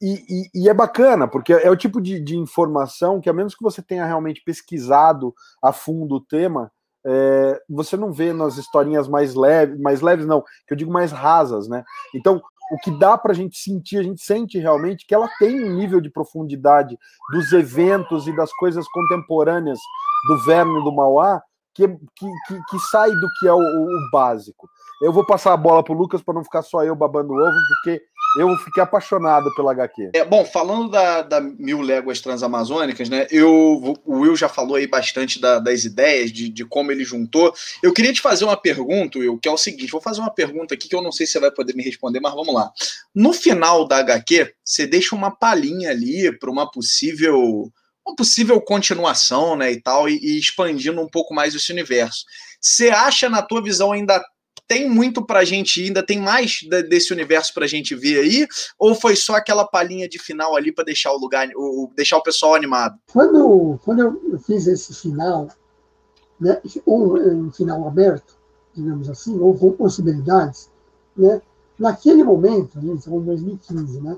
E, 0.01 0.51
e, 0.55 0.63
e, 0.63 0.69
é 0.69 0.75
bacana, 0.75 1.27
porque 1.27 1.53
é 1.53 1.71
o 1.71 1.77
tipo 1.77 2.01
de, 2.01 2.21
de, 2.21 2.37
informação 2.37 3.21
que, 3.21 3.31
a 3.31 3.33
menos 3.33 3.55
que 3.55 3.63
você 3.63 3.81
tenha 3.81 4.05
realmente 4.05 4.43
pesquisado 4.45 5.35
a 5.63 5.73
fundo 5.73 6.17
o 6.17 6.21
tema, 6.21 6.71
é, 7.07 7.63
você 7.69 7.97
não 7.97 8.13
vê 8.13 8.33
nas 8.33 8.59
historinhas 8.59 9.09
mais 9.09 9.35
leves, 9.35 9.79
mais 9.81 10.01
leves 10.03 10.27
não, 10.27 10.43
que 10.67 10.73
eu 10.73 10.77
digo 10.77 10.93
mais 10.93 11.13
rasas, 11.13 11.67
né? 11.69 11.85
Então, 12.15 12.43
o 12.71 12.79
que 12.79 12.91
dá 12.91 13.17
para 13.17 13.33
a 13.33 13.35
gente 13.35 13.57
sentir, 13.57 13.99
a 13.99 14.03
gente 14.03 14.21
sente 14.21 14.59
realmente 14.59 15.07
que 15.07 15.15
ela 15.15 15.29
tem 15.39 15.65
um 15.65 15.77
nível 15.77 16.01
de 16.01 16.11
profundidade 16.11 16.99
dos 17.33 17.53
eventos 17.53 18.27
e 18.27 18.35
das 18.35 18.53
coisas 18.55 18.87
contemporâneas 18.89 19.79
do 20.29 20.45
Verme 20.45 20.83
do 20.83 20.93
Mauá 20.93 21.41
que, 21.73 21.87
que, 21.87 22.63
que, 22.71 22.79
sai 22.91 23.11
do 23.11 23.29
que 23.39 23.47
é 23.47 23.53
o, 23.53 23.59
o 23.59 24.11
básico. 24.11 24.69
Eu 25.03 25.13
vou 25.13 25.27
passar 25.27 25.53
a 25.53 25.59
bola 25.59 25.85
para 25.85 25.93
o 25.93 25.97
Lucas 25.97 26.23
para 26.23 26.35
não 26.35 26.43
ficar 26.43 26.63
só 26.63 26.83
eu 26.83 26.97
babando 26.97 27.35
ovo, 27.35 27.59
porque 27.69 28.03
Eu 28.39 28.57
fiquei 28.59 28.83
apaixonado 28.83 29.53
pela 29.55 29.73
HQ. 29.73 30.11
É, 30.15 30.25
bom, 30.25 30.45
falando 30.45 30.91
da, 30.91 31.23
da 31.23 31.41
Mil 31.41 31.81
Léguas 31.81 32.21
Transamazônicas, 32.21 33.09
né? 33.09 33.27
Eu, 33.31 33.99
o 34.05 34.19
Will 34.21 34.37
já 34.37 34.49
falou 34.49 34.77
aí 34.77 34.87
bastante 34.87 35.41
da, 35.41 35.59
das 35.59 35.85
ideias, 35.85 36.31
de, 36.31 36.49
de 36.49 36.65
como 36.65 36.93
ele 36.93 37.05
juntou. 37.05 37.55
Eu 37.83 37.93
queria 37.93 38.13
te 38.13 38.21
fazer 38.21 38.45
uma 38.45 38.57
pergunta, 38.57 39.19
Will, 39.19 39.39
que 39.39 39.49
é 39.49 39.53
o 39.53 39.57
seguinte: 39.57 39.91
vou 39.91 40.01
fazer 40.01 40.21
uma 40.21 40.33
pergunta 40.33 40.75
aqui 40.75 40.89
que 40.89 40.95
eu 40.95 41.03
não 41.03 41.13
sei 41.13 41.27
se 41.27 41.33
você 41.33 41.41
vai 41.41 41.51
poder 41.51 41.75
me 41.75 41.83
responder, 41.83 42.21
mas 42.21 42.35
vamos 42.35 42.55
lá. 42.55 42.71
No 43.15 43.33
final 43.33 43.87
da 43.87 43.99
HQ, 43.99 44.53
você 44.65 44.87
deixa 44.87 45.15
uma 45.15 45.31
palhinha 45.31 45.91
ali 45.91 46.37
para 46.39 46.51
uma 46.51 46.71
possível 46.71 47.71
uma 48.07 48.15
possível 48.15 48.61
continuação, 48.61 49.57
né, 49.57 49.73
e 49.73 49.81
tal, 49.81 50.09
e, 50.09 50.17
e, 50.23 50.39
expandindo 50.39 51.01
um 51.01 51.09
pouco 51.09 51.35
mais 51.35 51.57
esse 51.57 51.73
universo. 51.73 52.25
Você 52.61 52.89
acha, 52.89 53.29
na 53.29 53.43
tua 53.43 53.61
visão, 53.61 53.91
ainda 53.91 54.25
tem 54.69 54.89
muito 54.89 55.25
pra 55.25 55.45
gente, 55.45 55.83
ainda 55.83 56.05
tem 56.05 56.21
mais 56.21 56.61
desse 56.89 57.13
universo 57.13 57.55
pra 57.55 57.67
gente 57.67 57.95
ver 57.95 58.19
aí? 58.19 58.47
Ou 58.79 58.95
foi 58.95 59.15
só 59.15 59.37
aquela 59.37 59.67
palhinha 59.67 60.09
de 60.09 60.19
final 60.19 60.57
ali 60.57 60.73
para 60.73 60.85
deixar 60.85 61.13
o 61.13 61.19
lugar, 61.19 61.49
o, 61.55 61.91
deixar 61.95 62.17
o 62.17 62.23
pessoal 62.23 62.55
animado? 62.55 62.99
Quando, 63.13 63.79
quando 63.85 64.01
eu 64.01 64.39
fiz 64.41 64.67
esse 64.67 64.95
final, 64.95 65.49
né, 66.41 66.61
ou 66.85 67.19
um 67.19 67.53
final 67.53 67.87
aberto, 67.87 68.37
digamos 68.75 69.09
assim, 69.09 69.39
ou 69.39 69.57
com 69.57 69.73
possibilidades, 69.73 70.71
né, 71.17 71.41
naquele 71.79 72.25
momento, 72.25 72.79
em 72.79 72.97
2015, 72.97 74.01
né, 74.01 74.17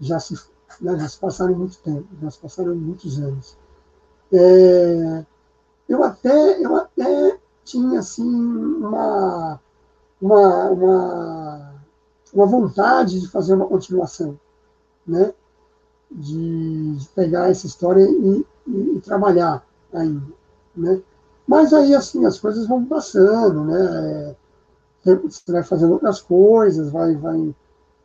já 0.00 0.20
se, 0.20 0.34
né, 0.80 0.98
já 0.98 1.08
se 1.08 1.18
passaram 1.18 1.54
muito 1.54 1.78
tempo, 1.78 2.06
já 2.22 2.30
se 2.30 2.38
passaram 2.38 2.74
muitos 2.74 3.18
anos. 3.18 3.56
É, 4.32 5.24
eu 5.88 6.04
até 6.04 6.62
eu 6.62 6.76
até 6.76 7.38
tinha 7.64 7.98
assim 7.98 8.22
uma 8.22 9.58
uma, 10.20 10.70
uma, 10.70 11.74
uma 12.32 12.46
vontade 12.46 13.20
de 13.20 13.28
fazer 13.28 13.54
uma 13.54 13.66
continuação, 13.66 14.38
né? 15.06 15.32
De, 16.10 16.96
de 16.96 17.08
pegar 17.10 17.50
essa 17.50 17.66
história 17.66 18.02
e, 18.02 18.44
e, 18.66 18.96
e, 18.96 19.00
trabalhar 19.00 19.64
ainda, 19.92 20.26
né? 20.76 21.00
Mas 21.46 21.72
aí, 21.72 21.94
assim, 21.94 22.26
as 22.26 22.38
coisas 22.38 22.66
vão 22.66 22.84
passando, 22.84 23.64
né? 23.64 24.36
É, 25.06 25.14
você 25.14 25.52
vai 25.52 25.62
fazendo 25.62 25.92
outras 25.94 26.20
coisas, 26.20 26.90
vai, 26.90 27.14
vai, 27.14 27.54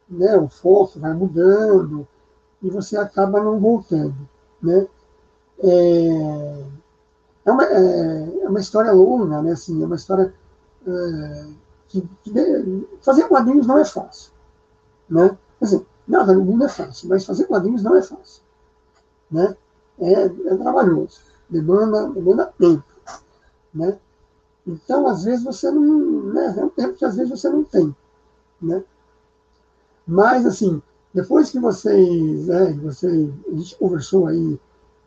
né? 0.09 0.37
O 0.37 0.47
foco 0.47 0.99
vai 0.99 1.13
mudando 1.13 2.07
e 2.61 2.69
você 2.69 2.95
acaba 2.97 3.43
não 3.43 3.59
voltando, 3.59 4.15
né? 4.61 4.87
É, 5.59 6.63
é, 7.45 7.51
uma, 7.51 7.63
é, 7.65 8.43
é 8.43 8.49
uma 8.49 8.59
história 8.59 8.91
longa, 8.91 9.41
né? 9.41 9.51
Assim, 9.51 9.81
é 9.81 9.85
uma 9.85 9.95
história 9.95 10.33
é, 10.87 11.45
que, 12.01 12.87
fazer 13.01 13.27
quadrinhos 13.27 13.67
não 13.67 13.77
é 13.77 13.85
fácil. 13.85 14.31
Né? 15.09 15.37
Quer 15.59 15.65
dizer, 15.65 15.85
nada 16.07 16.33
no 16.33 16.43
mundo 16.43 16.65
é 16.65 16.69
fácil, 16.69 17.09
mas 17.09 17.25
fazer 17.25 17.45
quadrinhos 17.45 17.83
não 17.83 17.95
é 17.95 18.01
fácil. 18.01 18.41
Né? 19.29 19.55
É, 19.99 20.25
é 20.25 20.57
trabalhoso, 20.57 21.21
demanda, 21.49 22.09
demanda 22.09 22.53
tempo. 22.57 22.83
Né? 23.73 23.97
Então, 24.65 25.07
às 25.07 25.23
vezes, 25.23 25.43
você 25.43 25.69
não. 25.69 26.23
Né, 26.33 26.55
é 26.57 26.63
um 26.63 26.69
tempo 26.69 26.93
que 26.93 27.05
às 27.05 27.15
vezes 27.15 27.29
você 27.29 27.49
não 27.49 27.63
tem. 27.63 27.95
Né? 28.61 28.83
Mas, 30.07 30.45
assim, 30.45 30.81
depois 31.13 31.49
que 31.51 31.59
vocês. 31.59 32.47
Né, 32.47 32.73
você, 32.81 33.29
a 33.47 33.55
gente 33.55 33.75
conversou 33.77 34.27
aí 34.27 34.59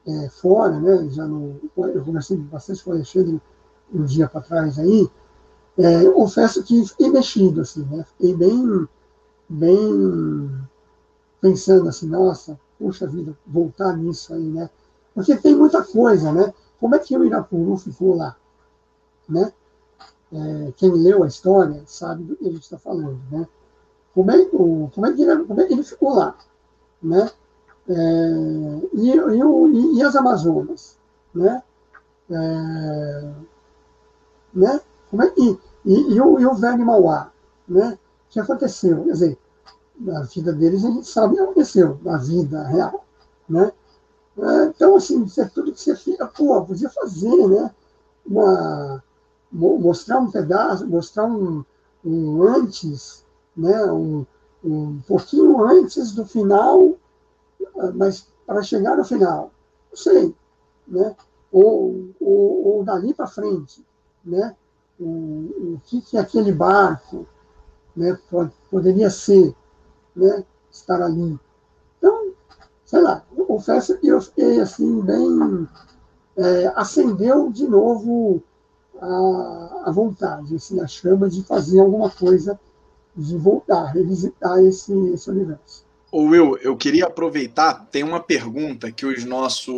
é, 0.06 0.28
fora, 0.28 0.78
né, 0.78 1.08
já 1.10 1.26
no, 1.26 1.60
eu 1.76 2.04
conversei 2.04 2.36
bastante 2.36 2.84
com 2.84 2.90
o 2.90 2.94
Alexandre 2.94 3.40
um 3.92 4.04
dia 4.04 4.28
para 4.28 4.40
trás 4.40 4.78
aí, 4.78 5.08
é, 5.78 6.10
confesso 6.10 6.62
que 6.62 6.86
fiquei 6.86 7.10
mexido, 7.10 7.60
assim, 7.60 7.84
né? 7.84 8.04
Fiquei 8.04 8.34
bem, 8.34 8.88
bem 9.48 10.60
pensando 11.40 11.88
assim, 11.88 12.08
nossa, 12.08 12.58
puxa 12.78 13.06
vida, 13.06 13.36
voltar 13.46 13.96
nisso 13.96 14.32
aí, 14.32 14.42
né? 14.42 14.70
Porque 15.14 15.36
tem 15.36 15.54
muita 15.54 15.82
coisa, 15.82 16.32
né? 16.32 16.52
Como 16.80 16.94
é 16.94 16.98
que 16.98 17.16
o 17.16 17.24
Irapuru 17.24 17.76
ficou 17.76 18.16
lá, 18.16 18.36
né? 19.28 19.52
É, 20.32 20.72
quem 20.76 20.90
leu 20.92 21.22
a 21.22 21.26
história 21.26 21.82
sabe 21.86 22.24
do 22.24 22.36
que 22.36 22.46
a 22.46 22.50
gente 22.50 22.62
está 22.62 22.78
falando, 22.78 23.20
né? 23.30 23.46
Como 24.14 24.30
é, 24.30 24.48
o, 24.52 24.90
como, 24.94 25.06
é 25.06 25.12
que 25.12 25.22
ele, 25.22 25.44
como 25.44 25.60
é 25.60 25.66
que 25.66 25.72
ele 25.74 25.84
ficou 25.84 26.14
lá, 26.14 26.36
né? 27.02 27.30
É, 27.88 27.92
e, 28.94 29.10
e, 29.10 29.98
e, 29.98 30.02
as 30.02 30.16
Amazonas, 30.16 30.98
né? 31.34 31.62
É, 32.30 33.32
né? 35.12 35.32
E, 35.36 35.58
e, 35.84 36.14
e, 36.14 36.20
o, 36.20 36.40
e 36.40 36.46
o 36.46 36.54
velho 36.54 36.84
Mauá, 36.84 37.30
né? 37.68 37.98
O 38.28 38.30
que 38.30 38.40
aconteceu? 38.40 39.04
Quer 39.04 39.12
dizer, 39.12 39.38
na 39.98 40.22
vida 40.22 40.52
deles 40.52 40.84
a 40.84 40.90
gente 40.90 41.06
sabe 41.06 41.34
o 41.34 41.36
que 41.36 41.42
aconteceu, 41.42 41.98
na 42.02 42.18
vida 42.18 42.62
real, 42.64 43.04
né? 43.48 43.72
É, 44.38 44.64
então, 44.66 44.96
assim, 44.96 45.24
isso 45.24 45.40
é 45.40 45.46
tudo 45.46 45.72
que 45.72 45.80
você 45.80 45.96
fica, 45.96 46.26
pô, 46.26 46.62
podia 46.62 46.90
fazer, 46.90 47.48
né? 47.48 47.70
Uma, 48.26 49.02
mostrar 49.50 50.18
um 50.18 50.30
pedaço, 50.30 50.86
mostrar 50.86 51.24
um, 51.24 51.64
um 52.04 52.42
antes, 52.42 53.24
né? 53.56 53.84
Um, 53.90 54.26
um 54.62 55.00
pouquinho 55.06 55.64
antes 55.64 56.12
do 56.12 56.26
final, 56.26 56.96
mas 57.94 58.26
para 58.46 58.62
chegar 58.62 58.96
no 58.96 59.04
final, 59.04 59.50
não 59.90 59.96
sei, 59.96 60.34
né? 60.86 61.16
Ou, 61.52 62.10
ou, 62.20 62.66
ou 62.66 62.84
dali 62.84 63.14
para 63.14 63.26
frente, 63.26 63.84
né? 64.24 64.54
O, 64.98 65.74
o 65.74 65.80
que, 65.84 66.00
que 66.00 66.18
aquele 66.18 66.52
barco 66.52 67.26
né, 67.96 68.18
poderia 68.70 69.10
ser, 69.10 69.54
né, 70.14 70.44
estar 70.70 71.02
ali. 71.02 71.38
Então, 71.98 72.32
sei 72.84 73.00
lá, 73.00 73.24
confesso 73.56 73.98
que 73.98 74.08
eu 74.08 74.20
fiquei 74.20 74.60
assim, 74.60 75.00
bem. 75.00 75.66
É, 76.38 76.70
acendeu 76.76 77.50
de 77.50 77.66
novo 77.66 78.42
a, 79.00 79.84
a 79.86 79.90
vontade, 79.90 80.54
assim, 80.54 80.78
a 80.80 80.86
chama 80.86 81.30
de 81.30 81.42
fazer 81.42 81.80
alguma 81.80 82.10
coisa, 82.10 82.60
de 83.16 83.36
voltar, 83.38 83.84
revisitar 83.86 84.58
esse, 84.58 84.92
esse 85.14 85.30
universo. 85.30 85.86
Ô 86.12 86.24
Will, 86.24 86.58
eu 86.58 86.76
queria 86.76 87.06
aproveitar, 87.06 87.86
tem 87.90 88.02
uma 88.02 88.20
pergunta 88.20 88.92
que 88.92 89.06
os 89.06 89.24
nossos. 89.24 89.74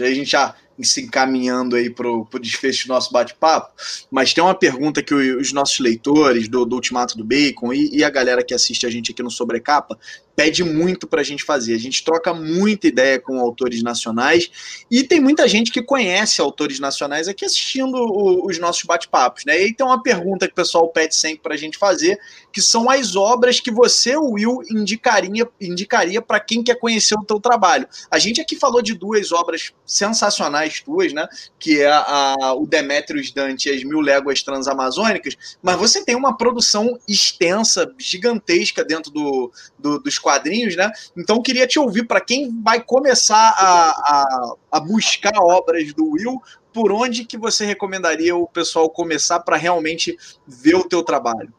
A 0.00 0.10
gente 0.10 0.30
já 0.30 0.54
se 0.82 1.02
encaminhando 1.02 1.76
aí 1.76 1.90
para 1.90 2.08
o 2.08 2.26
desfecho 2.40 2.86
do 2.86 2.94
nosso 2.94 3.12
bate-papo, 3.12 3.72
mas 4.10 4.32
tem 4.32 4.42
uma 4.42 4.54
pergunta 4.54 5.02
que 5.02 5.14
os 5.14 5.52
nossos 5.52 5.78
leitores 5.80 6.48
do, 6.48 6.64
do 6.64 6.76
Ultimato 6.76 7.16
do 7.16 7.24
Bacon 7.24 7.72
e, 7.72 7.96
e, 7.96 8.04
a 8.04 8.10
galera 8.10 8.44
que 8.44 8.54
assiste 8.54 8.86
a 8.86 8.90
gente 8.90 9.12
aqui 9.12 9.22
no 9.22 9.30
Sobrecapa 9.30 9.98
pede 10.38 10.62
muito 10.62 11.08
para 11.08 11.20
a 11.20 11.24
gente 11.24 11.42
fazer. 11.42 11.74
A 11.74 11.78
gente 11.78 12.04
troca 12.04 12.32
muita 12.32 12.86
ideia 12.86 13.18
com 13.18 13.40
autores 13.40 13.82
nacionais 13.82 14.84
e 14.88 15.02
tem 15.02 15.18
muita 15.18 15.48
gente 15.48 15.72
que 15.72 15.82
conhece 15.82 16.40
autores 16.40 16.78
nacionais 16.78 17.26
aqui 17.26 17.44
assistindo 17.44 17.96
o, 17.96 18.46
os 18.46 18.56
nossos 18.56 18.84
bate-papos, 18.84 19.44
né? 19.44 19.60
E 19.60 19.74
tem 19.74 19.84
uma 19.84 20.00
pergunta 20.00 20.46
que 20.46 20.52
o 20.52 20.54
pessoal 20.54 20.88
pede 20.90 21.16
sempre 21.16 21.40
para 21.40 21.54
a 21.54 21.56
gente 21.56 21.76
fazer, 21.76 22.20
que 22.52 22.62
são 22.62 22.88
as 22.88 23.16
obras 23.16 23.58
que 23.58 23.72
você, 23.72 24.16
Will, 24.16 24.62
indicaria 24.70 25.48
indicaria 25.60 26.22
para 26.22 26.38
quem 26.38 26.62
quer 26.62 26.76
conhecer 26.76 27.16
o 27.16 27.24
teu 27.24 27.40
trabalho. 27.40 27.88
A 28.08 28.20
gente 28.20 28.40
aqui 28.40 28.54
falou 28.54 28.80
de 28.80 28.94
duas 28.94 29.32
obras 29.32 29.72
sensacionais 29.84 30.80
tuas, 30.80 31.12
né? 31.12 31.26
Que 31.58 31.80
é 31.80 31.90
a, 31.90 32.36
a 32.38 32.54
o 32.54 32.64
Demetrius 32.64 33.32
Dante 33.32 33.68
e 33.68 33.72
as 33.74 33.82
Mil 33.82 34.00
Léguas 34.00 34.40
Transamazônicas, 34.44 35.36
mas 35.60 35.76
você 35.76 36.04
tem 36.04 36.14
uma 36.14 36.36
produção 36.36 36.96
extensa, 37.08 37.92
gigantesca 37.98 38.84
dentro 38.84 39.10
do, 39.10 39.50
do 39.76 39.98
dos 39.98 40.16
quadrinhos, 40.28 40.76
né? 40.76 40.92
Então 41.16 41.40
queria 41.40 41.66
te 41.66 41.78
ouvir 41.78 42.06
para 42.06 42.20
quem 42.20 42.62
vai 42.62 42.82
começar 42.82 43.54
a, 43.56 43.90
a, 43.90 44.54
a 44.72 44.80
buscar 44.80 45.32
obras 45.40 45.94
do 45.94 46.10
Will, 46.10 46.38
por 46.70 46.92
onde 46.92 47.24
que 47.24 47.38
você 47.38 47.64
recomendaria 47.64 48.36
o 48.36 48.46
pessoal 48.46 48.90
começar 48.90 49.40
para 49.40 49.56
realmente 49.56 50.18
ver 50.46 50.74
o 50.74 50.86
teu 50.86 51.02
trabalho? 51.02 51.50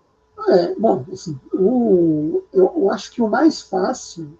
É, 0.49 0.75
bom, 0.75 1.03
assim, 1.11 1.37
o, 1.51 2.43
eu, 2.53 2.71
eu, 2.77 2.91
acho 2.91 3.11
que 3.11 3.21
o 3.21 3.27
mais 3.27 3.59
fácil 3.61 4.37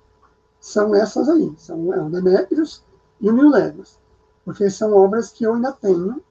são 0.59 0.95
essas 0.95 1.27
aí, 1.27 1.51
são 1.57 1.91
é 1.93 1.99
o 1.99 2.09
Demetrius 2.09 2.83
e 3.19 3.29
o 3.29 3.33
Mil 3.33 3.49
Léguas, 3.49 3.97
porque 4.45 4.69
são 4.69 4.93
obras 4.93 5.31
que 5.31 5.43
eu 5.43 5.55
ainda 5.55 5.71
tenho 5.73 6.21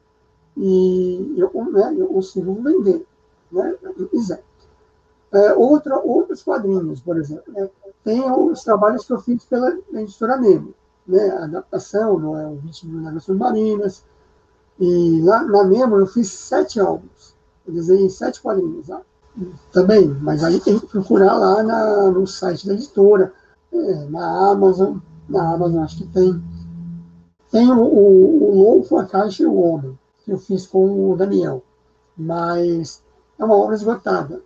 e 0.56 1.34
eu, 1.36 1.50
né, 1.70 1.94
eu 1.98 2.06
consigo 2.06 2.54
vender, 2.62 3.04
né. 3.52 3.74
É, 5.30 5.52
outra, 5.52 5.98
outros 5.98 6.42
quadrinhos, 6.42 7.00
por 7.00 7.18
exemplo. 7.18 7.52
Né? 7.52 7.68
Tem 8.08 8.22
os 8.32 8.64
trabalhos 8.64 9.04
que 9.04 9.12
eu 9.12 9.20
fiz 9.20 9.44
pela 9.44 9.70
editora 9.92 10.38
Nemo, 10.38 10.72
né? 11.06 11.28
a 11.28 11.44
adaptação, 11.44 12.18
não 12.18 12.38
é, 12.38 12.46
o 12.46 12.54
20 12.54 12.86
mil 12.86 13.02
Naves 13.02 13.24
Submarinas. 13.24 14.02
E 14.80 15.20
lá 15.20 15.42
na 15.42 15.62
Nemo 15.64 15.98
eu 15.98 16.06
fiz 16.06 16.30
sete 16.30 16.80
álbuns. 16.80 17.34
Eu 17.66 17.74
desenhei 17.74 18.08
sete 18.08 18.40
quadrinhos 18.40 18.88
lá. 18.88 19.02
Também, 19.70 20.08
mas 20.08 20.42
aí 20.42 20.58
tem 20.58 20.78
que 20.78 20.86
procurar 20.86 21.34
lá 21.34 21.62
na, 21.62 22.10
no 22.10 22.26
site 22.26 22.66
da 22.66 22.72
editora, 22.72 23.30
é, 23.70 24.04
na 24.06 24.52
Amazon. 24.52 24.96
Na 25.28 25.52
Amazon 25.52 25.82
acho 25.82 25.98
que 25.98 26.06
tem. 26.06 26.42
Tem 27.50 27.70
o, 27.70 27.78
o, 27.78 28.42
o 28.42 28.62
Louco, 28.62 28.96
a 28.96 29.04
Caixa 29.04 29.42
e 29.42 29.46
o 29.46 29.54
Homem, 29.54 29.98
que 30.24 30.32
eu 30.32 30.38
fiz 30.38 30.66
com 30.66 31.10
o 31.10 31.14
Daniel. 31.14 31.62
Mas 32.16 33.02
é 33.38 33.44
uma 33.44 33.54
obra 33.54 33.74
esgotada. 33.74 34.40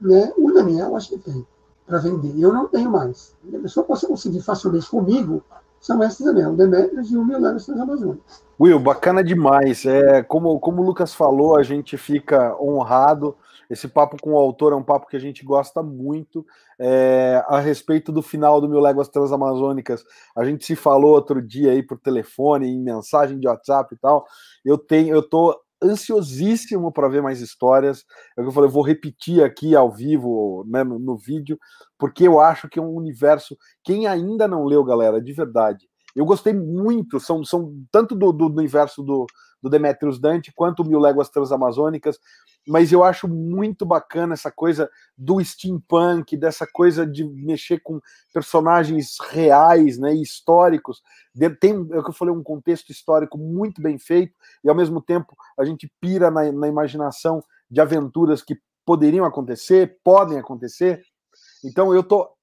Né? 0.00 0.32
O 0.36 0.50
Daniel, 0.50 0.96
acho 0.96 1.10
que 1.10 1.18
tem. 1.18 1.46
Para 1.86 1.98
vender. 1.98 2.34
Eu 2.38 2.52
não 2.52 2.66
tenho 2.66 2.90
mais. 2.90 3.34
A 3.54 3.58
pessoa 3.58 3.86
possa 3.86 4.06
conseguir 4.06 4.40
facilmente 4.40 4.88
comigo 4.88 5.42
são 5.80 6.02
esses 6.02 6.26
ali, 6.26 6.44
o 6.44 6.56
Demetrius 6.56 7.10
e 7.10 7.16
o 7.16 7.24
Milano 7.24 7.64
Transamazônicas. 7.64 8.44
Will, 8.58 8.80
bacana 8.80 9.22
demais. 9.22 9.86
É, 9.86 10.22
como, 10.22 10.58
como 10.58 10.82
o 10.82 10.84
Lucas 10.84 11.14
falou, 11.14 11.56
a 11.56 11.62
gente 11.62 11.96
fica 11.96 12.56
honrado. 12.60 13.36
Esse 13.70 13.86
papo 13.86 14.16
com 14.20 14.32
o 14.32 14.36
autor 14.36 14.72
é 14.72 14.76
um 14.76 14.82
papo 14.82 15.06
que 15.06 15.16
a 15.16 15.20
gente 15.20 15.44
gosta 15.44 15.82
muito. 15.82 16.44
É, 16.78 17.44
a 17.46 17.60
respeito 17.60 18.10
do 18.10 18.22
final 18.22 18.60
do 18.60 18.68
Mil 18.68 18.80
Léguas 18.80 19.08
Transamazônicas, 19.08 20.04
a 20.34 20.44
gente 20.44 20.64
se 20.64 20.74
falou 20.74 21.14
outro 21.14 21.40
dia 21.40 21.70
aí 21.70 21.82
por 21.82 21.98
telefone, 21.98 22.68
em 22.68 22.82
mensagem 22.82 23.38
de 23.38 23.46
WhatsApp 23.46 23.94
e 23.94 23.98
tal. 23.98 24.26
Eu 24.64 24.78
tenho, 24.78 25.14
eu 25.14 25.22
tô 25.22 25.56
ansiosíssimo 25.82 26.92
para 26.92 27.08
ver 27.08 27.22
mais 27.22 27.40
histórias. 27.40 28.04
É 28.36 28.40
o 28.40 28.44
que 28.44 28.48
eu 28.48 28.52
falei, 28.52 28.68
eu 28.68 28.72
vou 28.72 28.82
repetir 28.82 29.42
aqui 29.42 29.74
ao 29.74 29.90
vivo, 29.90 30.64
né, 30.68 30.82
no, 30.84 30.98
no, 30.98 31.16
vídeo, 31.16 31.58
porque 31.98 32.26
eu 32.26 32.40
acho 32.40 32.68
que 32.68 32.78
é 32.78 32.82
um 32.82 32.94
universo. 32.94 33.56
Quem 33.84 34.06
ainda 34.06 34.48
não 34.48 34.64
leu, 34.64 34.84
galera, 34.84 35.20
de 35.20 35.32
verdade, 35.32 35.86
eu 36.14 36.24
gostei 36.24 36.52
muito. 36.52 37.20
São, 37.20 37.44
são 37.44 37.74
tanto 37.92 38.14
do, 38.14 38.32
do, 38.32 38.48
do 38.48 38.58
universo 38.58 39.02
do, 39.02 39.26
do 39.66 39.70
Demetrius 39.70 40.18
Dante 40.20 40.52
quanto 40.54 40.84
Mil 40.84 41.00
Léguas 41.00 41.28
Transamazônicas 41.28 42.18
mas 42.66 42.90
eu 42.90 43.04
acho 43.04 43.28
muito 43.28 43.86
bacana 43.86 44.34
essa 44.34 44.50
coisa 44.50 44.90
do 45.16 45.42
steampunk, 45.42 46.36
dessa 46.36 46.66
coisa 46.66 47.06
de 47.06 47.24
mexer 47.24 47.80
com 47.80 48.00
personagens 48.34 49.16
reais, 49.30 49.98
né, 49.98 50.12
históricos. 50.12 51.00
Tem, 51.60 51.72
é 51.92 51.98
o 51.98 52.02
que 52.02 52.10
eu 52.10 52.14
falei, 52.14 52.34
um 52.34 52.42
contexto 52.42 52.90
histórico 52.90 53.38
muito 53.38 53.80
bem 53.80 53.98
feito, 53.98 54.34
e 54.64 54.68
ao 54.68 54.74
mesmo 54.74 55.00
tempo 55.00 55.36
a 55.56 55.64
gente 55.64 55.90
pira 56.00 56.30
na, 56.30 56.50
na 56.50 56.66
imaginação 56.66 57.42
de 57.70 57.80
aventuras 57.80 58.42
que 58.42 58.58
poderiam 58.84 59.24
acontecer, 59.24 59.98
podem 60.02 60.38
acontecer. 60.38 61.02
Então 61.64 61.94
eu 61.94 62.02
tô 62.02 62.35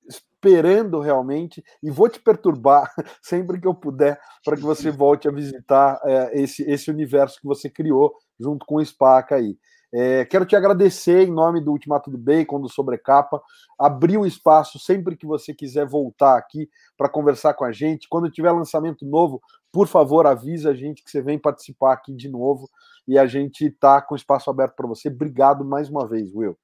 esperando 0.43 0.99
realmente 0.99 1.63
e 1.81 1.89
vou 1.89 2.09
te 2.09 2.19
perturbar 2.19 2.91
sempre 3.21 3.59
que 3.59 3.67
eu 3.67 3.73
puder 3.73 4.19
para 4.43 4.57
que 4.57 4.63
você 4.63 4.91
volte 4.91 5.27
a 5.27 5.31
visitar 5.31 5.99
é, 6.03 6.41
esse, 6.41 6.69
esse 6.69 6.91
universo 6.91 7.39
que 7.39 7.47
você 7.47 7.69
criou 7.69 8.13
junto 8.39 8.65
com 8.65 8.75
o 8.75 8.85
Spaca 8.85 9.35
aí. 9.35 9.57
É, 9.95 10.25
quero 10.25 10.43
te 10.43 10.55
agradecer 10.55 11.27
em 11.27 11.31
nome 11.31 11.61
do 11.61 11.71
Ultimato 11.71 12.09
do 12.09 12.17
Bacon, 12.17 12.59
do 12.59 12.67
Sobrecapa. 12.67 13.39
Abrir 13.79 14.17
o 14.17 14.25
espaço 14.25 14.79
sempre 14.79 15.15
que 15.15 15.25
você 15.25 15.53
quiser 15.53 15.85
voltar 15.85 16.35
aqui 16.35 16.67
para 16.97 17.07
conversar 17.07 17.53
com 17.53 17.63
a 17.63 17.71
gente. 17.71 18.07
Quando 18.09 18.31
tiver 18.31 18.51
lançamento 18.51 19.05
novo, 19.05 19.39
por 19.71 19.87
favor, 19.87 20.25
avisa 20.25 20.71
a 20.71 20.73
gente 20.73 21.03
que 21.03 21.11
você 21.11 21.21
vem 21.21 21.37
participar 21.37 21.93
aqui 21.93 22.11
de 22.11 22.27
novo 22.27 22.67
e 23.07 23.19
a 23.19 23.27
gente 23.27 23.67
está 23.67 24.01
com 24.01 24.15
o 24.15 24.17
espaço 24.17 24.49
aberto 24.49 24.75
para 24.75 24.87
você. 24.87 25.09
Obrigado 25.09 25.63
mais 25.63 25.89
uma 25.89 26.07
vez, 26.07 26.33
Will. 26.33 26.57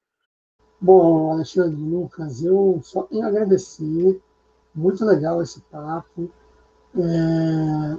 Bom, 0.81 1.31
Alexandre, 1.31 1.75
Lucas, 1.75 2.41
eu 2.43 2.79
só 2.83 3.03
tenho 3.03 3.25
a 3.25 3.27
agradecer. 3.27 4.21
Muito 4.73 5.03
legal 5.03 5.41
esse 5.41 5.59
papo. 5.61 6.29
É, 6.95 7.97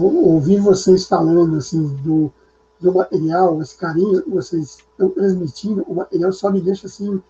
ouvir 0.00 0.60
vocês 0.60 1.06
falando 1.06 1.56
assim 1.56 1.86
do 2.02 2.32
do 2.80 2.94
material, 2.94 3.60
esse 3.60 3.76
carinho 3.76 4.22
que 4.22 4.30
vocês 4.30 4.78
estão 4.78 5.10
transmitindo, 5.10 5.82
o 5.82 5.94
material 5.94 6.32
só 6.32 6.50
me 6.50 6.60
deixa 6.60 6.86
assim 6.86 7.20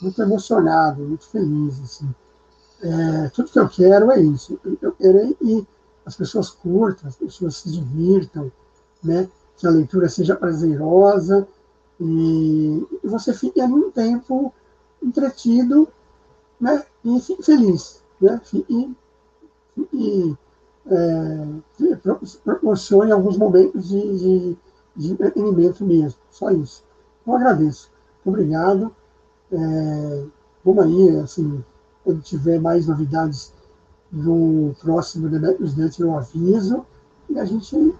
muito 0.00 0.20
emocionado, 0.22 1.02
muito 1.02 1.26
feliz. 1.26 1.80
Assim. 1.80 2.14
É, 2.82 3.28
tudo 3.30 3.50
que 3.50 3.58
eu 3.58 3.68
quero 3.68 4.10
é 4.10 4.20
isso. 4.20 4.58
Eu 4.80 4.92
quero 4.92 5.18
é 5.18 5.32
que 5.34 5.66
as 6.04 6.16
pessoas 6.16 6.50
curtam, 6.50 7.08
as 7.08 7.16
pessoas 7.16 7.56
se 7.56 7.70
divirtam, 7.70 8.50
né? 9.02 9.28
que 9.56 9.66
a 9.66 9.70
leitura 9.70 10.08
seja 10.08 10.34
prazerosa 10.34 11.46
e, 12.00 12.86
e 13.04 13.08
você 13.08 13.34
fique 13.34 13.60
ali 13.60 13.72
um 13.72 13.90
tempo 13.90 14.52
entretido 15.02 15.88
né? 16.60 16.84
e 17.04 17.20
feliz. 17.42 18.02
Né? 18.20 18.40
Fique, 18.44 18.96
fique 19.74 20.36
é, 20.86 21.46
proporcione 22.44 23.12
alguns 23.12 23.36
momentos 23.36 23.88
de, 23.88 24.18
de 24.18 24.58
de 25.00 25.12
entretenimento 25.12 25.84
mesmo, 25.84 26.18
só 26.30 26.50
isso. 26.50 26.84
Eu 27.26 27.34
agradeço. 27.34 27.90
Muito 28.24 28.38
obrigado. 28.38 28.94
É, 29.52 30.24
vamos 30.64 30.84
aí, 30.84 31.18
assim, 31.20 31.64
quando 32.04 32.20
tiver 32.22 32.60
mais 32.60 32.86
novidades 32.86 33.52
do 34.10 34.74
próximo 34.80 35.28
Demetrius 35.28 35.74
Dante, 35.74 36.02
eu 36.02 36.16
aviso. 36.16 36.84
E 37.28 37.38
a 37.38 37.44
gente 37.44 37.94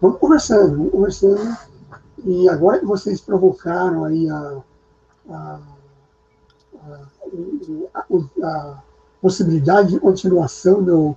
vamos 0.00 0.18
conversando, 0.18 0.76
vamos 0.76 0.92
conversando. 0.92 1.71
E 2.24 2.48
agora 2.48 2.78
que 2.78 2.86
vocês 2.86 3.20
provocaram 3.20 4.04
aí 4.04 4.28
a, 4.28 4.62
a, 5.28 5.60
a, 7.94 8.06
a 8.42 8.82
possibilidade 9.20 9.90
de 9.90 10.00
continuação 10.00 10.82
do, 10.82 11.16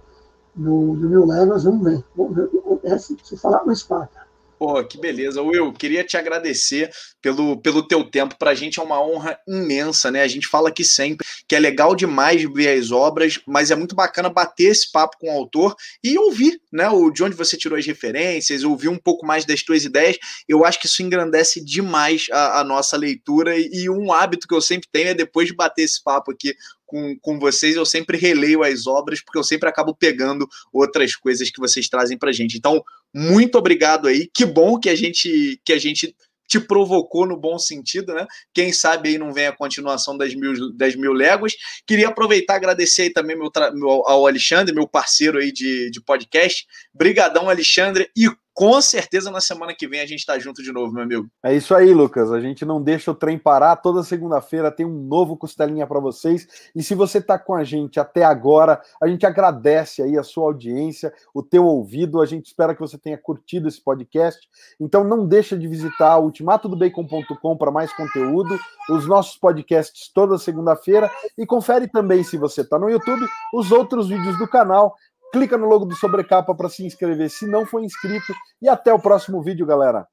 do, 0.56 0.96
do 0.96 1.10
meu 1.10 1.26
Levas, 1.26 1.64
vamos 1.64 1.84
ver. 1.84 2.04
Vamos 2.16 2.36
ver 2.36 3.00
se 3.00 3.38
falar 3.38 3.60
com 3.60 3.70
o 3.70 3.76
Sparta. 3.76 4.25
Pô, 4.58 4.82
que 4.86 4.98
beleza. 4.98 5.42
Will, 5.42 5.74
queria 5.74 6.04
te 6.04 6.16
agradecer 6.16 6.90
pelo, 7.22 7.62
pelo 7.62 7.86
teu 7.86 8.10
tempo. 8.10 8.38
Para 8.38 8.52
a 8.52 8.56
gente 8.56 8.80
é 8.80 8.84
uma 8.84 9.02
honra 9.02 9.38
imensa, 9.48 10.10
né? 10.10 10.22
A 10.22 10.28
gente 10.28 10.48
fala 10.48 10.70
aqui 10.70 10.84
sempre 10.84 11.26
que 11.48 11.56
é 11.56 11.60
legal 11.60 11.94
demais 11.94 12.42
ver 12.54 12.80
as 12.80 12.90
obras, 12.92 13.40
mas 13.46 13.70
é 13.70 13.76
muito 13.76 13.96
bacana 13.96 14.30
bater 14.30 14.72
esse 14.72 14.90
papo 14.92 15.18
com 15.20 15.28
o 15.28 15.38
autor 15.38 15.76
e 16.04 16.18
ouvir, 16.18 16.62
né? 16.72 16.90
O, 16.90 17.12
de 17.12 17.24
onde 17.24 17.36
você 17.36 17.58
tirou 17.58 17.78
as 17.78 17.86
referências, 17.86 18.64
ouvir 18.64 18.88
um 18.88 18.98
pouco 18.98 19.26
mais 19.26 19.44
das 19.44 19.62
tuas 19.62 19.84
ideias. 19.84 20.18
Eu 20.48 20.66
acho 20.66 20.80
que 20.80 20.88
isso 20.88 21.04
engrandece 21.04 21.64
demais 21.64 22.28
a, 22.32 22.62
a 22.62 22.64
nossa 22.64 22.96
leitura 22.96 23.58
e, 23.58 23.70
e 23.74 23.90
um 23.90 24.14
hábito 24.14 24.48
que 24.48 24.56
eu 24.56 24.62
sempre 24.62 24.88
tenho 24.90 25.10
é 25.10 25.14
depois 25.14 25.48
de 25.48 25.56
bater 25.56 25.84
esse 25.84 26.02
papo 26.02 26.32
aqui 26.32 26.56
com, 26.86 27.18
com 27.20 27.40
vocês, 27.40 27.76
eu 27.76 27.86
sempre 27.86 28.18
releio 28.18 28.64
as 28.64 28.88
obras, 28.88 29.22
porque 29.22 29.38
eu 29.38 29.44
sempre 29.44 29.68
acabo 29.68 29.96
pegando 29.96 30.48
outras 30.72 31.16
coisas 31.16 31.50
que 31.50 31.60
vocês 31.60 31.90
trazem 31.90 32.18
para 32.18 32.32
gente. 32.32 32.58
Então, 32.58 32.84
muito 33.16 33.58
obrigado 33.58 34.10
aí. 34.10 34.30
Que 34.34 34.46
bom 34.46 34.78
que 34.78 34.90
a 34.90 34.96
gente 34.96 35.62
que 35.64 35.72
a 35.72 35.80
gente 35.80 36.14
te 36.48 36.60
provocou 36.60 37.26
no 37.26 37.38
bom 37.38 37.58
sentido, 37.58 38.14
né? 38.14 38.28
Quem 38.54 38.72
sabe 38.72 39.10
aí 39.10 39.18
não 39.18 39.34
vem 39.34 39.48
a 39.48 39.56
continuação 39.56 40.18
das 40.18 40.36
mil, 40.36 40.72
das 40.76 40.96
mil 40.96 41.14
léguas. 41.14 41.54
Queria 41.88 42.10
aproveitar 42.10 42.54
e 42.54 42.58
agradecer 42.58 43.04
aí 43.04 43.10
também 43.14 43.38
meu, 43.38 43.50
meu, 43.74 43.90
ao 44.08 44.28
Alexandre, 44.28 44.76
meu 44.76 44.88
parceiro 44.88 45.40
aí 45.40 45.52
de, 45.52 45.90
de 45.90 46.02
podcast. 46.02 46.66
Brigadão, 46.94 47.50
Alexandre, 47.50 48.10
e 48.16 48.30
com 48.56 48.82
certeza 48.82 49.30
na 49.30 49.42
semana 49.42 49.76
que 49.78 49.86
vem 49.86 50.00
a 50.00 50.06
gente 50.06 50.20
está 50.20 50.40
junto 50.40 50.64
de 50.64 50.72
novo, 50.72 50.94
meu 50.94 51.04
amigo. 51.04 51.28
É 51.44 51.54
isso 51.54 51.76
aí, 51.76 51.94
Lucas. 51.94 52.32
A 52.32 52.40
gente 52.40 52.64
não 52.64 52.82
deixa 52.82 53.12
o 53.12 53.16
trem 53.16 53.38
parar. 53.38 53.76
Toda 53.76 54.02
segunda-feira 54.02 54.72
tem 54.72 54.86
um 54.86 55.04
novo 55.04 55.36
costelinha 55.36 55.86
para 55.86 56.00
vocês. 56.00 56.48
E 56.74 56.82
se 56.82 56.96
você 56.96 57.18
está 57.18 57.38
com 57.38 57.54
a 57.54 57.66
gente 57.66 58.00
até 58.00 58.24
agora, 58.24 58.82
a 59.04 59.08
gente 59.10 59.26
agradece 59.26 60.02
aí 60.02 60.18
a 60.18 60.24
sua 60.24 60.46
audiência, 60.46 61.14
o 61.34 61.44
teu 61.44 61.66
ouvido. 61.66 62.22
A 62.22 62.26
gente 62.26 62.46
espera 62.46 62.74
que 62.74 62.80
você 62.80 62.98
tenha 62.98 63.18
curtido 63.18 63.68
esse 63.68 63.84
podcast. 63.84 64.48
Então 64.80 65.04
não 65.04 65.28
deixa 65.28 65.58
de 65.58 65.68
visitar 65.68 66.18
ultimatodobacon.com 66.18 67.58
para 67.58 67.72
mais 67.72 67.92
conteúdo, 67.94 68.58
os 68.90 69.06
nossos 69.06 69.36
podcasts 69.36 70.10
toda 70.14 70.38
segunda-feira 70.38 71.12
e 71.38 71.46
confere 71.46 71.90
também 71.90 72.24
se 72.24 72.38
você 72.38 72.62
está 72.62 72.80
no 72.80 72.90
YouTube 72.90 73.26
os 73.54 73.70
outros 73.72 74.08
vídeos 74.08 74.38
do 74.38 74.48
canal 74.48 74.96
clica 75.32 75.58
no 75.58 75.66
logo 75.66 75.86
do 75.86 75.96
Sobrecapa 75.96 76.56
para 76.56 76.70
se 76.70 76.86
inscrever 76.86 77.30
se 77.30 77.48
não 77.48 77.66
for 77.66 77.84
inscrito. 77.84 78.34
E 78.62 78.70
até 78.70 78.94
o 78.94 79.00
próximo 79.00 79.42
vídeo, 79.42 79.66
galera. 79.66 80.08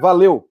Valeu! 0.00 0.48